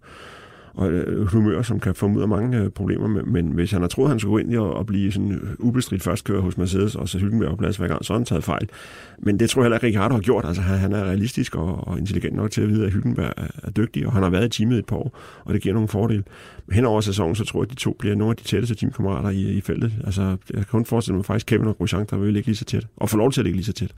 og 0.80 0.92
øh, 0.92 1.26
humør, 1.26 1.62
som 1.62 1.80
kan 1.80 1.96
få 1.96 2.08
ud 2.08 2.22
af 2.22 2.28
mange 2.28 2.58
øh, 2.58 2.70
problemer. 2.70 3.08
Men, 3.08 3.34
men 3.34 3.52
hvis 3.52 3.72
han 3.72 3.82
har 3.82 3.88
troet, 3.88 4.06
at 4.06 4.10
han 4.10 4.20
skulle 4.20 4.32
gå 4.32 4.38
ind 4.38 4.56
og, 4.56 4.74
og 4.74 4.86
blive 4.86 5.12
sådan 5.12 5.32
øh, 5.32 5.50
ubestridt 5.60 6.04
førstkører 6.04 6.42
hos 6.42 6.58
Mercedes, 6.58 6.96
og 6.96 7.10
så 7.10 7.18
Hylkenberg 7.18 7.50
på 7.50 7.56
plads 7.56 7.78
hver 7.78 7.88
gang, 7.88 8.06
så 8.06 8.14
har 8.14 8.20
han 8.20 8.26
taget 8.26 8.44
fejl. 8.44 8.70
Men 9.18 9.40
det 9.40 9.50
tror 9.50 9.62
jeg 9.62 9.66
heller 9.66 9.78
ikke, 9.78 9.88
Ricardo 9.88 10.14
har 10.14 10.22
gjort. 10.22 10.46
Altså, 10.46 10.62
han, 10.62 10.80
han 10.80 10.94
er 10.94 11.04
realistisk 11.04 11.56
og, 11.56 11.88
og 11.88 12.00
intelligent 12.00 12.36
nok 12.36 12.52
til 12.52 12.62
at 12.62 12.70
vide, 12.70 12.86
at 12.86 12.92
Hylkenberg 12.92 13.34
er, 13.38 13.48
er 13.64 13.72
dygtig, 13.72 14.06
og 14.08 14.14
han 14.14 14.24
har 14.24 14.30
været 14.30 14.46
i 14.46 14.58
teamet 14.58 14.80
et 14.80 14.86
par 14.86 14.96
år, 14.96 15.18
og 15.46 15.54
det 15.54 15.62
giver 15.62 15.74
nogle 15.74 15.88
fordele. 15.88 16.24
Hen 16.72 16.86
over 16.86 17.02
sæsonen, 17.02 17.36
så 17.36 17.46
tror 17.46 17.60
jeg, 17.60 17.66
at 17.66 17.70
de 17.70 17.76
to 17.76 17.96
bliver 18.00 18.16
nogle 18.16 18.32
af 18.32 18.38
de 18.38 18.44
tætteste 18.44 18.76
teamkammerater 18.76 19.30
i, 19.30 19.42
i 19.42 19.62
feltet. 19.62 19.92
Altså, 20.06 20.22
jeg 20.22 20.38
kan 20.56 20.66
kun 20.66 20.86
forestille 20.86 21.16
mig 21.16 21.26
faktisk 21.26 21.46
Kevin 21.46 21.68
og 21.68 21.78
Grosjean, 21.78 22.06
der 22.10 22.18
vil 22.18 22.34
ligge 22.34 22.48
lige 22.48 22.56
så 22.56 22.66
tæt, 22.66 22.88
og 22.98 23.10
få 23.10 23.18
lov 23.18 23.32
til 23.32 23.42
at 23.42 23.46
ligge 23.46 23.58
lige 23.58 23.66
så 23.66 23.74
tæt. 23.74 23.92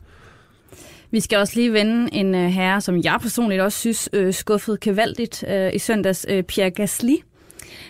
Vi 1.11 1.19
skal 1.19 1.37
også 1.37 1.53
lige 1.55 1.73
vende 1.73 2.13
en 2.13 2.35
øh, 2.35 2.49
herre, 2.49 2.81
som 2.81 3.01
jeg 3.03 3.17
personligt 3.21 3.61
også 3.61 3.79
synes 3.79 4.09
øh, 4.13 4.33
skuffede 4.33 4.77
kevaldigt 4.77 5.43
øh, 5.47 5.73
i 5.73 5.79
søndags, 5.79 6.25
øh, 6.29 6.43
Pierre 6.43 6.69
Gasly. 6.69 7.15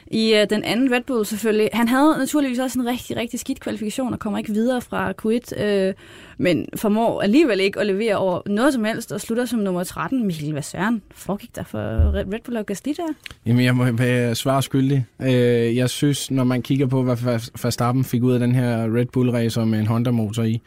I 0.07 0.33
øh, 0.33 0.49
den 0.49 0.63
anden 0.63 0.91
Red 0.91 1.01
Bull 1.07 1.25
selvfølgelig. 1.25 1.69
Han 1.73 1.87
havde 1.87 2.15
naturligvis 2.17 2.59
også 2.59 2.79
en 2.79 2.87
rigtig, 2.87 3.17
rigtig 3.17 3.39
skidt 3.39 3.59
kvalifikation 3.59 4.13
og 4.13 4.19
kommer 4.19 4.39
ikke 4.39 4.53
videre 4.53 4.81
fra 4.81 5.13
Q1, 5.25 5.63
øh, 5.63 5.93
men 6.37 6.65
formår 6.75 7.21
alligevel 7.21 7.59
ikke 7.59 7.79
at 7.79 7.87
levere 7.87 8.15
over 8.15 8.41
noget 8.45 8.73
som 8.73 8.83
helst 8.83 9.11
og 9.11 9.21
slutter 9.21 9.45
som 9.45 9.59
nummer 9.59 9.83
13. 9.83 10.25
Michael, 10.25 10.51
hvad 10.51 10.61
søren 10.61 11.01
foregik 11.11 11.55
der 11.55 11.63
for 11.63 11.79
Red 12.15 12.41
Bull 12.45 12.57
og 12.57 12.65
Gasly 12.65 12.91
der? 12.97 13.13
Jamen, 13.45 13.65
jeg 13.65 13.75
må 13.75 13.91
være 13.91 14.35
svar 14.35 14.61
skyldig. 14.61 15.05
Øh, 15.21 15.75
jeg 15.75 15.89
synes, 15.89 16.31
når 16.31 16.43
man 16.43 16.61
kigger 16.61 16.87
på, 16.87 17.03
hvad 17.03 17.17
Verstappen 17.63 18.03
fik 18.03 18.23
ud 18.23 18.33
af 18.33 18.39
den 18.39 18.55
her 18.55 18.95
Red 18.95 19.05
Bull-racer 19.05 19.65
med 19.65 19.79
en 19.79 19.87
Honda-motor 19.87 20.43
i, 20.43 20.61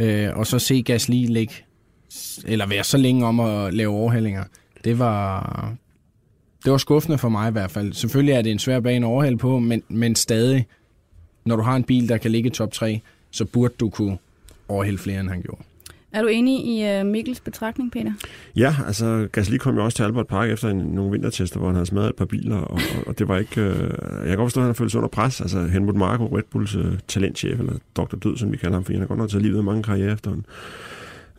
øh, 0.00 0.28
og 0.34 0.46
så 0.46 0.58
se 0.58 0.82
Gasly 0.82 1.26
ligge, 1.26 1.54
eller 2.44 2.66
være 2.66 2.84
så 2.84 2.96
længe 2.98 3.26
om 3.26 3.40
at 3.40 3.74
lave 3.74 3.92
overhældinger, 3.92 4.44
det 4.84 4.98
var, 4.98 5.74
det 6.64 6.72
var 6.72 6.78
skuffende 6.78 7.18
for 7.18 7.28
mig 7.28 7.48
i 7.48 7.52
hvert 7.52 7.70
fald. 7.70 7.92
Selvfølgelig 7.92 8.32
er 8.32 8.42
det 8.42 8.52
en 8.52 8.58
svær 8.58 8.80
bane 8.80 9.06
at 9.06 9.10
overhælde 9.10 9.38
på, 9.38 9.58
men, 9.58 9.82
men 9.88 10.14
stadig, 10.14 10.66
når 11.44 11.56
du 11.56 11.62
har 11.62 11.76
en 11.76 11.84
bil, 11.84 12.08
der 12.08 12.16
kan 12.16 12.30
ligge 12.30 12.46
i 12.46 12.52
top 12.52 12.72
3, 12.72 13.00
så 13.30 13.44
burde 13.44 13.74
du 13.80 13.88
kunne 13.88 14.18
overhælde 14.68 14.98
flere, 14.98 15.20
end 15.20 15.28
han 15.28 15.42
gjorde. 15.42 15.62
Er 16.12 16.22
du 16.22 16.28
enig 16.28 16.66
i 16.66 17.00
uh, 17.00 17.06
Mikkels 17.06 17.40
betragtning, 17.40 17.92
Peter? 17.92 18.12
Ja, 18.56 18.76
altså 18.86 19.28
Gasly 19.32 19.56
kom 19.56 19.74
jo 19.74 19.84
også 19.84 19.96
til 19.96 20.02
Albert 20.02 20.26
Park 20.26 20.50
efter 20.50 20.68
en, 20.68 20.76
nogle 20.76 21.10
vintertester, 21.10 21.58
hvor 21.58 21.68
han 21.68 21.74
havde 21.74 21.86
smadret 21.86 22.08
et 22.08 22.16
par 22.16 22.24
biler, 22.24 22.56
og, 22.56 22.80
og, 23.06 23.18
det 23.18 23.28
var 23.28 23.38
ikke... 23.38 23.60
Øh, 23.60 23.90
jeg 24.00 24.26
kan 24.26 24.36
godt 24.36 24.46
forstå, 24.46 24.60
at 24.60 24.66
han 24.66 24.74
følte 24.74 24.90
sig 24.90 24.98
under 24.98 25.08
pres. 25.08 25.40
Altså 25.40 25.66
Helmut 25.66 25.96
Marko, 25.96 26.26
Red 26.26 26.42
Bulls 26.50 26.74
øh, 26.74 26.98
talentchef, 27.08 27.60
eller 27.60 27.72
Dr. 27.96 28.16
Død, 28.16 28.36
som 28.36 28.52
vi 28.52 28.56
kalder 28.56 28.74
ham, 28.74 28.84
for 28.84 28.92
han 28.92 29.00
har 29.00 29.06
godt 29.06 29.18
nok 29.18 29.30
taget 29.30 29.42
livet 29.42 29.58
af 29.58 29.64
mange 29.64 29.82
karriere 29.82 30.12
efter 30.12 30.30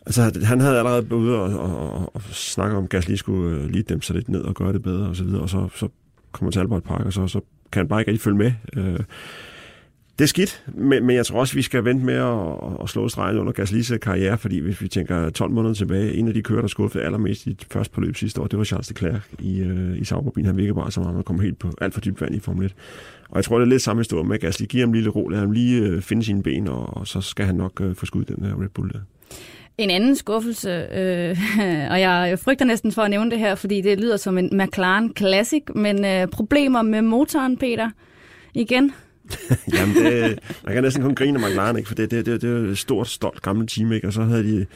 Altså, 0.06 0.40
han 0.42 0.60
havde 0.60 0.78
allerede 0.78 1.10
været 1.10 1.18
ude 1.18 1.40
og, 1.40 1.58
og, 1.58 1.92
og, 1.92 2.16
og 2.16 2.22
snakke 2.22 2.76
om, 2.76 2.84
at 2.84 2.90
Gasly 2.90 3.14
skulle 3.14 3.56
øh, 3.56 3.70
lige 3.70 3.82
dem 3.82 4.02
sig 4.02 4.16
lidt 4.16 4.28
ned 4.28 4.40
og 4.40 4.54
gøre 4.54 4.72
det 4.72 4.82
bedre 4.82 5.08
og 5.08 5.16
så 5.16 5.24
videre, 5.24 5.42
og 5.42 5.48
så, 5.48 5.68
så 5.74 5.88
kommer 6.32 6.50
til 6.50 6.60
Albert 6.60 6.82
Park, 6.82 7.06
og 7.06 7.12
så, 7.12 7.26
så 7.26 7.40
kan 7.72 7.80
han 7.80 7.88
bare 7.88 8.00
ikke 8.00 8.10
rigtig 8.10 8.22
følge 8.22 8.38
med. 8.38 8.52
Øh, 8.76 8.98
det 10.18 10.24
er 10.24 10.28
skidt, 10.28 10.64
men, 10.74 11.06
men 11.06 11.16
jeg 11.16 11.26
tror 11.26 11.40
også, 11.40 11.54
vi 11.54 11.62
skal 11.62 11.84
vente 11.84 12.04
med 12.04 12.14
at, 12.14 12.82
at 12.82 12.88
slå 12.88 13.08
stregen 13.08 13.38
under 13.38 13.52
Gaslys 13.52 13.92
karriere, 14.02 14.38
fordi 14.38 14.58
hvis 14.58 14.80
vi 14.80 14.88
tænker 14.88 15.30
12 15.30 15.50
måneder 15.50 15.74
tilbage, 15.74 16.14
en 16.14 16.28
af 16.28 16.34
de 16.34 16.42
kører, 16.42 16.60
der 16.60 16.68
skuffede 16.68 17.04
allermest 17.04 17.46
i 17.46 17.56
første 17.70 17.94
på 17.94 18.00
løb 18.00 18.16
sidste 18.16 18.40
år, 18.40 18.46
det 18.46 18.58
var 18.58 18.64
Charles 18.64 18.90
Leclerc 18.90 19.20
i, 19.38 19.60
øh, 19.60 19.98
i 19.98 20.04
Sauberbilen. 20.04 20.46
Han 20.46 20.56
virkede 20.56 20.74
bare 20.74 20.90
som 20.90 21.06
om 21.06 21.14
han 21.14 21.24
kom 21.24 21.40
helt 21.40 21.58
på 21.58 21.70
alt 21.80 21.94
for 21.94 22.00
dybt 22.00 22.20
vand 22.20 22.34
i 22.34 22.40
Formel 22.40 22.66
1. 22.66 22.74
Og 23.28 23.36
jeg 23.36 23.44
tror, 23.44 23.58
det 23.58 23.66
er 23.66 23.70
lidt 23.70 23.82
samme 23.82 24.00
historie 24.00 24.28
med 24.28 24.38
Gasly. 24.38 24.64
Giv 24.64 24.80
ham 24.80 24.92
lige 24.92 25.02
lidt 25.02 25.14
ro, 25.14 25.28
lad 25.28 25.38
ham 25.38 25.50
lige 25.50 25.82
øh, 25.82 26.02
finde 26.02 26.24
sine 26.24 26.42
ben, 26.42 26.68
og, 26.68 26.96
og 26.96 27.06
så 27.06 27.20
skal 27.20 27.46
han 27.46 27.54
nok 27.54 27.80
øh, 27.80 27.94
få 27.94 28.06
skudt 28.06 28.28
den 28.28 28.36
der 28.44 28.62
Red 28.62 28.68
Bull 28.68 28.92
der. 28.92 29.00
En 29.78 29.90
anden 29.90 30.16
skuffelse, 30.16 30.70
øh, 30.70 31.36
og 31.92 32.00
jeg, 32.00 32.38
frygter 32.38 32.64
næsten 32.64 32.92
for 32.92 33.02
at 33.02 33.10
nævne 33.10 33.30
det 33.30 33.38
her, 33.38 33.54
fordi 33.54 33.80
det 33.80 34.00
lyder 34.00 34.16
som 34.16 34.38
en 34.38 34.50
McLaren 34.52 35.12
Classic, 35.16 35.62
men 35.74 36.04
øh, 36.04 36.28
problemer 36.28 36.82
med 36.82 37.02
motoren, 37.02 37.56
Peter, 37.56 37.90
igen. 38.54 38.92
Jamen, 39.74 39.96
det, 39.96 40.38
man 40.64 40.74
kan 40.74 40.82
næsten 40.82 41.02
kun 41.02 41.14
grine 41.14 41.44
af 41.44 41.50
McLaren, 41.50 41.76
ikke? 41.76 41.88
for 41.88 41.94
det, 41.94 42.10
det, 42.10 42.26
det, 42.26 42.42
det 42.42 42.50
er 42.50 42.70
et 42.70 42.78
stort, 42.78 43.08
stolt 43.08 43.42
gammelt 43.42 43.70
team, 43.70 43.92
ikke? 43.92 44.06
og 44.06 44.12
så 44.12 44.22
havde 44.22 44.44
de 44.44 44.66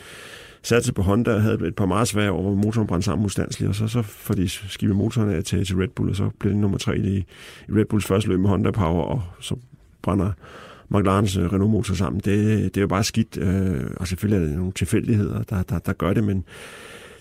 sat 0.62 0.84
sig 0.84 0.94
på 0.94 1.02
Honda 1.02 1.34
og 1.34 1.42
havde 1.42 1.66
et 1.66 1.74
par 1.74 1.86
meget 1.86 2.08
svære 2.08 2.30
over, 2.30 2.42
hvor 2.42 2.54
motoren 2.54 2.86
brændte 2.86 3.04
sammen 3.04 3.26
ustandsligt, 3.26 3.68
og 3.68 3.74
så, 3.74 3.88
så 3.88 4.02
får 4.02 4.34
de 4.34 4.48
skibet 4.48 4.96
motoren 4.96 5.30
af 5.30 5.44
til, 5.44 5.66
til 5.66 5.76
Red 5.76 5.88
Bull, 5.88 6.10
og 6.10 6.16
så 6.16 6.30
bliver 6.38 6.52
det 6.52 6.60
nummer 6.60 6.78
tre 6.78 6.98
i, 6.98 7.16
i 7.68 7.72
Red 7.72 7.84
Bulls 7.84 8.06
første 8.06 8.28
løb 8.28 8.40
med 8.40 8.48
Honda 8.48 8.70
Power, 8.70 9.02
og 9.02 9.22
så 9.40 9.56
brænder 10.02 10.32
McLarens 10.88 11.36
øh, 11.36 11.52
Renault-motor 11.52 11.94
sammen. 11.94 12.20
Det, 12.24 12.64
det 12.74 12.76
er 12.76 12.80
jo 12.80 12.88
bare 12.88 13.04
skidt, 13.04 13.38
øh, 13.38 13.84
og 13.96 14.08
selvfølgelig 14.08 14.44
er 14.44 14.48
det 14.48 14.56
nogle 14.56 14.72
tilfældigheder, 14.72 15.42
der, 15.42 15.62
der, 15.62 15.78
der 15.78 15.92
gør 15.92 16.12
det, 16.12 16.24
men 16.24 16.44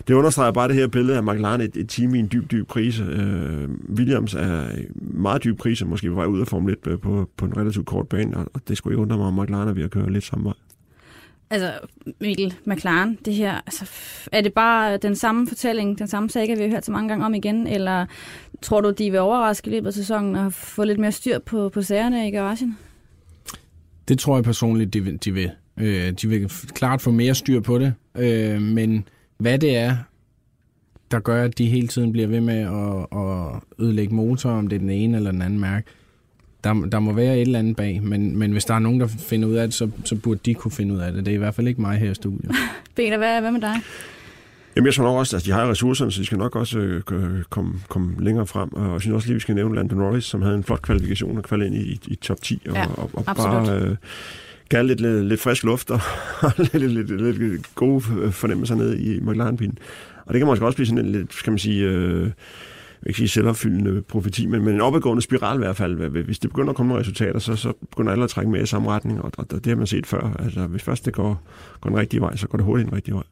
det 0.08 0.14
understreger 0.14 0.52
bare 0.52 0.68
det 0.68 0.76
her 0.76 0.86
billede 0.86 1.16
af 1.16 1.22
McLaren, 1.22 1.60
et, 1.60 1.76
et 1.76 1.88
team 1.88 2.14
i 2.14 2.18
en 2.18 2.28
dyb, 2.32 2.50
dyb 2.50 2.68
krise. 2.68 3.04
Øh, 3.04 3.68
Williams 3.96 4.34
er 4.34 4.64
meget 4.94 5.44
dyb 5.44 5.58
krise, 5.58 5.84
måske 5.84 6.08
på 6.08 6.14
vej 6.14 6.26
ud 6.26 6.40
af 6.40 6.46
Formel 6.46 6.72
1 6.72 6.78
øh, 6.86 6.98
på, 6.98 7.28
på 7.36 7.44
en 7.44 7.56
relativt 7.56 7.86
kort 7.86 8.08
bane, 8.08 8.36
og 8.36 8.60
det 8.68 8.76
skulle 8.76 8.94
ikke 8.94 9.02
undre 9.02 9.16
mig, 9.16 9.26
om 9.26 9.34
McLaren 9.38 9.68
er 9.68 9.72
ved 9.72 9.84
at 9.84 9.90
køre 9.90 10.12
lidt 10.12 10.24
samme 10.24 10.44
vej. 10.44 10.54
Altså, 11.50 11.72
Mikkel, 12.20 12.54
McLaren, 12.64 13.18
det 13.24 13.34
her, 13.34 13.54
altså, 13.54 13.90
er 14.32 14.40
det 14.40 14.52
bare 14.52 14.96
den 14.96 15.16
samme 15.16 15.46
fortælling, 15.46 15.98
den 15.98 16.08
samme 16.08 16.30
saga, 16.30 16.54
vi 16.54 16.62
har 16.62 16.68
hørt 16.68 16.84
så 16.84 16.92
mange 16.92 17.08
gange 17.08 17.26
om 17.26 17.34
igen, 17.34 17.66
eller 17.66 18.06
tror 18.62 18.80
du, 18.80 18.90
de 18.90 19.10
vil 19.10 19.20
overraske 19.20 19.70
i 19.70 19.74
løbet 19.74 19.86
af 19.86 19.94
sæsonen 19.94 20.36
og 20.36 20.52
få 20.52 20.84
lidt 20.84 20.98
mere 20.98 21.12
styr 21.12 21.38
på, 21.38 21.68
på 21.68 21.82
sagerne 21.82 22.28
i 22.28 22.30
garagen? 22.30 22.78
Det 24.08 24.18
tror 24.18 24.36
jeg 24.36 24.44
personligt, 24.44 24.94
de 24.94 25.04
vil. 25.04 25.18
De 25.24 25.34
vil, 25.34 25.50
øh, 25.76 26.12
de 26.12 26.28
vil 26.28 26.48
klart 26.74 27.02
få 27.02 27.10
mere 27.10 27.34
styr 27.34 27.60
på 27.60 27.78
det, 27.78 27.94
øh, 28.18 28.62
men 28.62 29.08
hvad 29.38 29.58
det 29.58 29.76
er, 29.76 29.96
der 31.10 31.20
gør, 31.20 31.44
at 31.44 31.58
de 31.58 31.66
hele 31.66 31.88
tiden 31.88 32.12
bliver 32.12 32.28
ved 32.28 32.40
med 32.40 32.58
at, 32.58 33.18
at 33.18 33.62
ødelægge 33.84 34.14
motor, 34.14 34.50
om 34.50 34.66
det 34.66 34.76
er 34.76 34.80
den 34.80 34.90
ene 34.90 35.16
eller 35.16 35.30
den 35.30 35.42
anden 35.42 35.60
mærke, 35.60 35.86
der, 36.64 36.74
der 36.74 36.98
må 36.98 37.12
være 37.12 37.34
et 37.34 37.40
eller 37.40 37.58
andet 37.58 37.76
bag, 37.76 38.02
men, 38.02 38.38
men 38.38 38.52
hvis 38.52 38.64
der 38.64 38.74
er 38.74 38.78
nogen, 38.78 39.00
der 39.00 39.06
finder 39.06 39.48
ud 39.48 39.54
af 39.54 39.66
det, 39.66 39.74
så, 39.74 39.90
så 40.04 40.14
burde 40.16 40.40
de 40.44 40.54
kunne 40.54 40.72
finde 40.72 40.94
ud 40.94 40.98
af 40.98 41.12
det. 41.12 41.26
Det 41.26 41.30
er 41.30 41.34
i 41.34 41.38
hvert 41.38 41.54
fald 41.54 41.68
ikke 41.68 41.80
mig 41.80 41.98
her 41.98 42.10
i 42.10 42.14
studiet. 42.14 42.50
Peter, 42.96 43.18
hvad, 43.18 43.40
hvad 43.40 43.52
med 43.52 43.60
dig? 43.60 43.76
Jamen, 44.78 44.86
jeg 44.86 44.94
tror 44.94 45.04
nok 45.04 45.16
også, 45.16 45.36
at 45.36 45.44
de 45.44 45.50
har 45.50 45.70
ressourcerne, 45.70 46.12
så 46.12 46.20
de 46.20 46.26
skal 46.26 46.38
nok 46.38 46.56
også 46.56 46.78
øh, 46.78 47.02
komme, 47.50 47.74
komme 47.88 48.14
længere 48.18 48.46
frem. 48.46 48.72
Og 48.72 48.92
jeg 48.92 49.00
synes 49.00 49.14
også 49.14 49.28
lige, 49.28 49.34
vi 49.34 49.40
skal 49.40 49.54
nævne 49.54 49.74
Landon 49.74 49.98
Norris, 49.98 50.24
som 50.24 50.42
havde 50.42 50.54
en 50.54 50.64
flot 50.64 50.82
kvalifikation 50.82 51.36
og 51.36 51.42
kvalde 51.44 51.66
ind 51.66 51.74
i, 51.74 52.00
i, 52.06 52.14
top 52.14 52.42
10. 52.42 52.62
Og, 52.68 52.74
Ja, 52.74 52.86
og, 52.86 53.10
og 53.12 53.24
absolut. 53.26 53.66
bare 53.66 53.80
øh, 53.80 53.96
gav 54.68 54.84
lidt, 54.84 55.00
lidt, 55.00 55.24
lidt 55.24 55.40
frisk 55.40 55.64
luft 55.64 55.90
og, 55.90 56.00
og 56.42 56.52
lidt, 56.58 56.92
lidt, 56.92 57.22
lidt, 57.22 57.38
lidt 57.38 57.74
gode 57.74 58.00
fornemmelser 58.32 58.74
nede 58.74 59.02
i 59.02 59.20
McLaren-bilen. 59.20 59.78
Og 60.26 60.34
det 60.34 60.40
kan 60.40 60.46
måske 60.46 60.66
også 60.66 60.76
blive 60.76 60.86
sådan 60.86 61.04
en 61.04 61.12
lidt, 61.12 61.34
skal 61.34 61.50
man 61.50 61.58
sige... 61.58 61.84
Øh, 61.84 62.30
jeg 63.02 63.14
kan 63.14 63.14
sige 63.14 63.28
selvopfyldende 63.28 64.02
profeti, 64.02 64.46
men, 64.46 64.64
men 64.64 64.74
en 64.74 64.80
opadgående 64.80 65.22
spiral 65.22 65.56
i 65.56 65.58
hvert 65.58 65.76
fald. 65.76 66.22
Hvis 66.24 66.38
det 66.38 66.50
begynder 66.50 66.70
at 66.70 66.76
komme 66.76 66.88
nogle 66.88 67.00
resultater, 67.00 67.38
så, 67.38 67.56
så 67.56 67.72
begynder 67.90 68.12
alle 68.12 68.24
at 68.24 68.30
trække 68.30 68.50
med 68.50 68.62
i 68.62 68.66
samme 68.66 68.90
retning, 68.90 69.22
og, 69.22 69.32
og 69.38 69.50
det 69.50 69.66
har 69.66 69.76
man 69.76 69.86
set 69.86 70.06
før. 70.06 70.36
Altså, 70.38 70.66
hvis 70.66 70.82
først 70.82 71.04
det 71.04 71.12
går, 71.12 71.42
går 71.80 71.90
den 71.90 71.98
rigtige 71.98 72.20
vej, 72.20 72.36
så 72.36 72.48
går 72.48 72.58
det 72.58 72.64
hurtigt 72.64 72.88
den 72.88 72.96
rigtige 72.96 73.14
vej. 73.14 73.24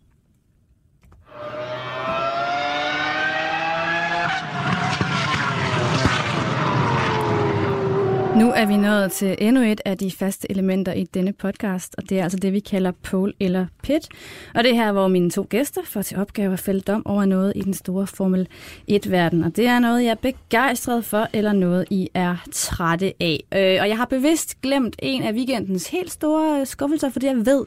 Nu 8.36 8.52
er 8.52 8.66
vi 8.66 8.76
nået 8.76 9.12
til 9.12 9.36
endnu 9.38 9.62
et 9.62 9.80
af 9.84 9.98
de 9.98 10.10
faste 10.10 10.50
elementer 10.50 10.92
i 10.92 11.04
denne 11.04 11.32
podcast, 11.32 11.94
og 11.98 12.08
det 12.08 12.18
er 12.18 12.22
altså 12.22 12.38
det, 12.38 12.52
vi 12.52 12.60
kalder 12.60 12.90
pole 13.02 13.32
eller 13.40 13.66
pit. 13.82 14.08
Og 14.54 14.64
det 14.64 14.70
er 14.70 14.74
her, 14.74 14.92
hvor 14.92 15.08
mine 15.08 15.30
to 15.30 15.46
gæster 15.50 15.80
får 15.84 16.02
til 16.02 16.16
opgave 16.16 16.52
at 16.52 16.58
fælde 16.58 16.80
dom 16.80 17.06
over 17.06 17.24
noget 17.24 17.52
i 17.56 17.60
den 17.60 17.74
store 17.74 18.06
Formel 18.06 18.48
1-verden. 18.90 19.44
Og 19.44 19.56
det 19.56 19.66
er 19.66 19.78
noget, 19.78 20.04
jeg 20.04 20.10
er 20.10 20.14
begejstret 20.14 21.04
for, 21.04 21.28
eller 21.32 21.52
noget, 21.52 21.84
I 21.90 22.08
er 22.14 22.36
trætte 22.52 23.12
af. 23.20 23.44
Øh, 23.54 23.78
og 23.80 23.88
jeg 23.88 23.96
har 23.96 24.04
bevidst 24.04 24.60
glemt 24.60 24.96
en 24.98 25.22
af 25.22 25.32
weekendens 25.32 25.88
helt 25.88 26.12
store 26.12 26.60
øh, 26.60 26.66
skuffelser, 26.66 27.10
fordi 27.10 27.26
jeg 27.26 27.46
ved, 27.46 27.64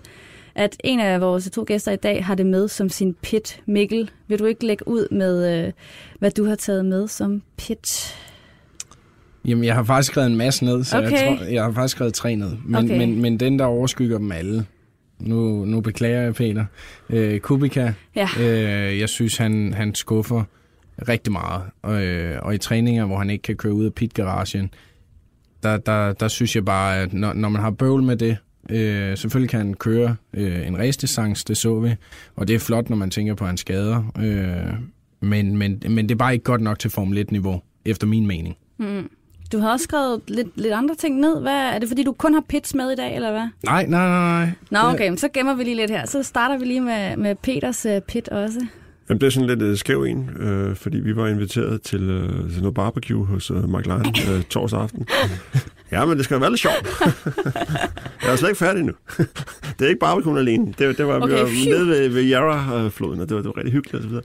at 0.56 0.78
en 0.84 1.00
af 1.00 1.22
vores 1.22 1.50
to 1.52 1.64
gæster 1.68 1.92
i 1.92 1.96
dag 1.96 2.26
har 2.26 2.36
det 2.36 2.46
med 2.46 2.68
som 2.68 2.90
sin 2.90 3.14
pit. 3.14 3.62
Mikkel, 3.66 4.12
vil 4.28 4.40
du 4.40 4.46
ikke 4.46 4.66
lægge 4.66 4.88
ud 4.88 5.08
med, 5.12 5.66
øh, 5.66 5.74
hvad 6.20 6.32
du 6.32 6.46
har 6.46 6.56
taget 6.56 6.86
med 6.86 7.08
som 7.08 7.42
pit? 7.58 8.16
Jamen, 9.46 9.64
jeg 9.64 9.76
har 9.76 9.84
faktisk 9.84 10.12
skrevet 10.12 10.30
en 10.32 10.38
masse 10.38 10.66
ned, 10.66 10.84
så 10.84 10.98
Okay. 10.98 11.12
jeg, 11.12 11.38
tror, 11.40 11.46
jeg 11.46 11.64
har 11.64 11.72
faktisk 11.72 11.96
skrevet 11.96 12.14
tre 12.14 12.36
ned. 12.36 12.52
Men, 12.66 12.86
Okay. 12.86 12.98
men, 12.98 13.22
men 13.22 13.40
den, 13.40 13.60
der 13.60 13.66
overskygger 13.66 14.18
dem 14.18 14.32
alle, 14.32 14.66
nu, 15.20 15.66
nu 15.66 15.82
beklager 15.82 16.22
jeg, 16.22 16.34
Peter. 16.34 16.66
Øh, 17.10 17.40
Kubica, 17.40 17.94
Ja. 18.16 18.28
øh, 18.40 19.00
jeg 19.00 19.10
synes, 19.10 19.38
han, 19.38 19.74
han 19.74 19.96
skuffer 19.96 20.44
rigtig 21.08 21.34
meget. 21.34 21.62
Og, 21.82 22.04
øh, 22.06 22.38
og 22.42 22.56
i 22.56 22.58
træninger, 22.58 23.06
hvor 23.06 23.18
han 23.18 23.30
ikke 23.30 23.42
kan 23.42 23.56
køre 23.56 23.74
ud 23.74 23.86
af 23.86 23.94
pitgaragen, 23.94 24.70
der, 25.64 25.78
der, 25.78 26.14
der 26.14 26.28
synes 26.28 26.56
jeg 26.56 26.66
bare, 26.66 26.98
at 26.98 27.14
når, 27.14 27.34
når 27.34 27.50
man 27.50 27.62
har 27.62 27.72
bøvl 27.72 28.04
med 28.04 28.16
det, 28.18 28.38
Øh, 28.72 29.18
selvfølgelig 29.18 29.50
kan 29.50 29.60
han 29.60 29.74
køre 29.74 30.16
øh, 30.34 30.68
en 30.68 30.78
race-distance, 30.78 31.46
det 31.48 31.58
så 31.58 31.80
vi, 31.80 31.90
og 32.36 32.48
det 32.48 32.56
er 32.56 32.60
flot, 32.60 32.90
når 32.90 32.98
man 32.98 33.10
tænker 33.12 33.34
på 33.36 33.46
hans 33.46 33.60
skader. 33.62 34.12
Øh, 34.20 34.74
men, 35.30 35.58
men, 35.58 35.82
men 35.90 36.10
det 36.10 36.12
er 36.12 36.18
bare 36.18 36.34
ikke 36.34 36.44
godt 36.44 36.62
nok 36.62 36.80
til 36.80 36.90
Formel 36.92 37.18
1-niveau, 37.28 37.62
efter 37.86 38.08
min 38.08 38.26
mening. 38.28 38.56
Mm. 38.80 39.10
Du 39.52 39.60
har 39.60 39.72
også 39.72 39.84
skrevet 39.84 40.22
lidt, 40.28 40.48
lidt 40.56 40.74
andre 40.74 40.96
ting 40.96 41.20
ned. 41.20 41.42
Hvad, 41.42 41.52
er 41.52 41.80
det 41.80 41.88
fordi, 41.88 42.04
du 42.04 42.12
kun 42.12 42.34
har 42.34 42.44
pits 42.50 42.76
med 42.76 42.92
i 42.92 42.96
dag, 42.96 43.16
eller 43.16 43.32
hvad? 43.32 43.48
Nej, 43.66 43.86
nej, 43.86 44.08
nej. 44.08 44.50
Nå, 44.70 44.80
okay, 44.80 45.10
men 45.10 45.18
så 45.18 45.30
gemmer 45.34 45.54
vi 45.56 45.64
lige 45.64 45.76
lidt 45.76 45.92
her. 45.92 46.06
Så 46.06 46.24
starter 46.24 46.58
vi 46.58 46.66
lige 46.66 46.82
med, 46.82 47.18
med 47.18 47.36
Peters 47.36 47.86
uh, 47.86 48.00
pit 48.08 48.30
også. 48.30 48.66
Jamen, 49.10 49.22
det 49.22 49.28
er 49.28 49.32
sådan 49.32 49.48
lidt 49.48 49.62
uh, 49.62 49.78
skæv 49.78 50.04
en, 50.04 50.30
øh, 50.40 50.76
fordi 50.76 50.98
vi 51.00 51.16
var 51.16 51.28
inviteret 51.28 51.82
til, 51.82 52.10
øh, 52.10 52.52
til 52.54 52.62
noget 52.62 52.74
barbecue 52.74 53.26
hos 53.26 53.52
øh, 53.52 53.70
McLaren 53.74 54.16
øh, 54.30 54.44
torsdag 54.44 54.82
aften. 54.82 55.08
Ja, 55.92 56.06
men 56.06 56.18
det 56.18 56.26
skal 56.26 56.42
være 56.42 56.50
lidt 56.50 56.62
sjovt. 56.62 56.88
jeg 58.24 58.32
er 58.32 58.36
slet 58.36 58.50
ikke 58.50 58.60
færdig 58.60 58.84
nu. 58.84 58.94
det 59.80 59.86
er 59.86 59.88
ikke 59.88 60.00
barbecue 60.00 60.40
alene. 60.40 60.74
Det, 60.80 60.98
det 60.98 61.08
var, 61.08 61.20
okay, 61.22 61.34
vi 61.34 61.40
var 61.40 61.78
nede 61.78 61.88
ved, 61.88 62.10
ved 62.10 62.32
Yarra-floden, 62.32 63.22
og 63.22 63.30
det 63.30 63.36
var, 63.36 63.42
det 63.42 63.48
var 63.48 63.58
rigtig 63.58 63.74
hyggeligt 63.74 64.10
videre. 64.10 64.24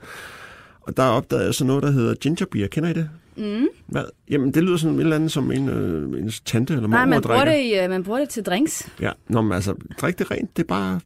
Og 0.87 0.97
der 0.97 1.03
opdagede 1.03 1.47
jeg 1.47 1.55
så 1.55 1.65
noget, 1.65 1.83
der 1.83 1.91
hedder 1.91 2.15
ginger 2.15 2.47
beer. 2.51 2.67
Kender 2.67 2.91
I 2.91 2.93
det? 2.93 3.11
Mm. 3.37 3.67
Hvad? 3.87 4.05
Jamen, 4.31 4.55
det 4.55 4.63
lyder 4.63 4.77
sådan 4.77 4.97
et 4.97 5.01
eller 5.01 5.17
andet, 5.17 5.33
som 5.33 5.53
en, 5.53 5.69
øh, 5.69 6.21
ens 6.21 6.41
tante 6.41 6.75
eller 6.75 6.89
Nej, 6.89 6.99
mormor 6.99 7.11
man 7.11 7.23
bruger, 7.23 7.45
det 7.45 7.61
i, 7.61 7.85
uh, 7.85 7.91
man 7.91 8.05
bruger 8.05 8.19
det 8.19 8.29
til 8.29 8.43
drinks. 8.43 8.89
Ja, 9.01 9.11
Nå, 9.29 9.43
men 9.43 9.53
altså, 9.53 9.75
drik 10.01 10.19
det 10.19 10.31
rent. 10.31 10.57
Det 10.57 10.63
er 10.63 10.67
bare... 10.67 11.01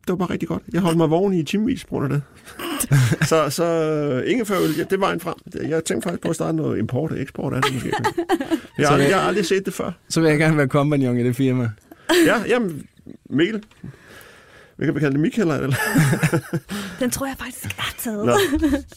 Det 0.00 0.08
var 0.08 0.16
bare 0.16 0.30
rigtig 0.30 0.48
godt. 0.48 0.62
Jeg 0.72 0.80
holdt 0.80 0.96
mig 0.98 1.10
vågen 1.10 1.32
i 1.32 1.42
timevis 1.42 1.84
på 1.84 1.88
grund 1.88 2.04
af 2.04 2.10
det. 2.10 2.22
så 3.28 3.50
så 3.50 3.64
øh, 3.64 4.30
ingefærøl, 4.30 4.70
ja, 4.78 4.84
det 4.90 5.00
var 5.00 5.12
en 5.12 5.20
frem. 5.20 5.34
Jeg 5.54 5.84
tænkte 5.84 6.06
faktisk 6.06 6.22
på 6.22 6.28
at 6.28 6.34
starte 6.34 6.56
noget 6.56 6.78
import 6.78 7.12
og 7.12 7.20
eksport 7.20 7.52
af 7.54 7.62
det 7.62 7.74
måske. 7.74 7.92
Jeg 8.78 8.88
har, 8.88 8.94
aldrig, 8.94 9.10
jeg 9.10 9.20
har 9.20 9.28
aldrig 9.28 9.46
set 9.46 9.66
det 9.66 9.74
før. 9.74 9.90
Så 10.08 10.20
vil 10.20 10.28
jeg 10.30 10.38
gerne 10.38 10.56
være 10.56 10.68
kompagnon 10.68 11.18
i 11.18 11.24
det 11.24 11.36
firma. 11.36 11.70
Ja, 12.26 12.42
jamen, 12.48 12.86
Mikkel. 13.30 13.62
Vi 14.80 14.84
kan 14.84 14.94
kalde 14.94 15.12
det 15.12 15.20
Michael, 15.20 15.50
eller? 15.50 15.76
Den 17.00 17.10
tror 17.10 17.26
jeg 17.26 17.36
faktisk 17.38 17.64
er 17.78 17.94
taget. 17.98 18.26
Nå. 18.26 18.32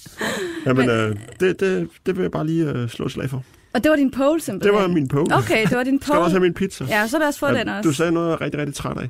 Jamen, 0.66 0.90
øh, 0.90 1.16
det, 1.40 1.60
det, 1.60 1.88
det 2.06 2.16
vil 2.16 2.22
jeg 2.22 2.32
bare 2.32 2.46
lige 2.46 2.66
øh, 2.70 2.90
slå 2.90 3.06
et 3.06 3.12
slag 3.12 3.30
for. 3.30 3.44
Og 3.74 3.84
det 3.84 3.90
var 3.90 3.96
din 3.96 4.12
pole 4.12 4.34
Det 4.34 4.44
simpelthen? 4.44 4.82
var 4.82 4.88
min 4.88 5.08
pole. 5.08 5.36
Okay, 5.36 5.66
det 5.68 5.78
var 5.78 5.84
din 5.84 6.00
Skal 6.02 6.16
du 6.16 6.20
også 6.20 6.24
pole. 6.26 6.32
have 6.32 6.42
min 6.42 6.54
pizza? 6.54 6.86
Ja, 6.90 7.08
så 7.08 7.20
lad 7.20 7.28
os 7.28 7.40
få 7.40 7.48
den 7.54 7.70
også. 7.70 7.90
Du 7.90 7.94
sagde 7.94 8.12
noget, 8.12 8.28
jeg 8.28 8.34
er 8.34 8.42
rigtig, 8.42 8.60
rigtig 8.60 8.76
træt 8.76 8.98
af. 8.98 9.10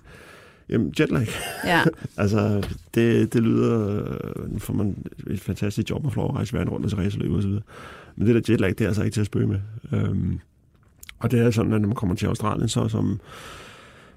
Jamen, 0.70 0.94
jetlag. 1.00 1.28
Ja. 1.66 1.84
Altså, 2.18 2.64
det, 2.96 3.34
det 3.34 3.42
lyder... 3.44 4.04
Øh, 4.04 4.54
nu 4.54 4.60
får 4.60 4.74
man 4.74 4.96
et 5.30 5.40
fantastisk 5.40 5.90
job 5.90 6.06
at 6.06 6.14
få 6.14 6.20
lov 6.20 6.30
at 6.30 6.36
rejse 6.36 6.54
verden 6.54 6.70
rundt 6.70 6.86
og 6.86 6.92
til 6.92 6.98
racerløb 7.00 7.32
og 7.32 7.42
så 7.42 7.48
videre. 7.48 7.64
Men 8.16 8.28
det 8.28 8.36
der 8.48 8.54
jetlag, 8.54 8.70
det 8.70 8.82
er 8.82 8.88
altså 8.88 9.04
ikke 9.04 9.16
til 9.16 9.22
at 9.22 9.26
spøge 9.28 9.48
med. 9.48 9.60
Øhm, 9.94 10.40
og 11.20 11.32
det 11.32 11.40
er 11.40 11.52
sådan, 11.52 11.74
at 11.74 11.82
når 11.82 11.88
man 11.88 11.96
kommer 11.96 12.16
til 12.16 12.26
Australien, 12.26 12.70
så 12.70 12.88
som... 12.88 13.20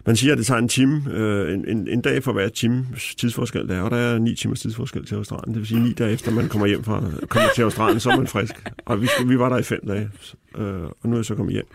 Man 0.07 0.17
siger, 0.17 0.33
at 0.33 0.39
det 0.39 0.47
tager 0.47 0.59
en 0.59 0.69
time, 0.69 1.03
øh, 1.11 1.55
en, 1.55 1.69
en, 1.69 1.89
en 1.89 2.01
dag 2.01 2.23
for 2.23 2.33
hver 2.33 2.49
time 2.49 2.87
tidsforskel 3.19 3.69
der, 3.69 3.77
er, 3.77 3.83
og 3.83 3.91
der 3.91 3.97
er 3.97 4.19
ni 4.19 4.35
timers 4.35 4.61
tidsforskel 4.61 5.07
til 5.07 5.15
Australien. 5.15 5.55
Det 5.55 5.61
vil 5.61 5.67
sige, 5.67 5.81
ni 5.81 5.93
dage 5.93 6.13
efter 6.13 6.31
man 6.31 6.49
kommer 6.49 6.67
hjem 6.67 6.85
fra, 6.85 7.03
kommer 7.29 7.49
til 7.55 7.63
Australien, 7.63 8.01
så 8.01 8.11
er 8.11 8.17
man 8.17 8.27
frisk. 8.27 8.55
Og 8.85 9.03
vi, 9.03 9.09
vi 9.27 9.39
var 9.39 9.49
der 9.49 9.59
i 9.59 9.63
fem 9.63 9.81
dage, 9.87 10.11
øh, 10.59 10.83
og 10.83 11.09
nu 11.09 11.13
er 11.13 11.19
jeg 11.19 11.25
så 11.25 11.35
kommet 11.35 11.53
hjem. 11.53 11.67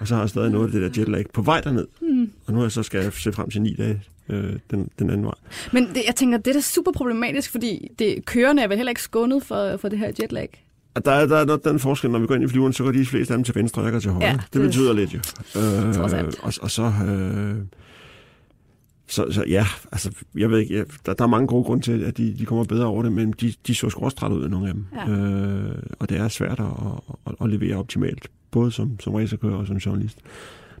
Og 0.00 0.08
så 0.08 0.14
har 0.14 0.22
jeg 0.22 0.28
stadig 0.28 0.50
noget 0.50 0.66
af 0.66 0.72
det 0.72 0.94
der 0.94 1.00
jetlag 1.00 1.24
på 1.32 1.42
vej 1.42 1.60
derned. 1.60 1.86
Mm. 2.00 2.30
Og 2.46 2.52
nu 2.52 2.58
er 2.58 2.64
jeg 2.64 2.72
så 2.72 2.82
skal 2.82 3.02
jeg 3.02 3.12
se 3.12 3.32
frem 3.32 3.50
til 3.50 3.62
ni 3.62 3.74
dage 3.74 4.02
øh, 4.28 4.52
den, 4.70 4.88
den 4.98 5.10
anden 5.10 5.26
vej. 5.26 5.34
Men 5.72 5.88
det, 5.88 6.02
jeg 6.06 6.14
tænker, 6.16 6.38
det 6.38 6.46
er 6.46 6.54
da 6.54 6.60
super 6.60 6.92
problematisk, 6.92 7.50
fordi 7.50 7.88
det, 7.98 8.24
kørende 8.24 8.62
er 8.62 8.68
vel 8.68 8.76
heller 8.76 8.90
ikke 8.90 9.02
skånet 9.02 9.42
for, 9.42 9.76
for 9.76 9.88
det 9.88 9.98
her 9.98 10.12
jetlag. 10.22 10.63
Der, 11.04 11.10
er- 11.12 11.26
der 11.26 11.52
er 11.52 11.56
den 11.56 11.78
forskel, 11.78 12.10
når 12.10 12.18
vi 12.18 12.26
går 12.26 12.34
ind 12.34 12.44
i 12.44 12.48
flyveren, 12.48 12.72
så 12.72 12.84
går 12.84 12.92
de 12.92 13.06
fleste 13.06 13.34
af 13.34 13.38
dem 13.38 13.44
til 13.44 13.54
venstre, 13.54 13.82
og 13.82 13.84
jeg 13.86 13.92
går 13.92 14.00
til 14.00 14.10
højre. 14.10 14.26
Ja, 14.26 14.32
det- 14.32 14.52
det, 14.52 14.62
betyder 14.62 14.92
lidt 14.92 15.14
jo. 15.14 15.18
Øh, 15.56 15.94
og, 16.42 16.52
og 16.62 16.70
så, 16.70 16.92
øh, 17.08 17.56
så, 19.08 19.26
så 19.30 19.44
ja, 19.48 19.66
altså, 19.92 20.10
jeg 20.34 20.50
ved 20.50 20.58
ikke, 20.58 20.76
jeg, 20.76 20.84
der, 21.06 21.14
der 21.14 21.24
er 21.24 21.28
mange 21.28 21.46
gode 21.46 21.64
grunde 21.64 21.84
til, 21.84 22.04
at 22.04 22.16
de, 22.16 22.34
de 22.38 22.44
kommer 22.46 22.64
bedre 22.64 22.86
over 22.86 23.02
det, 23.02 23.12
men 23.12 23.34
de, 23.40 23.52
de 23.66 23.74
så 23.74 23.90
sgu 23.90 24.04
også 24.04 24.26
ud 24.26 24.44
af 24.44 24.50
nogle 24.50 24.68
af 24.68 24.74
dem. 24.74 24.86
Ja. 25.06 25.12
Øh, 25.12 25.74
og 25.98 26.08
det 26.08 26.16
er 26.18 26.28
svært 26.28 26.60
at, 26.60 26.66
at, 27.26 27.34
at 27.40 27.50
levere 27.50 27.76
optimalt, 27.76 28.28
både 28.50 28.70
som, 28.72 29.00
som 29.00 29.14
racerkører 29.14 29.56
og 29.56 29.66
som 29.66 29.76
journalist, 29.76 30.18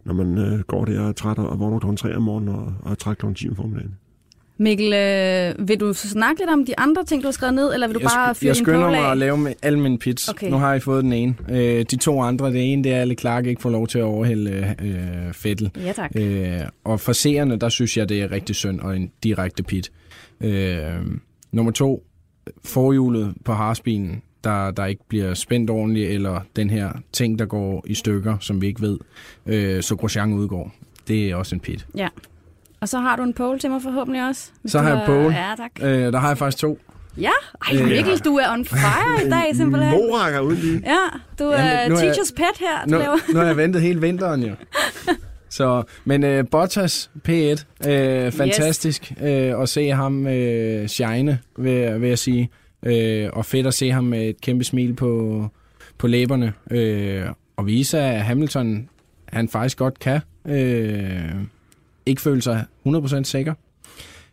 når 0.04 0.14
man 0.14 0.38
øh, 0.38 0.60
går 0.60 0.84
der 0.84 1.00
og 1.00 1.08
er 1.08 1.12
træt 1.12 1.38
og 1.38 1.58
vågner 1.58 1.78
klokken 1.78 1.96
3 1.96 2.16
om 2.16 2.22
morgenen 2.22 2.54
og, 2.54 2.74
og 2.82 2.90
er 2.90 2.94
træt 2.94 3.18
klokken 3.18 3.34
10 3.34 3.48
om 3.48 3.56
formiddagen. 3.56 3.94
Mikkel, 4.58 4.92
øh, 4.92 5.68
vil 5.68 5.80
du 5.80 5.92
snakke 5.92 6.40
lidt 6.40 6.50
om 6.50 6.64
de 6.64 6.78
andre 6.78 7.04
ting, 7.04 7.22
du 7.22 7.26
har 7.26 7.32
skrevet 7.32 7.54
ned, 7.54 7.74
eller 7.74 7.86
vil 7.86 7.94
du 7.94 8.00
jeg, 8.00 8.10
bare 8.14 8.34
fyre 8.34 8.48
jeg 8.48 8.56
skynder 8.56 8.90
mig 8.90 9.10
at 9.10 9.18
lave 9.18 9.38
med 9.38 9.54
alle 9.62 9.80
mine 9.80 9.98
pits. 9.98 10.28
Okay. 10.28 10.50
Nu 10.50 10.56
har 10.56 10.74
I 10.74 10.80
fået 10.80 11.04
den 11.04 11.12
ene. 11.12 11.34
Øh, 11.50 11.84
de 11.90 11.96
to 11.96 12.22
andre, 12.22 12.52
det 12.52 12.72
ene, 12.72 12.84
det 12.84 12.92
er, 12.92 12.96
at 12.96 13.00
Ale 13.00 13.14
Clark 13.14 13.46
ikke 13.46 13.62
får 13.62 13.70
lov 13.70 13.86
til 13.86 13.98
at 13.98 14.04
overhælde 14.04 14.74
øh, 14.82 15.32
Fettel. 15.32 15.70
Ja, 15.76 15.92
tak. 15.92 16.10
Øh, 16.16 16.60
og 16.84 17.00
for 17.00 17.12
seerne, 17.12 17.56
der 17.56 17.68
synes 17.68 17.96
jeg, 17.96 18.08
det 18.08 18.22
er 18.22 18.30
rigtig 18.30 18.56
synd 18.56 18.80
og 18.80 18.96
en 18.96 19.10
direkte 19.22 19.62
pit. 19.62 19.92
Øh, 20.40 20.84
nummer 21.52 21.72
to, 21.72 22.06
forhjulet 22.64 23.34
på 23.44 23.52
Harsbilen, 23.52 24.22
der, 24.44 24.70
der 24.70 24.86
ikke 24.86 25.02
bliver 25.08 25.34
spændt 25.34 25.70
ordentligt, 25.70 26.10
eller 26.10 26.40
den 26.56 26.70
her 26.70 26.92
ting, 27.12 27.38
der 27.38 27.44
går 27.44 27.84
i 27.86 27.94
stykker, 27.94 28.36
som 28.40 28.60
vi 28.60 28.66
ikke 28.66 28.80
ved, 28.80 28.98
øh, 29.46 29.82
så 29.82 29.96
Grosjean 29.96 30.32
udgår. 30.32 30.74
Det 31.08 31.30
er 31.30 31.36
også 31.36 31.54
en 31.54 31.60
pit. 31.60 31.86
Ja. 31.96 32.08
Og 32.84 32.88
så 32.88 32.98
har 32.98 33.16
du 33.16 33.22
en 33.22 33.32
pole 33.32 33.58
til 33.58 33.70
mig 33.70 33.82
forhåbentlig 33.82 34.28
også. 34.28 34.50
Så 34.66 34.78
har 34.78 34.88
jeg 34.88 35.02
pole. 35.06 35.34
Ja, 35.36 35.54
tak. 35.56 35.70
Øh, 35.82 36.12
der 36.12 36.18
har 36.18 36.28
jeg 36.28 36.38
faktisk 36.38 36.58
to. 36.60 36.78
Ja, 37.20 37.30
ej 37.66 37.82
Mikkel, 37.82 38.18
du 38.18 38.36
er 38.36 38.52
on 38.52 38.64
fire 38.64 39.26
i 39.26 39.30
dag 39.30 39.44
simpelthen. 39.56 39.90
Morakker 39.92 40.40
uden 40.40 40.58
lige. 40.58 40.82
Ja, 40.86 40.96
du 41.38 41.44
er 41.44 41.58
Jamen, 41.64 41.92
er 41.98 42.00
jeg- 42.04 42.12
teacher's 42.12 42.34
pet 42.36 42.58
her, 42.60 42.84
du 42.84 42.90
Nu, 42.90 42.98
laver. 42.98 43.16
nu 43.32 43.38
har 43.38 43.46
jeg 43.46 43.56
ventet 43.56 43.82
hele 43.82 44.00
vinteren 44.00 44.42
jo. 44.42 44.54
Så, 45.50 45.82
men 46.04 46.24
øh, 46.24 46.44
Bottas 46.50 47.10
P1, 47.28 47.88
øh, 47.90 48.32
fantastisk 48.32 49.12
øh, 49.22 49.62
at 49.62 49.68
se 49.68 49.88
ham 49.90 50.26
øh, 50.26 50.88
shine, 50.88 51.38
vil, 51.58 52.00
vil 52.00 52.08
jeg 52.08 52.18
sige. 52.18 52.50
Øh, 52.86 53.28
og 53.32 53.44
fedt 53.46 53.66
at 53.66 53.74
se 53.74 53.90
ham 53.90 54.04
med 54.04 54.28
et 54.28 54.40
kæmpe 54.40 54.64
smil 54.64 54.94
på, 54.94 55.46
på 55.98 56.06
læberne. 56.06 56.52
Øh, 56.70 57.22
og 57.56 57.66
vise, 57.66 57.98
at 58.00 58.22
Hamilton 58.24 58.88
han 59.32 59.48
faktisk 59.48 59.78
godt 59.78 59.98
kan. 59.98 60.20
Øh, 60.48 61.30
ikke 62.06 62.22
føle 62.22 62.42
sig 62.42 62.64
100% 62.86 63.22
sikker. 63.22 63.54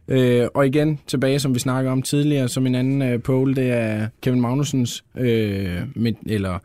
Øh, 0.07 0.47
og 0.53 0.67
igen, 0.67 0.99
tilbage 1.07 1.39
som 1.39 1.53
vi 1.55 1.59
snakkede 1.59 1.91
om 1.91 2.01
tidligere, 2.01 2.49
som 2.49 2.67
en 2.67 2.75
anden 2.75 3.01
øh, 3.01 3.21
pole, 3.21 3.55
det 3.55 3.71
er 3.71 4.07
Kevin 4.21 4.41
Magnusens, 4.41 5.03
øh, 5.17 5.81
med, 5.95 6.13
eller 6.25 6.59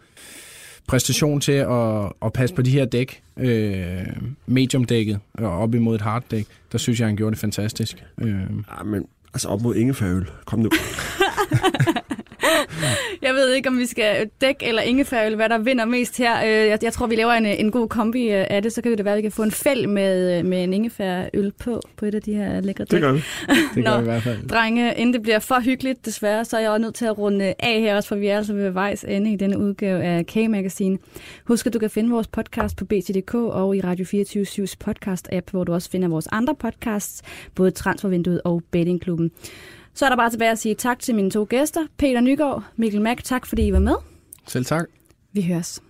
præstation 0.88 1.40
til 1.40 1.52
at, 1.52 2.12
at 2.22 2.32
passe 2.32 2.54
på 2.54 2.62
de 2.62 2.70
her 2.70 2.84
dæk, 2.84 3.22
øh, 3.36 4.06
medium-dækket 4.46 5.18
og 5.34 5.50
op 5.50 5.74
imod 5.74 5.94
et 5.94 6.00
hard-dæk, 6.00 6.46
der 6.72 6.78
synes 6.78 7.00
jeg, 7.00 7.08
han 7.08 7.16
gjorde 7.16 7.30
det 7.30 7.40
fantastisk. 7.40 8.04
Øh, 8.20 8.28
Ja, 8.78 8.82
men 8.84 9.06
altså 9.34 9.48
op 9.48 9.62
mod 9.62 9.74
ingefærøl. 9.74 10.26
Kom 10.44 10.58
nu. 10.58 10.70
Jeg 13.22 13.34
ved 13.34 13.52
ikke, 13.52 13.68
om 13.68 13.78
vi 13.78 13.86
skal 13.86 14.30
dæk 14.40 14.54
eller 14.60 14.82
ingefær, 14.82 15.22
eller 15.22 15.36
hvad 15.36 15.48
der 15.48 15.58
vinder 15.58 15.84
mest 15.84 16.18
her. 16.18 16.44
Øh, 16.44 16.68
Jeg, 16.68 16.78
jeg 16.82 16.92
tror, 16.92 17.06
vi 17.06 17.14
laver 17.16 17.32
en, 17.32 17.46
en 17.46 17.70
god 17.70 17.88
kombi 17.88 18.22
øh, 18.28 18.46
af 18.50 18.62
det. 18.62 18.72
Så 18.72 18.82
kan 18.82 18.92
det 18.96 19.04
være, 19.04 19.14
at 19.14 19.16
vi 19.18 19.22
kan 19.22 19.32
få 19.32 19.42
en 19.42 19.50
fæld 19.50 19.86
med, 19.86 20.38
øh, 20.38 20.44
med 20.44 20.64
en 20.64 20.72
ingefærøl 20.72 21.52
på, 21.60 21.80
på 21.96 22.04
et 22.04 22.14
af 22.14 22.22
de 22.22 22.34
her 22.34 22.60
lækre 22.60 22.84
dæk. 22.84 22.90
Det 22.90 23.00
gør 23.00 23.12
vi. 23.12 23.18
det 23.74 23.84
gør 23.84 23.90
Nå. 23.90 23.96
vi 23.96 24.02
i 24.02 24.04
hvert 24.04 24.22
fald. 24.22 24.48
Drenge, 24.48 24.94
inden 24.96 25.12
det 25.12 25.22
bliver 25.22 25.38
for 25.38 25.60
hyggeligt, 25.60 26.06
desværre, 26.06 26.44
så 26.44 26.56
er 26.56 26.60
jeg 26.60 26.70
også 26.70 26.82
nødt 26.82 26.94
til 26.94 27.04
at 27.04 27.18
runde 27.18 27.54
af 27.58 27.80
her 27.80 27.96
også, 27.96 28.08
for 28.08 28.16
vi 28.16 28.26
er 28.26 28.36
altså 28.36 28.52
ved 28.54 28.70
vejs 28.70 29.04
ende 29.08 29.32
i 29.32 29.36
denne 29.36 29.58
udgave 29.58 30.02
af 30.02 30.26
K-Magazine. 30.26 30.98
Husk, 31.44 31.66
at 31.66 31.72
du 31.74 31.78
kan 31.78 31.90
finde 31.90 32.10
vores 32.10 32.26
podcast 32.28 32.76
på 32.76 32.84
BT.dk 32.84 33.34
og 33.34 33.76
i 33.76 33.80
Radio 33.80 34.04
24-7's 34.04 34.74
podcast-app, 34.88 35.50
hvor 35.50 35.64
du 35.64 35.72
også 35.72 35.90
finder 35.90 36.08
vores 36.08 36.28
andre 36.32 36.54
podcasts, 36.54 37.22
både 37.54 37.70
Transfervinduet 37.70 38.40
og 38.44 38.62
Bettingklubben. 38.70 39.30
Så 39.96 40.04
er 40.04 40.08
der 40.08 40.16
bare 40.16 40.30
tilbage 40.30 40.50
at 40.50 40.58
sige 40.58 40.74
tak 40.74 40.98
til 40.98 41.14
mine 41.14 41.30
to 41.30 41.46
gæster, 41.50 41.86
Peter 41.96 42.20
Nygaard, 42.20 42.64
Mikkel 42.76 43.00
Mack, 43.00 43.24
tak 43.24 43.46
fordi 43.46 43.66
I 43.66 43.72
var 43.72 43.78
med. 43.78 43.94
Selv 44.46 44.64
tak. 44.64 44.84
Vi 45.32 45.42
høres. 45.42 45.82